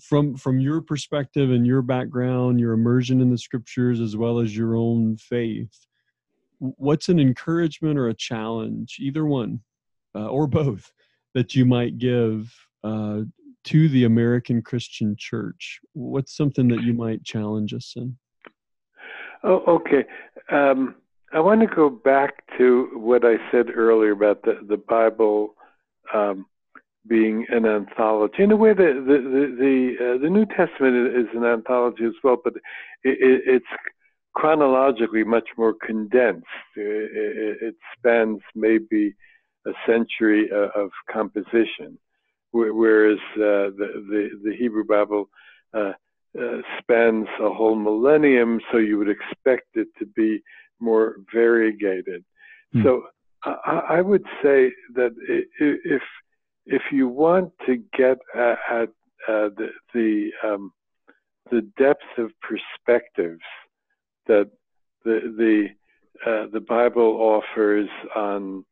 from 0.01 0.37
from 0.37 0.61
your 0.61 0.81
perspective 0.81 1.51
and 1.51 1.67
your 1.67 1.83
background, 1.83 2.61
your 2.61 2.73
immersion 2.73 3.21
in 3.21 3.31
the 3.31 3.39
scriptures 3.39 4.01
as 4.01 4.17
well 4.17 4.39
as 4.39 4.57
your 4.57 4.77
own 4.77 5.17
faith. 5.17 5.87
What's 6.59 7.09
an 7.09 7.21
encouragement 7.21 7.99
or 7.99 8.09
a 8.09 8.15
challenge, 8.15 8.97
either 9.01 9.25
one 9.25 9.61
uh, 10.15 10.27
or 10.27 10.47
both, 10.47 10.93
that 11.35 11.55
you 11.55 11.65
might 11.65 11.99
give 11.99 12.53
uh, 12.83 13.21
to 13.65 13.89
the 13.89 14.05
American 14.05 14.63
Christian 14.63 15.15
Church? 15.17 15.81
What's 15.93 16.37
something 16.37 16.69
that 16.69 16.83
you 16.83 16.95
might 16.95 17.25
challenge 17.25 17.75
us 17.75 17.95
in? 17.97 18.17
Oh, 19.45 19.63
okay. 19.69 20.05
Um, 20.51 20.97
I 21.33 21.41
want 21.41 21.61
to 21.61 21.67
go 21.67 21.91
back 21.91 22.43
to 22.57 22.91
what 22.95 23.25
I 23.25 23.37
said 23.53 23.67
earlier 23.75 24.13
about 24.13 24.43
the 24.43 24.61
the 24.67 24.79
Bible 24.79 25.55
um, 26.13 26.47
being 27.07 27.47
an 27.51 27.67
anthology. 27.67 28.43
In 28.43 28.53
a 28.53 28.57
way, 28.57 28.73
the 28.73 29.03
the 29.07 29.19
the 29.19 29.57
the, 29.59 30.15
uh, 30.15 30.19
the 30.23 30.31
New 30.31 30.47
Testament 30.47 31.17
is 31.17 31.27
an 31.35 31.45
anthology 31.45 32.05
as 32.05 32.13
well, 32.23 32.37
but 32.43 32.55
it, 33.05 33.19
it, 33.21 33.43
it's 33.47 33.67
chronologically 34.35 35.25
much 35.25 35.49
more 35.57 35.75
condensed. 35.75 36.47
It, 36.77 37.59
it 37.61 37.75
spans 37.97 38.41
maybe 38.55 39.15
a 39.67 39.73
century 39.87 40.51
of 40.51 40.91
composition, 41.11 41.99
whereas 42.53 43.19
uh, 43.37 43.73
the, 43.77 44.05
the 44.09 44.29
the 44.45 44.57
Hebrew 44.57 44.85
Bible. 44.85 45.29
Uh, 45.75 45.93
uh, 46.39 46.59
spans 46.79 47.27
a 47.41 47.51
whole 47.51 47.75
millennium, 47.75 48.61
so 48.71 48.77
you 48.77 48.99
would 48.99 49.09
expect 49.09 49.67
it 49.75 49.89
to 49.99 50.05
be 50.05 50.43
more 50.79 51.17
variegated. 51.33 52.23
Mm. 52.75 52.85
So 52.85 53.03
I, 53.45 53.83
I, 53.89 54.01
would 54.03 54.25
say 54.43 54.71
that 54.95 55.15
if 55.59 56.03
if 56.69 56.83
you 56.93 57.09
want 57.09 57.53
to 57.67 57.83
get 57.97 58.19
at, 58.35 58.59
at 58.71 58.89
uh, 59.27 59.49
the 59.57 59.69
the, 59.95 60.31
um, 60.45 60.73
the 61.51 61.63
depth 61.79 62.05
of 62.19 62.31
perspectives 62.41 63.43
that 64.27 64.51
the 65.05 65.21
the 65.37 65.69
uh, 66.31 66.47
the 66.53 66.61
Bible 66.61 67.17
offers 67.21 67.89
on 68.15 68.65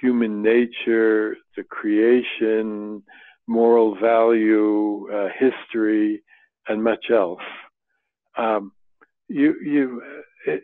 human 0.00 0.42
nature, 0.42 1.36
the 1.56 1.64
creation, 1.64 3.02
moral 3.46 3.98
value, 3.98 5.08
uh, 5.12 5.28
history, 5.38 6.22
and 6.68 6.82
much 6.82 7.06
else. 7.10 7.40
Um, 8.36 8.72
you, 9.28 9.54
you, 9.60 10.02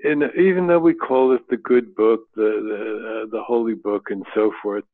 in, 0.04 0.22
even 0.38 0.66
though 0.66 0.78
we 0.78 0.94
call 0.94 1.32
it 1.32 1.42
the 1.48 1.56
good 1.56 1.94
book, 1.94 2.20
the 2.36 2.42
the, 2.42 3.22
uh, 3.24 3.26
the 3.30 3.42
holy 3.42 3.74
book, 3.74 4.08
and 4.10 4.24
so 4.34 4.52
forth, 4.62 4.84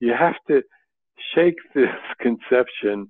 you 0.00 0.14
have 0.18 0.36
to 0.48 0.62
shake 1.34 1.56
this 1.74 1.88
conception 2.20 3.08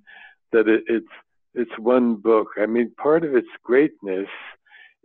that 0.51 0.67
it, 0.67 0.83
it's 0.87 1.07
it's 1.53 1.71
one 1.77 2.15
book. 2.15 2.47
I 2.57 2.65
mean, 2.65 2.91
part 2.97 3.25
of 3.25 3.35
its 3.35 3.47
greatness 3.63 4.29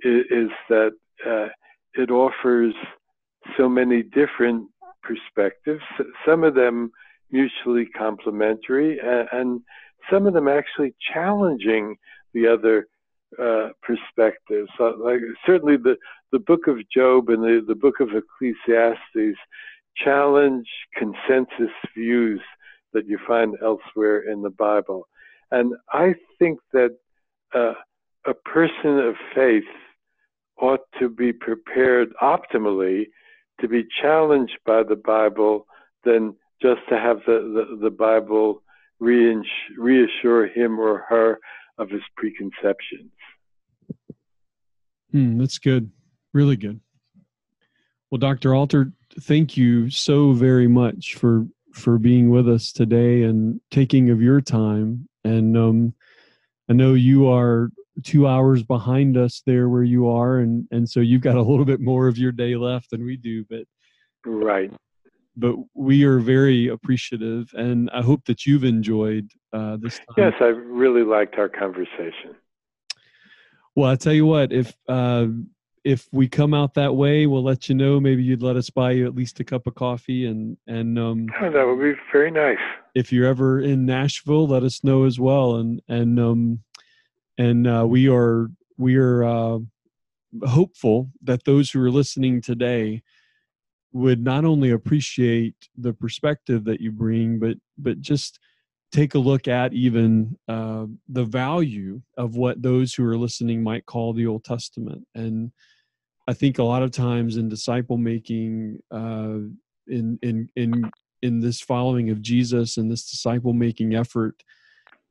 is, 0.00 0.24
is 0.30 0.50
that 0.68 0.92
uh, 1.26 1.48
it 1.94 2.10
offers 2.10 2.74
so 3.56 3.68
many 3.68 4.02
different 4.02 4.68
perspectives. 5.02 5.82
Some 6.24 6.44
of 6.44 6.54
them 6.54 6.92
mutually 7.32 7.86
complementary, 7.86 9.00
and, 9.00 9.28
and 9.32 9.60
some 10.10 10.26
of 10.26 10.34
them 10.34 10.46
actually 10.46 10.94
challenging 11.12 11.96
the 12.32 12.46
other 12.46 12.86
uh, 13.42 13.70
perspectives. 13.82 14.68
So, 14.78 14.96
like 15.02 15.20
certainly 15.44 15.76
the 15.76 15.96
the 16.32 16.38
book 16.38 16.66
of 16.68 16.78
Job 16.94 17.28
and 17.28 17.42
the 17.42 17.64
the 17.66 17.74
book 17.74 18.00
of 18.00 18.10
Ecclesiastes 18.10 19.38
challenge 19.96 20.66
consensus 20.96 21.74
views 21.96 22.40
that 22.96 23.06
you 23.06 23.18
find 23.26 23.54
elsewhere 23.62 24.30
in 24.30 24.42
the 24.42 24.50
Bible, 24.50 25.06
and 25.50 25.74
I 25.92 26.14
think 26.38 26.58
that 26.72 26.96
uh, 27.54 27.74
a 28.26 28.34
person 28.34 28.98
of 28.98 29.14
faith 29.34 29.64
ought 30.60 30.80
to 30.98 31.08
be 31.08 31.32
prepared 31.32 32.08
optimally 32.22 33.04
to 33.60 33.68
be 33.68 33.84
challenged 34.02 34.58
by 34.64 34.82
the 34.82 34.96
Bible 34.96 35.66
than 36.04 36.34
just 36.60 36.80
to 36.88 36.98
have 36.98 37.18
the, 37.26 37.66
the, 37.70 37.76
the 37.82 37.90
Bible 37.90 38.62
reassure 38.98 40.46
him 40.46 40.80
or 40.80 41.04
her 41.08 41.38
of 41.78 41.90
his 41.90 42.02
preconceptions. 42.16 43.12
Hmm, 45.12 45.38
that's 45.38 45.58
good. 45.58 45.90
Really 46.32 46.56
good. 46.56 46.80
Well, 48.10 48.18
Dr. 48.18 48.54
Alter, 48.54 48.92
thank 49.20 49.56
you 49.56 49.90
so 49.90 50.32
very 50.32 50.68
much 50.68 51.14
for 51.14 51.46
for 51.76 51.98
being 51.98 52.30
with 52.30 52.48
us 52.48 52.72
today 52.72 53.24
and 53.24 53.60
taking 53.70 54.10
of 54.10 54.22
your 54.22 54.40
time. 54.40 55.08
And 55.24 55.56
um, 55.56 55.94
I 56.70 56.72
know 56.72 56.94
you 56.94 57.28
are 57.28 57.70
two 58.02 58.26
hours 58.26 58.62
behind 58.62 59.16
us 59.16 59.42
there 59.46 59.68
where 59.68 59.82
you 59.82 60.08
are, 60.08 60.38
and 60.38 60.66
and 60.70 60.88
so 60.88 61.00
you've 61.00 61.20
got 61.20 61.36
a 61.36 61.42
little 61.42 61.64
bit 61.64 61.80
more 61.80 62.08
of 62.08 62.18
your 62.18 62.32
day 62.32 62.56
left 62.56 62.90
than 62.90 63.04
we 63.04 63.16
do. 63.16 63.44
But 63.44 63.64
right, 64.24 64.72
but 65.36 65.56
we 65.74 66.04
are 66.04 66.18
very 66.18 66.68
appreciative, 66.68 67.50
and 67.52 67.90
I 67.90 68.02
hope 68.02 68.24
that 68.26 68.46
you've 68.46 68.64
enjoyed 68.64 69.30
uh, 69.52 69.76
this 69.80 69.98
time. 69.98 70.14
Yes, 70.16 70.34
I 70.40 70.46
really 70.46 71.02
liked 71.02 71.36
our 71.36 71.48
conversation. 71.48 72.36
Well, 73.74 73.90
I 73.90 73.96
tell 73.96 74.14
you 74.14 74.24
what, 74.24 74.52
if 74.52 74.74
uh, 74.88 75.26
if 75.86 76.08
we 76.10 76.26
come 76.26 76.52
out 76.52 76.74
that 76.74 76.96
way, 76.96 77.26
we'll 77.26 77.44
let 77.44 77.68
you 77.68 77.74
know. 77.76 78.00
Maybe 78.00 78.24
you'd 78.24 78.42
let 78.42 78.56
us 78.56 78.68
buy 78.70 78.90
you 78.90 79.06
at 79.06 79.14
least 79.14 79.38
a 79.38 79.44
cup 79.44 79.68
of 79.68 79.76
coffee, 79.76 80.26
and 80.26 80.56
and 80.66 80.98
um, 80.98 81.28
oh, 81.40 81.48
that 81.48 81.64
would 81.64 81.80
be 81.80 81.98
very 82.12 82.32
nice. 82.32 82.58
If 82.96 83.12
you're 83.12 83.28
ever 83.28 83.60
in 83.60 83.86
Nashville, 83.86 84.48
let 84.48 84.64
us 84.64 84.82
know 84.82 85.04
as 85.04 85.20
well, 85.20 85.56
and 85.56 85.80
and 85.86 86.18
um, 86.18 86.60
and 87.38 87.68
uh, 87.68 87.86
we 87.86 88.08
are 88.08 88.48
we 88.76 88.96
are 88.96 89.22
uh, 89.22 89.58
hopeful 90.44 91.08
that 91.22 91.44
those 91.44 91.70
who 91.70 91.80
are 91.80 91.90
listening 91.90 92.40
today 92.40 93.04
would 93.92 94.20
not 94.20 94.44
only 94.44 94.72
appreciate 94.72 95.54
the 95.78 95.92
perspective 95.92 96.64
that 96.64 96.80
you 96.80 96.90
bring, 96.90 97.38
but 97.38 97.58
but 97.78 98.00
just 98.00 98.40
take 98.90 99.14
a 99.14 99.20
look 99.20 99.46
at 99.46 99.72
even 99.72 100.36
uh, 100.48 100.86
the 101.08 101.24
value 101.24 102.02
of 102.16 102.34
what 102.34 102.60
those 102.60 102.92
who 102.92 103.06
are 103.06 103.16
listening 103.16 103.62
might 103.62 103.86
call 103.86 104.12
the 104.12 104.26
Old 104.26 104.42
Testament. 104.42 105.06
And 105.14 105.52
I 106.28 106.32
think 106.32 106.58
a 106.58 106.64
lot 106.64 106.82
of 106.82 106.90
times 106.90 107.36
in 107.36 107.48
disciple 107.48 107.96
making, 107.96 108.80
uh, 108.90 109.38
in 109.86 110.18
in 110.22 110.48
in 110.56 110.90
in 111.22 111.40
this 111.40 111.60
following 111.60 112.10
of 112.10 112.20
Jesus 112.20 112.76
and 112.76 112.90
this 112.90 113.08
disciple 113.10 113.52
making 113.52 113.94
effort, 113.94 114.42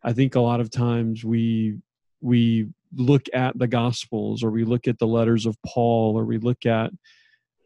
I 0.04 0.14
think 0.14 0.36
a 0.36 0.42
lot 0.42 0.60
of 0.60 0.70
times 0.70 1.24
we 1.24 1.78
we 2.22 2.68
look 2.94 3.26
at 3.34 3.58
the 3.58 3.68
Gospels 3.68 4.44
or 4.44 4.52
we 4.52 4.64
look 4.64 4.88
at 4.88 5.00
the 5.00 5.08
letters 5.08 5.46
of 5.46 5.58
Paul 5.66 6.18
or 6.18 6.26
we 6.26 6.38
look 6.38 6.66
at 6.66 6.92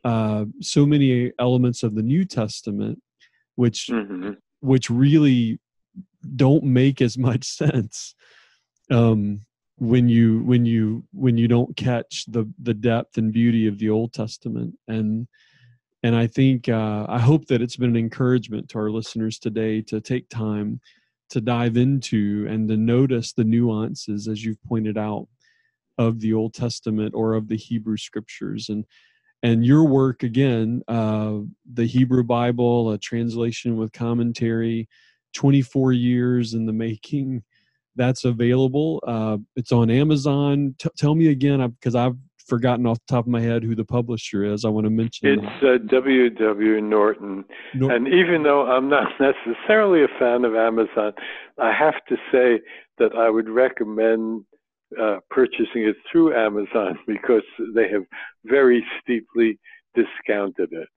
uh, 0.04 0.46
so 0.62 0.86
many 0.86 1.32
elements 1.40 1.84
of 1.84 1.96
the 1.96 2.04
New 2.04 2.26
Testament, 2.26 3.02
which 3.56 3.88
mm-hmm. 3.88 4.32
which 4.62 4.90
really 4.90 5.60
don't 6.36 6.64
make 6.64 7.02
as 7.02 7.18
much 7.18 7.46
sense 7.48 8.16
um, 8.92 9.42
when 9.80 10.10
you 10.10 10.40
when 10.44 10.66
you 10.66 11.04
when 11.14 11.38
you 11.38 11.48
don't 11.48 11.76
catch 11.76 12.26
the 12.28 12.46
the 12.62 12.74
depth 12.74 13.18
and 13.18 13.32
beauty 13.32 13.68
of 13.68 13.80
the 13.80 13.90
Old 13.90 14.14
Testament. 14.14 14.76
And 14.88 15.28
and 16.04 16.16
I 16.16 16.28
think 16.28 16.70
uh, 16.70 17.06
I 17.10 17.20
hope 17.20 17.46
that 17.48 17.62
it's 17.62 17.76
been 17.76 17.92
an 17.92 17.98
encouragement 17.98 18.70
to 18.70 18.80
our 18.80 18.92
listeners 18.92 19.40
today 19.40 19.82
to 19.84 20.00
take 20.02 20.30
time 20.30 20.80
to 21.30 21.42
dive 21.42 21.78
into 21.78 22.48
and 22.50 22.68
to 22.68 22.76
notice 22.76 23.34
the 23.34 23.44
nuances 23.44 24.28
as 24.28 24.44
you've 24.44 24.64
pointed 24.64 24.98
out 24.98 25.28
of 25.98 26.20
the 26.20 26.34
Old 26.34 26.54
Testament 26.54 27.14
or 27.14 27.34
of 27.34 27.48
the 27.48 27.58
Hebrew 27.58 27.98
scriptures. 27.98 28.70
And 28.70 28.86
and 29.42 29.66
your 29.66 29.86
work 29.86 30.24
again 30.24 30.82
uh, 30.88 31.38
the 31.74 31.86
hebrew 31.86 32.24
bible 32.24 32.92
a 32.92 32.98
translation 32.98 33.78
with 33.78 33.94
commentary 33.94 34.90
24 35.34 35.94
years 35.94 36.54
in 36.54 36.66
the 36.66 36.74
making 36.74 37.44
that's 37.96 38.26
available 38.26 39.04
uh, 39.08 39.38
it's 39.56 39.72
on 39.72 39.90
amazon 39.90 40.76
T- 40.80 40.90
tell 40.98 41.16
me 41.16 41.28
again 41.28 41.68
because 41.80 41.96
i've 41.96 42.16
forgotten 42.48 42.88
off 42.88 42.98
the 43.08 43.14
top 43.14 43.26
of 43.26 43.32
my 43.32 43.42
head 43.42 43.64
who 43.64 43.76
the 43.76 43.86
publisher 43.86 44.44
is 44.44 44.66
i 44.66 44.70
want 44.70 44.86
to 44.86 44.90
mention 44.90 45.28
it's 45.40 45.64
uh, 45.64 45.78
ww 45.94 46.84
norton 46.84 47.46
Nor- 47.76 47.92
and 47.92 48.08
even 48.08 48.44
though 48.44 48.66
i'm 48.66 48.90
not 48.90 49.08
necessarily 49.20 50.04
a 50.04 50.08
fan 50.20 50.46
of 50.46 50.56
amazon 50.56 51.14
i 51.60 51.72
have 51.72 51.96
to 52.08 52.16
say 52.32 52.60
that 52.98 53.16
i 53.16 53.30
would 53.30 53.50
recommend 53.50 54.46
uh, 55.00 55.18
purchasing 55.30 55.84
it 55.84 55.96
through 56.12 56.36
Amazon 56.36 56.98
because 57.08 57.44
they 57.76 57.90
have 57.90 58.04
very 58.46 58.84
steeply 59.02 59.60
discounted 59.96 60.70
it. 60.72 60.88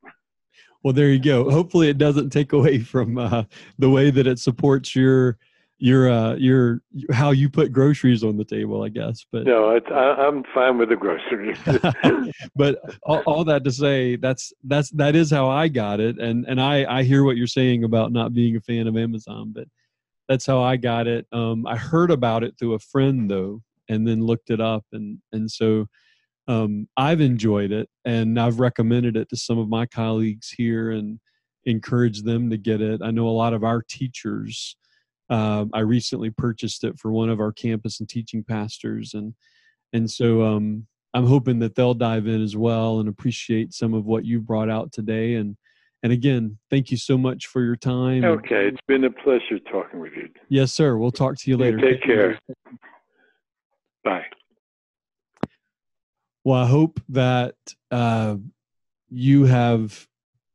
well, 0.83 0.93
there 0.93 1.09
you 1.09 1.19
go. 1.19 1.51
Hopefully, 1.51 1.89
it 1.89 1.99
doesn't 1.99 2.31
take 2.31 2.53
away 2.53 2.79
from 2.79 3.19
uh, 3.19 3.45
the 3.79 3.91
way 3.91 4.11
that 4.11 4.27
it 4.27 4.39
supports 4.39 4.95
your 4.95 5.39
your 5.83 6.09
uh, 6.09 6.35
your 6.37 6.81
how 7.11 7.33
you 7.33 7.51
put 7.51 7.73
groceries 7.73 8.23
on 8.23 8.37
the 8.37 8.45
table. 8.45 8.85
I 8.85 8.89
guess, 8.89 9.27
but 9.33 9.45
no, 9.45 9.77
I, 9.77 10.27
I'm 10.27 10.45
fine 10.55 10.79
with 10.79 10.91
the 10.91 10.97
groceries. 10.97 11.59
but 12.55 12.79
all, 13.03 13.19
all, 13.27 13.45
that 13.45 13.65
to 13.65 13.73
say, 13.73 14.15
that's 14.15 14.53
that's 14.63 14.91
that 14.91 15.17
is 15.17 15.29
how 15.29 15.51
I 15.51 15.67
got 15.67 15.99
it, 15.99 16.21
and 16.21 16.47
and 16.47 16.61
I 16.61 16.85
I 16.85 17.03
hear 17.03 17.25
what 17.25 17.37
you're 17.37 17.49
saying 17.49 17.83
about 17.83 18.13
not 18.13 18.33
being 18.33 18.55
a 18.55 18.61
fan 18.61 18.87
of 18.87 18.97
Amazon, 18.97 19.51
but 19.53 19.67
that's 20.29 20.47
how 20.47 20.63
I 20.63 20.77
got 20.77 21.09
it. 21.09 21.27
Um, 21.33 21.67
I 21.67 21.77
heard 21.77 22.13
about 22.13 22.45
it 22.45 22.55
through 22.61 22.75
a 22.75 22.79
friend 22.79 23.29
though, 23.29 23.61
and 23.89 24.07
then 24.07 24.25
looked 24.25 24.51
it 24.51 24.61
up, 24.61 24.85
and 24.93 25.19
and 25.33 25.51
so 25.51 25.87
um, 26.47 26.87
I've 26.97 27.21
enjoyed 27.21 27.73
it, 27.73 27.89
and 28.05 28.39
I've 28.39 28.61
recommended 28.61 29.17
it 29.17 29.29
to 29.31 29.37
some 29.37 29.59
of 29.59 29.69
my 29.69 29.87
colleagues 29.87 30.49
here, 30.51 30.93
and 30.93 31.19
encouraged 31.65 32.25
them 32.25 32.51
to 32.51 32.57
get 32.57 32.81
it. 32.81 33.01
I 33.03 33.11
know 33.11 33.27
a 33.27 33.31
lot 33.31 33.53
of 33.53 33.65
our 33.65 33.83
teachers. 33.83 34.77
Uh, 35.31 35.67
I 35.73 35.81
recently 35.81 36.31
purchased 36.31 36.85
it 36.85 36.99
for 36.99 37.11
one 37.11 37.31
of 37.31 37.41
our 37.41 37.53
campus 37.53 38.01
and 38.01 38.09
teaching 38.09 38.45
pastors, 38.45 39.15
and 39.15 39.35
and 39.93 40.11
so 40.11 40.43
um, 40.43 40.87
I'm 41.15 41.27
hoping 41.27 41.59
that 41.61 41.75
they'll 41.75 41.95
dive 41.95 42.27
in 42.27 42.43
as 42.43 42.57
well 42.57 43.01
and 43.01 43.09
appreciate 43.09 43.73
some 43.73 43.95
of 43.95 44.05
what 44.07 44.25
you've 44.25 44.47
brought 44.47 44.71
out 44.71 44.93
today. 44.93 45.35
And 45.35 45.57
and 46.03 46.13
again, 46.13 46.59
thank 46.71 46.91
you 46.91 46.97
so 46.97 47.17
much 47.17 47.47
for 47.47 47.63
your 47.63 47.77
time. 47.77 48.25
Okay, 48.25 48.67
it's 48.67 48.81
been 48.89 49.05
a 49.05 49.11
pleasure 49.11 49.59
talking 49.71 50.01
with 50.01 50.13
you. 50.17 50.29
Yes, 50.49 50.73
sir. 50.73 50.97
We'll 50.97 51.13
talk 51.13 51.37
to 51.39 51.51
you 51.51 51.57
later. 51.57 51.79
You 51.79 51.93
take 51.93 52.03
care. 52.03 52.39
Bye. 54.03 54.25
Well, 56.45 56.61
I 56.61 56.67
hope 56.67 57.01
that 57.11 57.55
uh, 57.93 58.37
you 59.09 59.45
have 59.45 60.09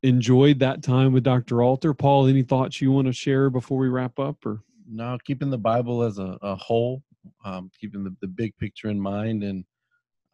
enjoyed 0.08 0.60
that 0.60 0.82
time 0.84 1.14
with 1.14 1.24
Dr. 1.24 1.62
Alter. 1.62 1.94
Paul, 1.94 2.28
any 2.28 2.44
thoughts 2.44 2.82
you 2.82 2.92
want 2.92 3.08
to 3.08 3.14
share 3.14 3.50
before 3.50 3.78
we 3.78 3.90
wrap 3.90 4.20
up? 4.20 4.46
Or 4.46 4.62
no, 4.90 5.18
keeping 5.26 5.50
the 5.50 5.58
Bible 5.58 6.04
as 6.04 6.18
a, 6.18 6.38
a 6.42 6.56
whole, 6.56 7.04
um, 7.44 7.70
keeping 7.80 8.04
the, 8.04 8.16
the 8.22 8.28
big 8.28 8.56
picture 8.58 8.90
in 8.90 9.00
mind, 9.00 9.44
and 9.44 9.66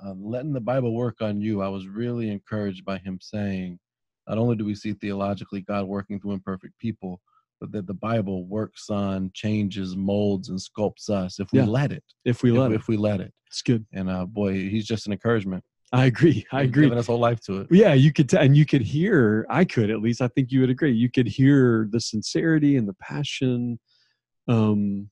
uh, 0.04 0.14
letting 0.18 0.54
the 0.54 0.62
Bible 0.62 0.94
work 0.94 1.22
on 1.22 1.42
you. 1.42 1.62
I 1.62 1.68
was 1.68 1.88
really 1.88 2.30
encouraged 2.30 2.86
by 2.86 2.98
him 3.00 3.20
saying, 3.22 3.80
not 4.28 4.38
only 4.38 4.56
do 4.56 4.66
we 4.66 4.76
see 4.76 4.94
theologically 4.94 5.62
God 5.62 5.86
working 5.86 6.20
through 6.20 6.34
imperfect 6.34 6.78
people, 6.80 7.22
but 7.60 7.72
that 7.72 7.88
the 7.88 7.94
Bible 7.94 8.46
works 8.46 8.90
on, 8.90 9.32
changes, 9.34 9.96
molds, 9.96 10.50
and 10.50 10.60
sculpts 10.60 11.10
us 11.10 11.40
if 11.40 11.52
we 11.52 11.60
yeah. 11.60 11.66
let 11.66 11.92
it. 11.92 12.04
If 12.26 12.44
we 12.44 12.52
let 12.52 12.68
if, 12.68 12.72
it. 12.72 12.76
If 12.82 12.88
we 12.88 12.98
let 12.98 13.22
it. 13.22 13.34
It's 13.48 13.62
good. 13.62 13.86
And 13.94 14.10
uh, 14.10 14.26
boy, 14.26 14.54
he's 14.54 14.86
just 14.86 15.08
an 15.08 15.14
encouragement. 15.14 15.64
I 16.02 16.06
agree. 16.06 16.46
I 16.52 16.64
agree. 16.64 16.86
Giving 16.86 16.98
his 16.98 17.08
whole 17.08 17.20
life 17.20 17.40
to 17.42 17.62
it. 17.62 17.68
Yeah, 17.70 17.94
you 17.94 18.12
could, 18.12 18.30
t- 18.30 18.38
and 18.38 18.58
you 18.58 18.66
could 18.66 18.82
hear. 18.82 19.46
I 19.50 19.64
could 19.64 19.90
at 19.90 20.02
least. 20.02 20.22
I 20.22 20.28
think 20.28 20.52
you 20.52 20.62
would 20.62 20.70
agree. 20.70 20.92
You 20.92 21.10
could 21.10 21.28
hear 21.28 21.88
the 21.92 22.00
sincerity 22.00 22.78
and 22.78 22.88
the 22.88 22.96
passion, 22.96 23.80
um, 24.48 25.10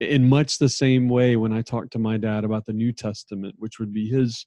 in 0.00 0.28
much 0.28 0.58
the 0.58 0.68
same 0.68 1.08
way 1.08 1.36
when 1.36 1.52
I 1.52 1.62
talked 1.62 1.92
to 1.92 1.98
my 1.98 2.16
dad 2.16 2.44
about 2.44 2.66
the 2.66 2.72
New 2.72 2.92
Testament, 2.92 3.56
which 3.58 3.78
would 3.78 3.92
be 3.92 4.08
his. 4.08 4.46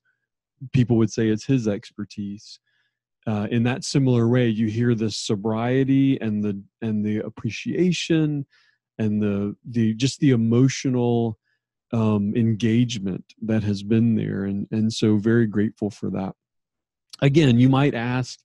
People 0.73 0.97
would 0.97 1.11
say 1.11 1.27
it's 1.29 1.45
his 1.45 1.67
expertise 1.67 2.59
uh, 3.27 3.47
in 3.49 3.63
that 3.63 3.83
similar 3.83 4.27
way 4.27 4.47
you 4.47 4.67
hear 4.67 4.93
the 4.93 5.09
sobriety 5.09 6.19
and 6.21 6.43
the 6.43 6.61
and 6.81 7.03
the 7.05 7.19
appreciation 7.19 8.45
and 8.99 9.21
the 9.21 9.55
the 9.69 9.93
just 9.95 10.19
the 10.19 10.31
emotional 10.31 11.37
um, 11.93 12.33
engagement 12.35 13.23
that 13.43 13.63
has 13.63 13.83
been 13.83 14.15
there 14.15 14.43
and 14.45 14.67
and 14.71 14.91
so 14.91 15.17
very 15.17 15.45
grateful 15.47 15.89
for 15.89 16.09
that 16.09 16.33
again 17.21 17.59
you 17.59 17.69
might 17.69 17.93
ask 17.93 18.39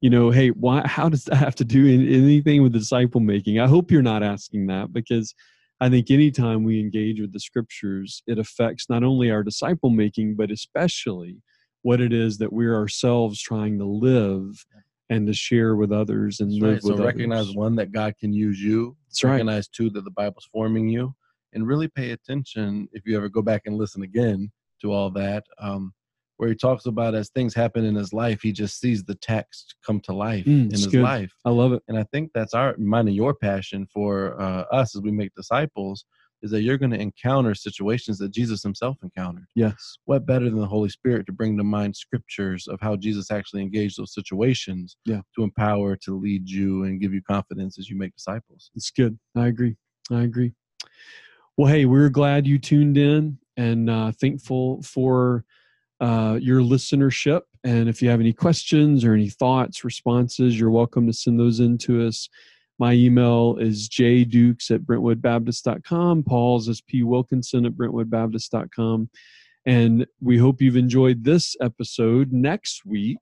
you 0.00 0.10
know 0.10 0.30
hey 0.30 0.48
why 0.50 0.86
how 0.86 1.08
does 1.08 1.24
that 1.24 1.36
have 1.36 1.54
to 1.54 1.64
do 1.64 1.86
in 1.86 2.06
anything 2.06 2.62
with 2.62 2.72
disciple 2.72 3.20
making 3.20 3.58
i 3.58 3.66
hope 3.66 3.90
you're 3.90 4.02
not 4.02 4.22
asking 4.22 4.66
that 4.66 4.92
because 4.92 5.34
i 5.80 5.88
think 5.88 6.10
anytime 6.10 6.64
we 6.64 6.78
engage 6.78 7.20
with 7.20 7.32
the 7.32 7.40
scriptures 7.40 8.22
it 8.26 8.38
affects 8.38 8.88
not 8.90 9.02
only 9.02 9.30
our 9.30 9.42
disciple 9.42 9.90
making 9.90 10.36
but 10.36 10.50
especially 10.50 11.38
what 11.82 12.00
it 12.00 12.12
is 12.12 12.38
that 12.38 12.52
we're 12.52 12.76
ourselves 12.76 13.40
trying 13.40 13.78
to 13.78 13.84
live 13.84 14.64
and 15.10 15.26
to 15.26 15.32
share 15.34 15.74
with 15.76 15.90
others 15.92 16.40
and 16.40 16.50
That's 16.50 16.62
live 16.62 16.70
right. 16.70 16.74
with 16.74 16.82
so 16.84 16.92
others. 16.94 17.06
recognize 17.06 17.54
one 17.54 17.74
that 17.76 17.90
god 17.90 18.14
can 18.20 18.32
use 18.32 18.60
you 18.62 18.96
That's 19.08 19.24
recognize 19.24 19.68
right. 19.68 19.76
two 19.76 19.90
that 19.90 20.04
the 20.04 20.10
bible's 20.10 20.48
forming 20.52 20.88
you 20.88 21.14
and 21.52 21.66
really 21.66 21.88
pay 21.88 22.10
attention 22.12 22.88
if 22.92 23.06
you 23.06 23.16
ever 23.16 23.28
go 23.28 23.42
back 23.42 23.62
and 23.66 23.76
listen 23.76 24.02
again 24.02 24.50
to 24.80 24.92
all 24.92 25.10
that 25.10 25.44
um, 25.58 25.92
where 26.38 26.48
he 26.48 26.54
talks 26.54 26.86
about 26.86 27.14
as 27.14 27.28
things 27.30 27.54
happen 27.54 27.84
in 27.84 27.94
his 27.94 28.12
life 28.12 28.40
he 28.42 28.52
just 28.52 28.80
sees 28.80 29.04
the 29.04 29.14
text 29.16 29.76
come 29.86 30.00
to 30.00 30.12
life 30.12 30.46
Mm, 30.46 30.64
in 30.66 30.70
his 30.70 30.88
good. 30.88 31.02
life 31.02 31.32
i 31.44 31.50
love 31.50 31.72
it 31.72 31.82
and 31.88 31.98
i 31.98 32.04
think 32.12 32.30
that's 32.34 32.54
our 32.54 32.76
mine 32.78 33.06
and 33.06 33.16
your 33.16 33.34
passion 33.34 33.86
for 33.92 34.40
uh, 34.40 34.62
us 34.72 34.96
as 34.96 35.02
we 35.02 35.10
make 35.12 35.34
disciples 35.34 36.04
is 36.42 36.50
that 36.50 36.62
you're 36.62 36.76
going 36.78 36.90
to 36.90 37.00
encounter 37.00 37.54
situations 37.54 38.18
that 38.18 38.32
Jesus 38.32 38.64
himself 38.64 38.96
encountered. 39.04 39.46
yes 39.54 39.98
What 40.06 40.26
better 40.26 40.46
than 40.46 40.58
the 40.58 40.66
Holy 40.66 40.88
Spirit 40.88 41.24
to 41.26 41.32
bring 41.32 41.56
to 41.56 41.62
mind 41.62 41.94
scriptures 41.94 42.66
of 42.66 42.80
how 42.80 42.96
Jesus 42.96 43.30
actually 43.30 43.62
engaged 43.62 43.96
those 43.96 44.12
situations 44.12 44.96
Yeah. 45.04 45.20
to 45.36 45.44
empower, 45.44 45.94
to 45.98 46.18
lead 46.18 46.48
you, 46.50 46.82
and 46.82 47.00
give 47.00 47.14
you 47.14 47.22
confidence 47.22 47.78
as 47.78 47.88
you 47.88 47.96
make 47.96 48.12
disciples? 48.16 48.72
it's 48.74 48.90
good 48.90 49.16
i 49.36 49.46
agree 49.46 49.76
i 50.10 50.22
agree 50.22 50.52
well 51.56 51.72
hey 51.72 51.84
we're 51.84 52.08
glad 52.08 52.46
you 52.46 52.58
tuned 52.58 52.96
in 52.96 53.38
and 53.56 53.90
uh, 53.90 54.12
thankful 54.12 54.82
for 54.82 55.44
uh, 56.00 56.38
your 56.40 56.60
listenership. 56.60 57.42
And 57.64 57.88
if 57.88 58.02
you 58.02 58.08
have 58.10 58.18
any 58.18 58.32
questions 58.32 59.04
or 59.04 59.14
any 59.14 59.28
thoughts 59.28 59.84
responses 59.84 60.58
you're 60.58 60.70
welcome 60.70 61.06
to 61.06 61.12
send 61.12 61.38
those 61.38 61.60
in 61.60 61.78
to 61.78 62.06
us. 62.06 62.28
My 62.78 62.94
email 62.94 63.56
is 63.60 63.88
jdukes 63.88 64.70
at 64.70 64.80
brentwoodbaptist.com 64.82 66.24
paul's 66.24 66.68
is 66.68 66.80
p 66.80 67.02
wilkinson 67.02 67.66
at 67.66 67.72
brentwoodbaptist.com 67.72 69.10
and 69.64 70.06
we 70.20 70.38
hope 70.38 70.60
you've 70.60 70.76
enjoyed 70.76 71.22
this 71.22 71.54
episode. 71.60 72.32
Next 72.32 72.84
week 72.84 73.18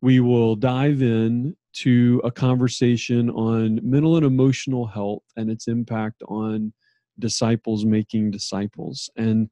we 0.00 0.20
will 0.20 0.56
dive 0.56 1.02
in 1.02 1.56
to 1.74 2.22
a 2.24 2.30
conversation 2.30 3.28
on 3.30 3.80
mental 3.82 4.16
and 4.16 4.24
emotional 4.24 4.86
health 4.86 5.24
and 5.36 5.50
its 5.50 5.68
impact 5.68 6.22
on 6.28 6.72
disciples 7.18 7.84
making 7.84 8.30
disciples. 8.30 9.10
And 9.16 9.48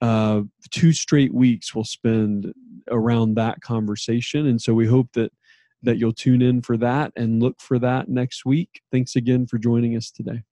uh, 0.00 0.42
two 0.70 0.92
straight 0.92 1.32
weeks 1.32 1.74
we'll 1.74 1.84
spend 1.84 2.52
around 2.90 3.34
that 3.34 3.60
conversation. 3.60 4.46
And 4.46 4.60
so 4.60 4.74
we 4.74 4.86
hope 4.86 5.08
that 5.14 5.32
that 5.82 5.98
you'll 5.98 6.12
tune 6.14 6.40
in 6.40 6.62
for 6.62 6.78
that 6.78 7.12
and 7.14 7.42
look 7.42 7.60
for 7.60 7.78
that 7.78 8.08
next 8.08 8.46
week. 8.46 8.80
Thanks 8.90 9.16
again 9.16 9.46
for 9.46 9.58
joining 9.58 9.94
us 9.96 10.10
today. 10.10 10.42